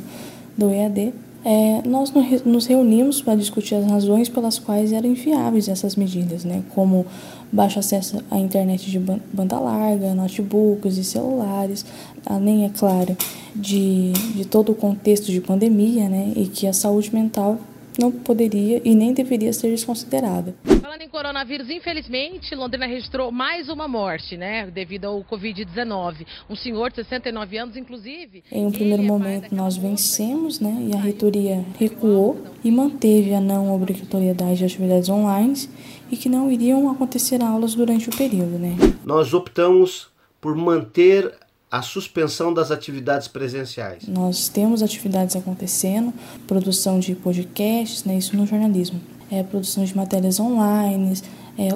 do 0.58 0.70
EAD, 0.70 1.14
é, 1.46 1.88
nós 1.88 2.12
nos 2.44 2.66
reunimos 2.66 3.22
para 3.22 3.36
discutir 3.36 3.76
as 3.76 3.86
razões 3.86 4.28
pelas 4.28 4.58
quais 4.58 4.92
eram 4.92 5.08
inviáveis 5.08 5.70
essas 5.70 5.96
medidas, 5.96 6.44
né, 6.44 6.64
como 6.74 7.06
baixo 7.52 7.78
acesso 7.78 8.18
à 8.32 8.40
internet 8.40 8.90
de 8.90 9.00
banda 9.00 9.60
larga, 9.60 10.16
notebooks 10.16 10.98
e 10.98 11.04
celulares, 11.04 11.86
além, 12.26 12.66
é 12.66 12.70
claro, 12.70 13.16
de, 13.56 14.12
de 14.34 14.44
todo 14.46 14.72
o 14.72 14.76
contexto 14.76 15.32
de 15.32 15.40
pandemia, 15.40 16.10
né, 16.10 16.34
e 16.36 16.48
que 16.48 16.66
a 16.66 16.74
saúde 16.74 17.14
mental 17.14 17.60
não 18.00 18.12
poderia 18.12 18.82
e 18.84 18.96
nem 18.96 19.14
deveria 19.14 19.52
ser 19.54 19.70
desconsiderada. 19.70 20.56
Falando 20.82 21.02
em 21.02 21.10
coronavírus, 21.10 21.70
infelizmente, 21.70 22.54
Londrina 22.56 22.86
registrou 22.86 23.32
mais 23.32 23.70
uma 23.70 23.88
morte, 23.88 24.38
né, 24.38 24.68
devido 24.68 25.06
ao 25.06 25.24
Covid-19. 25.24 26.26
Um 26.50 26.56
senhor 26.56 26.90
de 26.90 26.98
69 26.98 27.58
anos, 27.58 27.78
inclusive. 27.78 28.44
Em 28.52 28.66
um 28.66 28.72
primeiro 28.72 29.04
é 29.04 29.06
momento, 29.06 29.56
nós 29.56 29.78
vencemos, 29.78 30.60
né, 30.60 30.88
e 30.90 30.96
a 30.96 31.00
reitoria 31.00 31.66
recuou 31.78 32.42
e 32.64 32.72
manteve 32.72 33.34
a 33.34 33.42
não 33.42 33.74
obrigatoriedade 33.74 34.58
de 34.58 34.66
atividades 34.66 35.10
online 35.10 35.36
e 36.12 36.18
que 36.18 36.30
não 36.30 36.52
iriam 36.52 36.90
acontecer 36.90 37.42
aulas 37.42 37.76
durante 37.76 38.10
o 38.10 38.16
período, 38.16 38.58
né. 38.58 38.76
Nós 39.04 39.34
optamos 39.34 40.08
por 40.40 40.56
manter 40.56 41.34
a 41.76 41.82
suspensão 41.82 42.54
das 42.54 42.72
atividades 42.72 43.28
presenciais. 43.28 44.08
Nós 44.08 44.48
temos 44.48 44.82
atividades 44.82 45.36
acontecendo, 45.36 46.14
produção 46.48 47.00
de 47.00 47.14
podcasts, 47.16 48.06
né, 48.06 48.18
isso 48.18 48.38
no 48.38 48.48
jornalismo, 48.48 49.02
é, 49.30 49.44
produção 49.44 49.84
de 49.84 49.94
matérias 49.94 50.40
online, 50.40 51.18
é, 51.58 51.68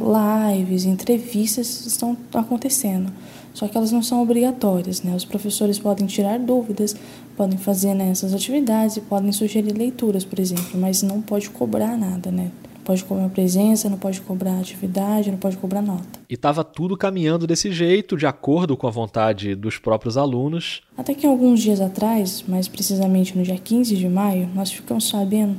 lives, 0.55 0.85
entrevistas 0.85 1.85
estão 1.85 2.15
acontecendo. 2.33 3.11
Só 3.53 3.67
que 3.67 3.75
elas 3.75 3.91
não 3.91 4.01
são 4.01 4.21
obrigatórias, 4.21 5.01
né? 5.01 5.13
Os 5.13 5.25
professores 5.25 5.77
podem 5.77 6.07
tirar 6.07 6.39
dúvidas, 6.39 6.95
podem 7.35 7.57
fazer 7.57 7.93
né, 7.93 8.13
atividades 8.33 8.95
e 8.95 9.01
podem 9.01 9.33
sugerir 9.33 9.73
leituras, 9.73 10.23
por 10.23 10.39
exemplo, 10.39 10.79
mas 10.79 11.01
não 11.01 11.19
pode 11.21 11.49
cobrar 11.49 11.97
nada, 11.97 12.31
né? 12.31 12.51
Pode 12.89 13.03
cobrar 13.03 13.29
presença, 13.29 13.87
não 13.87 13.99
pode 13.99 14.19
cobrar 14.21 14.59
atividade, 14.59 15.29
não 15.29 15.37
pode 15.37 15.55
cobrar 15.57 15.79
nota. 15.79 16.19
E 16.27 16.33
estava 16.33 16.63
tudo 16.63 16.97
caminhando 16.97 17.45
desse 17.45 17.71
jeito, 17.71 18.17
de 18.17 18.25
acordo 18.25 18.75
com 18.75 18.87
a 18.87 18.89
vontade 18.89 19.53
dos 19.53 19.77
próprios 19.77 20.17
alunos. 20.17 20.81
Até 20.97 21.13
que 21.13 21.27
alguns 21.27 21.61
dias 21.61 21.79
atrás, 21.81 22.43
mais 22.47 22.67
precisamente 22.67 23.37
no 23.37 23.43
dia 23.43 23.59
15 23.59 23.95
de 23.95 24.09
maio, 24.09 24.49
nós 24.55 24.71
ficamos 24.71 25.07
sabendo, 25.07 25.55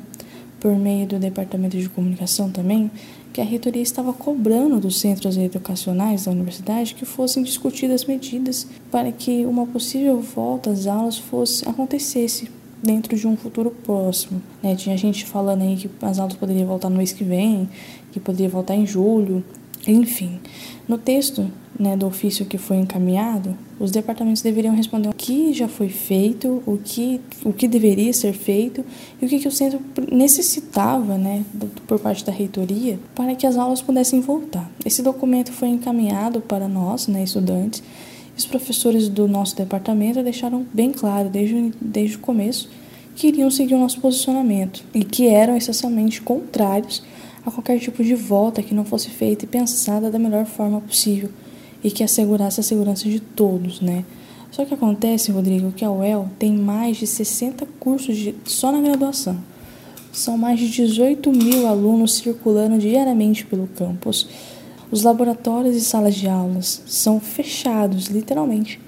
por 0.58 0.76
meio 0.76 1.06
do 1.06 1.20
Departamento 1.20 1.78
de 1.78 1.88
Comunicação 1.88 2.50
também, 2.50 2.90
que 3.32 3.40
a 3.40 3.44
reitoria 3.44 3.80
estava 3.80 4.12
cobrando 4.12 4.80
dos 4.80 4.98
centros 4.98 5.36
educacionais 5.36 6.24
da 6.24 6.32
universidade 6.32 6.96
que 6.96 7.04
fossem 7.04 7.44
discutidas 7.44 8.04
medidas 8.06 8.66
para 8.90 9.12
que 9.12 9.46
uma 9.46 9.68
possível 9.68 10.20
volta 10.20 10.70
às 10.70 10.88
aulas 10.88 11.16
fosse 11.16 11.66
acontecesse 11.68 12.50
dentro 12.82 13.16
de 13.16 13.26
um 13.26 13.36
futuro 13.36 13.70
próximo. 13.70 14.40
Né? 14.62 14.74
Tinha 14.74 14.96
gente 14.96 15.24
falando 15.24 15.62
aí 15.62 15.76
que 15.76 15.90
as 16.02 16.18
aulas 16.18 16.34
poderiam 16.34 16.66
voltar 16.66 16.88
no 16.88 16.96
mês 16.96 17.12
que 17.12 17.24
vem, 17.24 17.68
que 18.12 18.20
poderia 18.20 18.48
voltar 18.48 18.74
em 18.74 18.86
julho, 18.86 19.44
enfim. 19.86 20.40
No 20.88 20.98
texto 20.98 21.50
né, 21.78 21.96
do 21.96 22.06
ofício 22.06 22.44
que 22.44 22.58
foi 22.58 22.76
encaminhado, 22.76 23.56
os 23.78 23.90
departamentos 23.90 24.42
deveriam 24.42 24.74
responder 24.74 25.08
o 25.08 25.14
que 25.14 25.52
já 25.54 25.66
foi 25.66 25.88
feito, 25.88 26.62
o 26.66 26.78
que, 26.82 27.20
o 27.44 27.52
que 27.52 27.66
deveria 27.66 28.12
ser 28.12 28.32
feito 28.32 28.84
e 29.20 29.24
o 29.24 29.28
que, 29.28 29.38
que 29.38 29.48
o 29.48 29.52
centro 29.52 29.80
necessitava 30.12 31.16
né, 31.16 31.44
por 31.86 31.98
parte 31.98 32.24
da 32.24 32.32
reitoria 32.32 32.98
para 33.14 33.34
que 33.34 33.46
as 33.46 33.56
aulas 33.56 33.80
pudessem 33.80 34.20
voltar. 34.20 34.70
Esse 34.84 35.02
documento 35.02 35.52
foi 35.52 35.68
encaminhado 35.68 36.40
para 36.40 36.68
nós, 36.68 37.06
né, 37.06 37.22
estudantes, 37.22 37.82
os 38.36 38.46
professores 38.46 39.08
do 39.08 39.28
nosso 39.28 39.54
departamento 39.56 40.22
deixaram 40.22 40.66
bem 40.72 40.92
claro 40.92 41.28
desde, 41.28 41.72
desde 41.80 42.16
o 42.16 42.20
começo 42.20 42.70
que 43.20 43.28
iriam 43.28 43.50
seguir 43.50 43.74
o 43.74 43.78
nosso 43.78 44.00
posicionamento 44.00 44.82
e 44.94 45.04
que 45.04 45.28
eram 45.28 45.54
essencialmente 45.54 46.22
contrários 46.22 47.02
a 47.44 47.50
qualquer 47.50 47.78
tipo 47.78 48.02
de 48.02 48.14
volta 48.14 48.62
que 48.62 48.72
não 48.72 48.82
fosse 48.82 49.10
feita 49.10 49.44
e 49.44 49.48
pensada 49.48 50.10
da 50.10 50.18
melhor 50.18 50.46
forma 50.46 50.80
possível 50.80 51.28
e 51.84 51.90
que 51.90 52.02
assegurasse 52.02 52.60
a 52.60 52.62
segurança 52.62 53.06
de 53.06 53.20
todos, 53.20 53.82
né? 53.82 54.06
Só 54.50 54.64
que 54.64 54.72
acontece, 54.72 55.30
Rodrigo, 55.30 55.70
que 55.70 55.84
a 55.84 55.90
UEL 55.90 56.30
tem 56.38 56.54
mais 56.54 56.96
de 56.96 57.06
60 57.06 57.66
cursos 57.78 58.16
de, 58.16 58.34
só 58.46 58.72
na 58.72 58.80
graduação. 58.80 59.36
São 60.10 60.38
mais 60.38 60.58
de 60.58 60.70
18 60.70 61.30
mil 61.30 61.66
alunos 61.66 62.14
circulando 62.14 62.78
diariamente 62.78 63.44
pelo 63.44 63.66
campus. 63.66 64.28
Os 64.90 65.02
laboratórios 65.02 65.76
e 65.76 65.82
salas 65.82 66.14
de 66.14 66.26
aulas 66.26 66.82
são 66.86 67.20
fechados, 67.20 68.06
literalmente. 68.06 68.80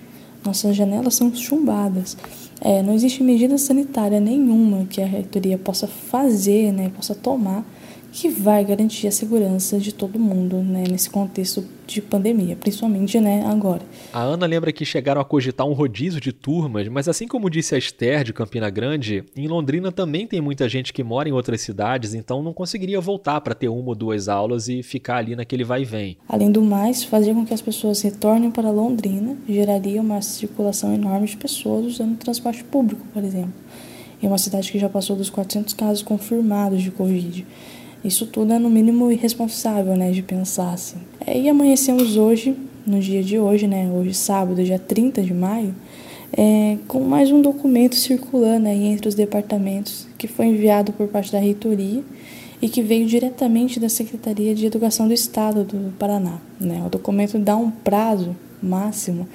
Nossas 0.43 0.75
janelas 0.75 1.17
são 1.17 1.33
chumbadas. 1.35 2.17
É, 2.65 2.81
não 2.81 2.95
existe 2.95 3.25
medida 3.25 3.59
sanitária 3.59 4.21
nenhuma 4.21 4.87
que 4.87 5.03
a 5.03 5.07
reitoria 5.07 5.59
possa 5.59 5.89
fazer, 5.89 6.73
né, 6.73 6.93
possa 6.95 7.13
tomar 7.13 7.65
que 8.13 8.29
vai 8.29 8.63
garantir 8.63 9.09
a 9.09 9.11
segurança 9.11 9.79
de 9.79 9.93
todo 9.93 10.19
mundo 10.19 10.59
né, 10.59 10.85
nesse 10.89 11.09
contexto 11.09 11.65
de 11.87 12.03
pandemia, 12.03 12.55
principalmente 12.55 13.19
né, 13.19 13.43
agora. 13.47 13.81
A 14.13 14.21
Ana 14.21 14.45
lembra 14.45 14.71
que 14.71 14.85
chegaram 14.85 15.21
a 15.21 15.25
cogitar 15.25 15.67
um 15.67 15.73
rodízio 15.73 16.21
de 16.21 16.31
turmas, 16.31 16.87
mas 16.89 17.09
assim 17.09 17.27
como 17.27 17.49
disse 17.49 17.75
a 17.75 17.79
Esther 17.79 18.23
de 18.23 18.35
Campina 18.35 18.69
Grande, 18.69 19.25
em 19.35 19.49
Londrina 19.49 19.91
também 19.91 20.27
tem 20.27 20.43
muita 20.43 20.69
gente 20.69 20.93
que 20.93 21.03
mora 21.03 21.29
em 21.29 21.33
outras 21.33 21.63
cidades, 21.63 22.13
então 22.13 22.43
não 22.43 22.53
conseguiria 22.53 23.01
voltar 23.01 23.41
para 23.41 23.55
ter 23.55 23.69
uma 23.69 23.89
ou 23.89 23.95
duas 23.95 24.29
aulas 24.29 24.69
e 24.69 24.83
ficar 24.83 25.17
ali 25.17 25.35
naquele 25.35 25.65
vai 25.65 25.83
e 25.83 25.87
vem. 25.87 26.19
Além 26.29 26.53
do 26.53 26.61
mais, 26.61 27.03
fazer 27.03 27.33
com 27.33 27.47
que 27.47 27.55
as 27.55 27.63
pessoas 27.63 28.03
retornem 28.03 28.51
para 28.51 28.71
Londrina 28.71 29.37
geraria 29.49 30.03
uma 30.03 30.21
circulação 30.21 30.95
enorme 30.95 31.27
de 31.27 31.37
pessoas 31.37 31.87
usando 31.87 32.19
transporte 32.19 32.63
público, 32.63 33.07
por 33.13 33.25
exemplo, 33.25 33.55
em 34.23 34.27
uma 34.27 34.39
cidade 34.39 34.71
que 34.71 34.79
já 34.79 34.89
passou 34.89 35.17
dos 35.17 35.31
400 35.31 35.73
casos 35.73 36.03
confirmados 36.03 36.83
de 36.83 36.91
Covid. 36.91 37.47
Isso 38.05 38.27
tudo 38.27 38.53
é 38.53 38.59
no 38.59 38.69
mínimo 38.69 39.13
irresponsável, 39.13 39.97
né, 39.97 40.11
de 40.11 40.23
pensar 40.23 40.73
assim. 40.73 40.99
É, 41.25 41.39
e 41.39 41.49
amanhecemos 41.49 42.17
hoje, 42.17 42.57
no 42.85 42.99
dia 42.99 43.23
de 43.23 43.39
hoje, 43.39 43.69
né, 43.69 43.89
hoje 43.93 44.13
sábado, 44.13 44.63
dia 44.65 44.79
30 44.79 45.23
de 45.23 45.33
maio, 45.33 45.73
é, 46.33 46.79
com 46.89 47.01
mais 47.01 47.31
um 47.31 47.41
documento 47.41 47.95
circulando 47.95 48.67
aí 48.67 48.87
entre 48.87 49.09
os 49.09 49.15
departamentos 49.15 50.09
que 50.19 50.27
foi 50.27 50.47
enviado 50.47 50.93
por 50.93 51.07
parte 51.09 51.31
da 51.31 51.39
reitoria 51.39 52.03
e 52.61 52.69
que 52.69 52.83
veio 52.83 53.07
diretamente 53.07 53.79
da 53.79 53.89
Secretaria 53.89 54.55
de 54.55 54.67
Educação 54.67 55.07
do 55.07 55.15
Estado 55.15 55.63
do 55.63 55.93
Paraná. 55.99 56.39
Né? 56.59 56.83
O 56.87 56.89
documento 56.89 57.39
dá 57.39 57.57
um 57.57 57.71
prazo 57.71 58.35
máximo 58.63 59.29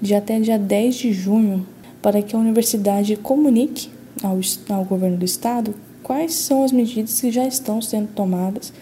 de 0.00 0.14
até 0.14 0.40
dia 0.40 0.58
10 0.58 0.94
de 0.94 1.12
junho 1.12 1.66
para 2.02 2.20
que 2.20 2.34
a 2.34 2.38
universidade 2.38 3.16
comunique 3.16 3.88
ao, 4.22 4.38
ao 4.74 4.84
governo 4.84 5.18
do 5.18 5.24
estado 5.24 5.74
quais 6.10 6.34
são 6.34 6.64
as 6.64 6.72
medidas 6.72 7.20
que 7.20 7.30
já 7.30 7.46
estão 7.46 7.80
sendo 7.80 8.08
tomadas 8.08 8.72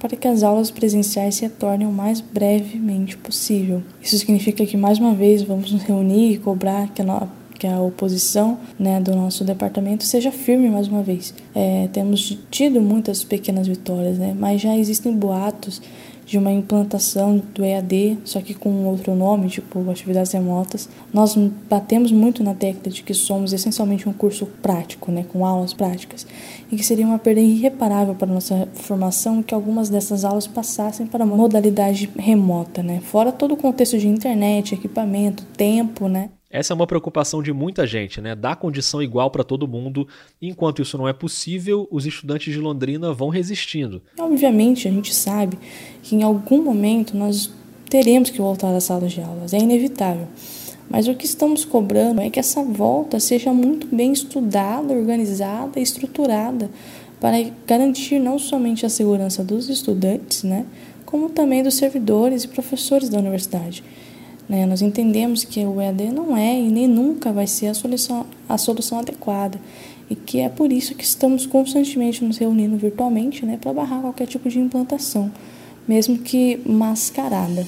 para 0.00 0.16
que 0.16 0.26
as 0.26 0.42
aulas 0.42 0.68
presenciais 0.68 1.36
se 1.36 1.42
retornem 1.42 1.86
o 1.86 1.92
mais 1.92 2.20
brevemente 2.20 3.16
possível. 3.16 3.84
Isso 4.02 4.18
significa 4.18 4.66
que, 4.66 4.76
mais 4.76 4.98
uma 4.98 5.14
vez, 5.14 5.42
vamos 5.42 5.70
nos 5.70 5.84
reunir 5.84 6.32
e 6.32 6.38
cobrar 6.38 6.88
que 6.88 7.00
a, 7.00 7.28
que 7.56 7.68
a 7.68 7.80
oposição 7.80 8.58
né, 8.76 9.00
do 9.00 9.14
nosso 9.14 9.44
departamento 9.44 10.02
seja 10.02 10.32
firme 10.32 10.68
mais 10.68 10.88
uma 10.88 11.04
vez. 11.04 11.32
É, 11.54 11.88
temos 11.92 12.36
tido 12.50 12.80
muitas 12.80 13.22
pequenas 13.22 13.68
vitórias, 13.68 14.18
né, 14.18 14.34
mas 14.36 14.60
já 14.60 14.76
existem 14.76 15.14
boatos 15.14 15.80
de 16.32 16.38
uma 16.38 16.50
implantação 16.50 17.42
do 17.54 17.62
EAD, 17.62 18.16
só 18.24 18.40
que 18.40 18.54
com 18.54 18.86
outro 18.86 19.14
nome, 19.14 19.50
tipo 19.50 19.90
atividades 19.90 20.32
remotas. 20.32 20.88
Nós 21.12 21.36
batemos 21.68 22.10
muito 22.10 22.42
na 22.42 22.54
tecla 22.54 22.90
de 22.90 23.02
que 23.02 23.12
somos 23.12 23.52
essencialmente 23.52 24.08
um 24.08 24.14
curso 24.14 24.46
prático, 24.46 25.12
né, 25.12 25.26
com 25.30 25.44
aulas 25.44 25.74
práticas, 25.74 26.26
e 26.70 26.76
que 26.76 26.82
seria 26.82 27.04
uma 27.04 27.18
perda 27.18 27.38
irreparável 27.38 28.14
para 28.14 28.30
a 28.30 28.32
nossa 28.32 28.66
formação 28.72 29.42
que 29.42 29.52
algumas 29.52 29.90
dessas 29.90 30.24
aulas 30.24 30.46
passassem 30.46 31.06
para 31.06 31.22
uma 31.22 31.36
modalidade 31.36 32.08
remota, 32.16 32.82
né, 32.82 33.00
fora 33.02 33.30
todo 33.30 33.52
o 33.52 33.56
contexto 33.58 33.98
de 33.98 34.08
internet, 34.08 34.74
equipamento, 34.74 35.44
tempo, 35.54 36.08
né. 36.08 36.30
Essa 36.52 36.74
é 36.74 36.76
uma 36.76 36.86
preocupação 36.86 37.42
de 37.42 37.50
muita 37.50 37.86
gente, 37.86 38.20
né? 38.20 38.34
Dar 38.34 38.56
condição 38.56 39.02
igual 39.02 39.30
para 39.30 39.42
todo 39.42 39.66
mundo. 39.66 40.06
Enquanto 40.40 40.82
isso 40.82 40.98
não 40.98 41.08
é 41.08 41.12
possível, 41.14 41.88
os 41.90 42.04
estudantes 42.04 42.52
de 42.52 42.60
Londrina 42.60 43.10
vão 43.14 43.30
resistindo. 43.30 44.02
Obviamente, 44.18 44.86
a 44.86 44.90
gente 44.90 45.14
sabe 45.14 45.58
que 46.02 46.14
em 46.14 46.22
algum 46.22 46.62
momento 46.62 47.16
nós 47.16 47.50
teremos 47.88 48.28
que 48.28 48.38
voltar 48.38 48.74
às 48.74 48.84
salas 48.84 49.12
de 49.12 49.22
aulas, 49.22 49.54
é 49.54 49.58
inevitável. 49.58 50.28
Mas 50.90 51.08
o 51.08 51.14
que 51.14 51.24
estamos 51.24 51.64
cobrando 51.64 52.20
é 52.20 52.28
que 52.28 52.38
essa 52.38 52.62
volta 52.62 53.18
seja 53.18 53.50
muito 53.50 53.86
bem 53.86 54.12
estudada, 54.12 54.92
organizada 54.92 55.80
e 55.80 55.82
estruturada 55.82 56.70
para 57.18 57.36
garantir 57.66 58.18
não 58.18 58.38
somente 58.38 58.84
a 58.84 58.90
segurança 58.90 59.42
dos 59.42 59.70
estudantes, 59.70 60.42
né, 60.42 60.66
como 61.06 61.30
também 61.30 61.62
dos 61.62 61.74
servidores 61.74 62.44
e 62.44 62.48
professores 62.48 63.08
da 63.08 63.18
universidade. 63.18 63.82
Né? 64.48 64.66
Nós 64.66 64.82
entendemos 64.82 65.44
que 65.44 65.64
o 65.64 65.80
EAD 65.80 66.10
não 66.10 66.36
é 66.36 66.58
e 66.58 66.68
nem 66.68 66.86
nunca 66.86 67.32
vai 67.32 67.46
ser 67.46 67.68
a 67.68 67.74
solução, 67.74 68.26
a 68.48 68.58
solução 68.58 68.98
adequada 68.98 69.58
e 70.10 70.14
que 70.14 70.40
é 70.40 70.48
por 70.48 70.70
isso 70.70 70.94
que 70.94 71.04
estamos 71.04 71.46
constantemente 71.46 72.24
nos 72.24 72.36
reunindo 72.36 72.76
virtualmente 72.76 73.46
né, 73.46 73.58
para 73.60 73.72
barrar 73.72 74.02
qualquer 74.02 74.26
tipo 74.26 74.48
de 74.48 74.58
implantação, 74.58 75.32
mesmo 75.88 76.18
que 76.18 76.60
mascarada. 76.66 77.66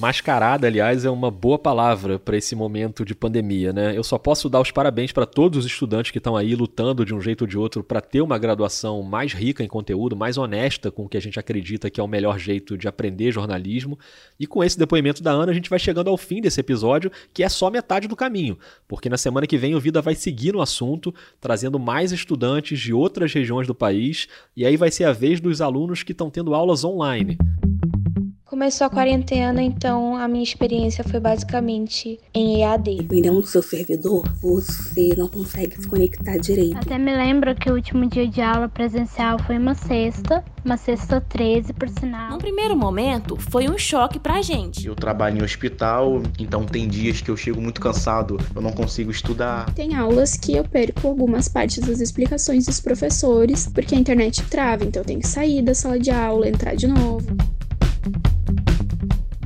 Mascarada, 0.00 0.66
aliás, 0.66 1.04
é 1.04 1.10
uma 1.10 1.30
boa 1.30 1.58
palavra 1.58 2.18
para 2.18 2.34
esse 2.34 2.56
momento 2.56 3.04
de 3.04 3.14
pandemia, 3.14 3.70
né? 3.70 3.94
Eu 3.94 4.02
só 4.02 4.16
posso 4.16 4.48
dar 4.48 4.58
os 4.58 4.70
parabéns 4.70 5.12
para 5.12 5.26
todos 5.26 5.58
os 5.58 5.70
estudantes 5.70 6.10
que 6.10 6.16
estão 6.16 6.38
aí 6.38 6.54
lutando 6.54 7.04
de 7.04 7.14
um 7.14 7.20
jeito 7.20 7.42
ou 7.42 7.46
de 7.46 7.58
outro 7.58 7.84
para 7.84 8.00
ter 8.00 8.22
uma 8.22 8.38
graduação 8.38 9.02
mais 9.02 9.34
rica 9.34 9.62
em 9.62 9.68
conteúdo, 9.68 10.16
mais 10.16 10.38
honesta 10.38 10.90
com 10.90 11.04
o 11.04 11.08
que 11.08 11.18
a 11.18 11.20
gente 11.20 11.38
acredita 11.38 11.90
que 11.90 12.00
é 12.00 12.02
o 12.02 12.08
melhor 12.08 12.38
jeito 12.38 12.78
de 12.78 12.88
aprender 12.88 13.30
jornalismo. 13.30 13.98
E 14.38 14.46
com 14.46 14.64
esse 14.64 14.78
depoimento 14.78 15.22
da 15.22 15.32
Ana, 15.32 15.52
a 15.52 15.54
gente 15.54 15.68
vai 15.68 15.78
chegando 15.78 16.08
ao 16.08 16.16
fim 16.16 16.40
desse 16.40 16.60
episódio, 16.60 17.12
que 17.34 17.44
é 17.44 17.48
só 17.50 17.68
metade 17.68 18.08
do 18.08 18.16
caminho, 18.16 18.58
porque 18.88 19.10
na 19.10 19.18
semana 19.18 19.46
que 19.46 19.58
vem 19.58 19.74
o 19.74 19.80
Vida 19.80 20.00
vai 20.00 20.14
seguir 20.14 20.54
no 20.54 20.62
assunto, 20.62 21.14
trazendo 21.38 21.78
mais 21.78 22.10
estudantes 22.10 22.80
de 22.80 22.94
outras 22.94 23.34
regiões 23.34 23.66
do 23.66 23.74
país, 23.74 24.28
e 24.56 24.64
aí 24.64 24.78
vai 24.78 24.90
ser 24.90 25.04
a 25.04 25.12
vez 25.12 25.42
dos 25.42 25.60
alunos 25.60 26.02
que 26.02 26.12
estão 26.12 26.30
tendo 26.30 26.54
aulas 26.54 26.84
online. 26.84 27.36
Começou 28.60 28.88
a 28.88 28.90
quarentena, 28.90 29.62
então 29.62 30.14
a 30.14 30.28
minha 30.28 30.44
experiência 30.44 31.02
foi 31.02 31.18
basicamente 31.18 32.20
em 32.34 32.60
EAD. 32.60 32.96
Dependendo 32.96 33.40
do 33.40 33.46
seu 33.46 33.62
servidor, 33.62 34.22
você 34.38 35.14
não 35.16 35.28
consegue 35.28 35.80
se 35.80 35.88
conectar 35.88 36.36
direito. 36.36 36.76
Até 36.76 36.98
me 36.98 37.10
lembro 37.10 37.54
que 37.54 37.70
o 37.70 37.74
último 37.74 38.06
dia 38.06 38.28
de 38.28 38.42
aula 38.42 38.68
presencial 38.68 39.38
foi 39.38 39.56
uma 39.56 39.72
sexta, 39.72 40.44
uma 40.62 40.76
sexta 40.76 41.22
13, 41.22 41.72
por 41.72 41.88
sinal. 41.88 42.32
No 42.32 42.36
primeiro 42.36 42.76
momento, 42.76 43.34
foi 43.34 43.66
um 43.66 43.78
choque 43.78 44.18
pra 44.18 44.42
gente. 44.42 44.86
Eu 44.86 44.94
trabalho 44.94 45.38
em 45.38 45.42
hospital, 45.42 46.22
então 46.38 46.66
tem 46.66 46.86
dias 46.86 47.22
que 47.22 47.30
eu 47.30 47.38
chego 47.38 47.62
muito 47.62 47.80
cansado, 47.80 48.36
eu 48.54 48.60
não 48.60 48.72
consigo 48.72 49.10
estudar. 49.10 49.72
Tem 49.72 49.94
aulas 49.94 50.36
que 50.36 50.54
eu 50.54 50.64
perco 50.64 51.08
algumas 51.08 51.48
partes 51.48 51.78
das 51.78 51.98
explicações 51.98 52.66
dos 52.66 52.78
professores, 52.78 53.66
porque 53.66 53.94
a 53.94 53.98
internet 53.98 54.42
trava, 54.50 54.84
então 54.84 55.00
eu 55.00 55.06
tenho 55.06 55.20
que 55.20 55.28
sair 55.28 55.62
da 55.62 55.74
sala 55.74 55.98
de 55.98 56.10
aula, 56.10 56.46
entrar 56.46 56.74
de 56.74 56.86
novo. 56.86 57.34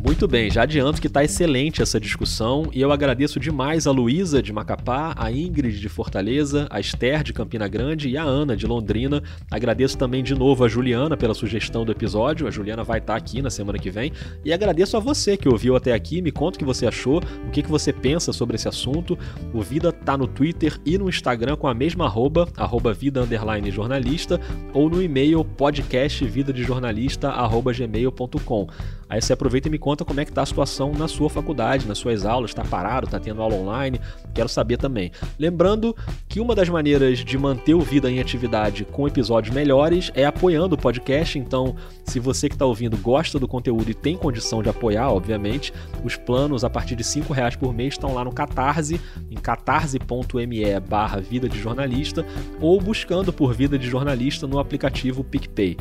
Muito 0.04 0.28
bem, 0.28 0.50
já 0.50 0.64
adianto 0.64 1.00
que 1.00 1.06
está 1.06 1.24
excelente 1.24 1.80
essa 1.80 1.98
discussão 1.98 2.68
e 2.74 2.82
eu 2.82 2.92
agradeço 2.92 3.40
demais 3.40 3.86
a 3.86 3.90
Luísa 3.90 4.42
de 4.42 4.52
Macapá, 4.52 5.14
a 5.16 5.32
Ingrid 5.32 5.80
de 5.80 5.88
Fortaleza, 5.88 6.66
a 6.68 6.78
Esther 6.78 7.22
de 7.22 7.32
Campina 7.32 7.66
Grande 7.66 8.10
e 8.10 8.18
a 8.18 8.22
Ana 8.22 8.54
de 8.54 8.66
Londrina. 8.66 9.22
Agradeço 9.50 9.96
também 9.96 10.22
de 10.22 10.34
novo 10.34 10.62
a 10.62 10.68
Juliana 10.68 11.16
pela 11.16 11.32
sugestão 11.32 11.86
do 11.86 11.92
episódio, 11.92 12.46
a 12.46 12.50
Juliana 12.50 12.84
vai 12.84 12.98
estar 12.98 13.14
tá 13.14 13.18
aqui 13.18 13.40
na 13.40 13.48
semana 13.48 13.78
que 13.78 13.88
vem. 13.88 14.12
E 14.44 14.52
agradeço 14.52 14.94
a 14.94 15.00
você 15.00 15.38
que 15.38 15.48
ouviu 15.48 15.74
até 15.74 15.94
aqui, 15.94 16.20
me 16.20 16.30
conta 16.30 16.56
o 16.56 16.58
que 16.58 16.66
você 16.66 16.86
achou, 16.86 17.22
o 17.48 17.50
que, 17.50 17.62
que 17.62 17.70
você 17.70 17.90
pensa 17.90 18.30
sobre 18.30 18.56
esse 18.56 18.68
assunto. 18.68 19.18
O 19.54 19.62
Vida 19.62 19.90
tá 19.90 20.18
no 20.18 20.26
Twitter 20.26 20.78
e 20.84 20.98
no 20.98 21.08
Instagram 21.08 21.56
com 21.56 21.66
a 21.66 21.72
mesma 21.72 22.04
arroba, 22.04 22.46
arroba 22.58 22.92
vida 22.92 23.22
underline 23.22 23.70
jornalista, 23.70 24.38
ou 24.74 24.90
no 24.90 25.02
e-mail 25.02 25.42
podcastvidadejornalista 25.42 27.30
arroba 27.30 27.72
gmail.com. 27.72 28.68
Aí 29.08 29.20
você 29.20 29.32
aproveita 29.32 29.68
e 29.68 29.70
me 29.70 29.78
conta 29.78 30.04
como 30.04 30.20
é 30.20 30.24
que 30.24 30.32
tá 30.32 30.42
a 30.42 30.46
situação 30.46 30.92
na 30.92 31.08
sua 31.08 31.28
faculdade, 31.28 31.86
nas 31.86 31.98
suas 31.98 32.24
aulas, 32.24 32.50
está 32.50 32.64
parado, 32.64 33.06
está 33.06 33.20
tendo 33.20 33.42
aula 33.42 33.54
online, 33.54 34.00
quero 34.34 34.48
saber 34.48 34.76
também. 34.76 35.10
Lembrando 35.38 35.94
que 36.28 36.40
uma 36.40 36.54
das 36.54 36.68
maneiras 36.68 37.18
de 37.18 37.38
manter 37.38 37.74
o 37.74 37.80
Vida 37.80 38.10
em 38.10 38.18
atividade 38.18 38.84
com 38.84 39.06
episódios 39.06 39.54
melhores 39.54 40.10
é 40.14 40.24
apoiando 40.24 40.74
o 40.74 40.78
podcast, 40.78 41.38
então 41.38 41.76
se 42.04 42.18
você 42.18 42.48
que 42.48 42.54
está 42.54 42.64
ouvindo 42.64 42.96
gosta 42.96 43.38
do 43.38 43.46
conteúdo 43.46 43.90
e 43.90 43.94
tem 43.94 44.16
condição 44.16 44.62
de 44.62 44.68
apoiar, 44.68 45.10
obviamente, 45.10 45.72
os 46.02 46.16
planos 46.16 46.64
a 46.64 46.70
partir 46.70 46.96
de 46.96 47.02
R$ 47.02 47.24
reais 47.30 47.56
por 47.56 47.72
mês 47.72 47.94
estão 47.94 48.14
lá 48.14 48.24
no 48.24 48.32
Catarse, 48.32 49.00
em 49.30 49.36
catarse.me 49.36 50.80
barra 50.80 51.20
Vida 51.20 51.48
de 51.48 51.58
Jornalista, 51.58 52.24
ou 52.60 52.80
buscando 52.80 53.32
por 53.32 53.54
Vida 53.54 53.78
de 53.78 53.88
Jornalista 53.88 54.46
no 54.46 54.58
aplicativo 54.58 55.22
PicPay. 55.22 55.76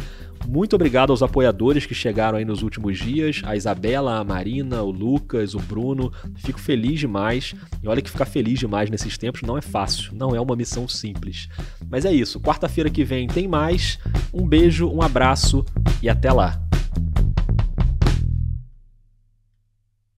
Muito 0.47 0.75
obrigado 0.75 1.11
aos 1.11 1.23
apoiadores 1.23 1.85
que 1.85 1.95
chegaram 1.95 2.37
aí 2.37 2.45
nos 2.45 2.63
últimos 2.63 2.97
dias, 3.13 3.41
a 3.45 3.55
Isabela, 3.55 4.17
a 4.17 4.23
Marina, 4.23 4.81
o 4.81 4.89
Lucas, 4.89 5.53
o 5.53 5.59
Bruno. 5.59 6.11
Fico 6.35 6.59
feliz 6.59 6.99
demais. 6.99 7.53
E 7.81 7.87
olha 7.87 8.01
que 8.01 8.09
ficar 8.09 8.25
feliz 8.25 8.59
demais 8.59 8.89
nesses 8.89 9.17
tempos 9.17 9.41
não 9.43 9.57
é 9.57 9.61
fácil, 9.61 10.13
não 10.15 10.35
é 10.35 10.41
uma 10.41 10.55
missão 10.55 10.87
simples. 10.87 11.47
Mas 11.89 12.05
é 12.05 12.11
isso, 12.11 12.39
quarta-feira 12.39 12.89
que 12.89 13.03
vem 13.03 13.27
tem 13.27 13.47
mais. 13.47 13.99
Um 14.33 14.47
beijo, 14.47 14.89
um 14.89 15.01
abraço 15.01 15.63
e 16.01 16.09
até 16.09 16.31
lá. 16.31 16.59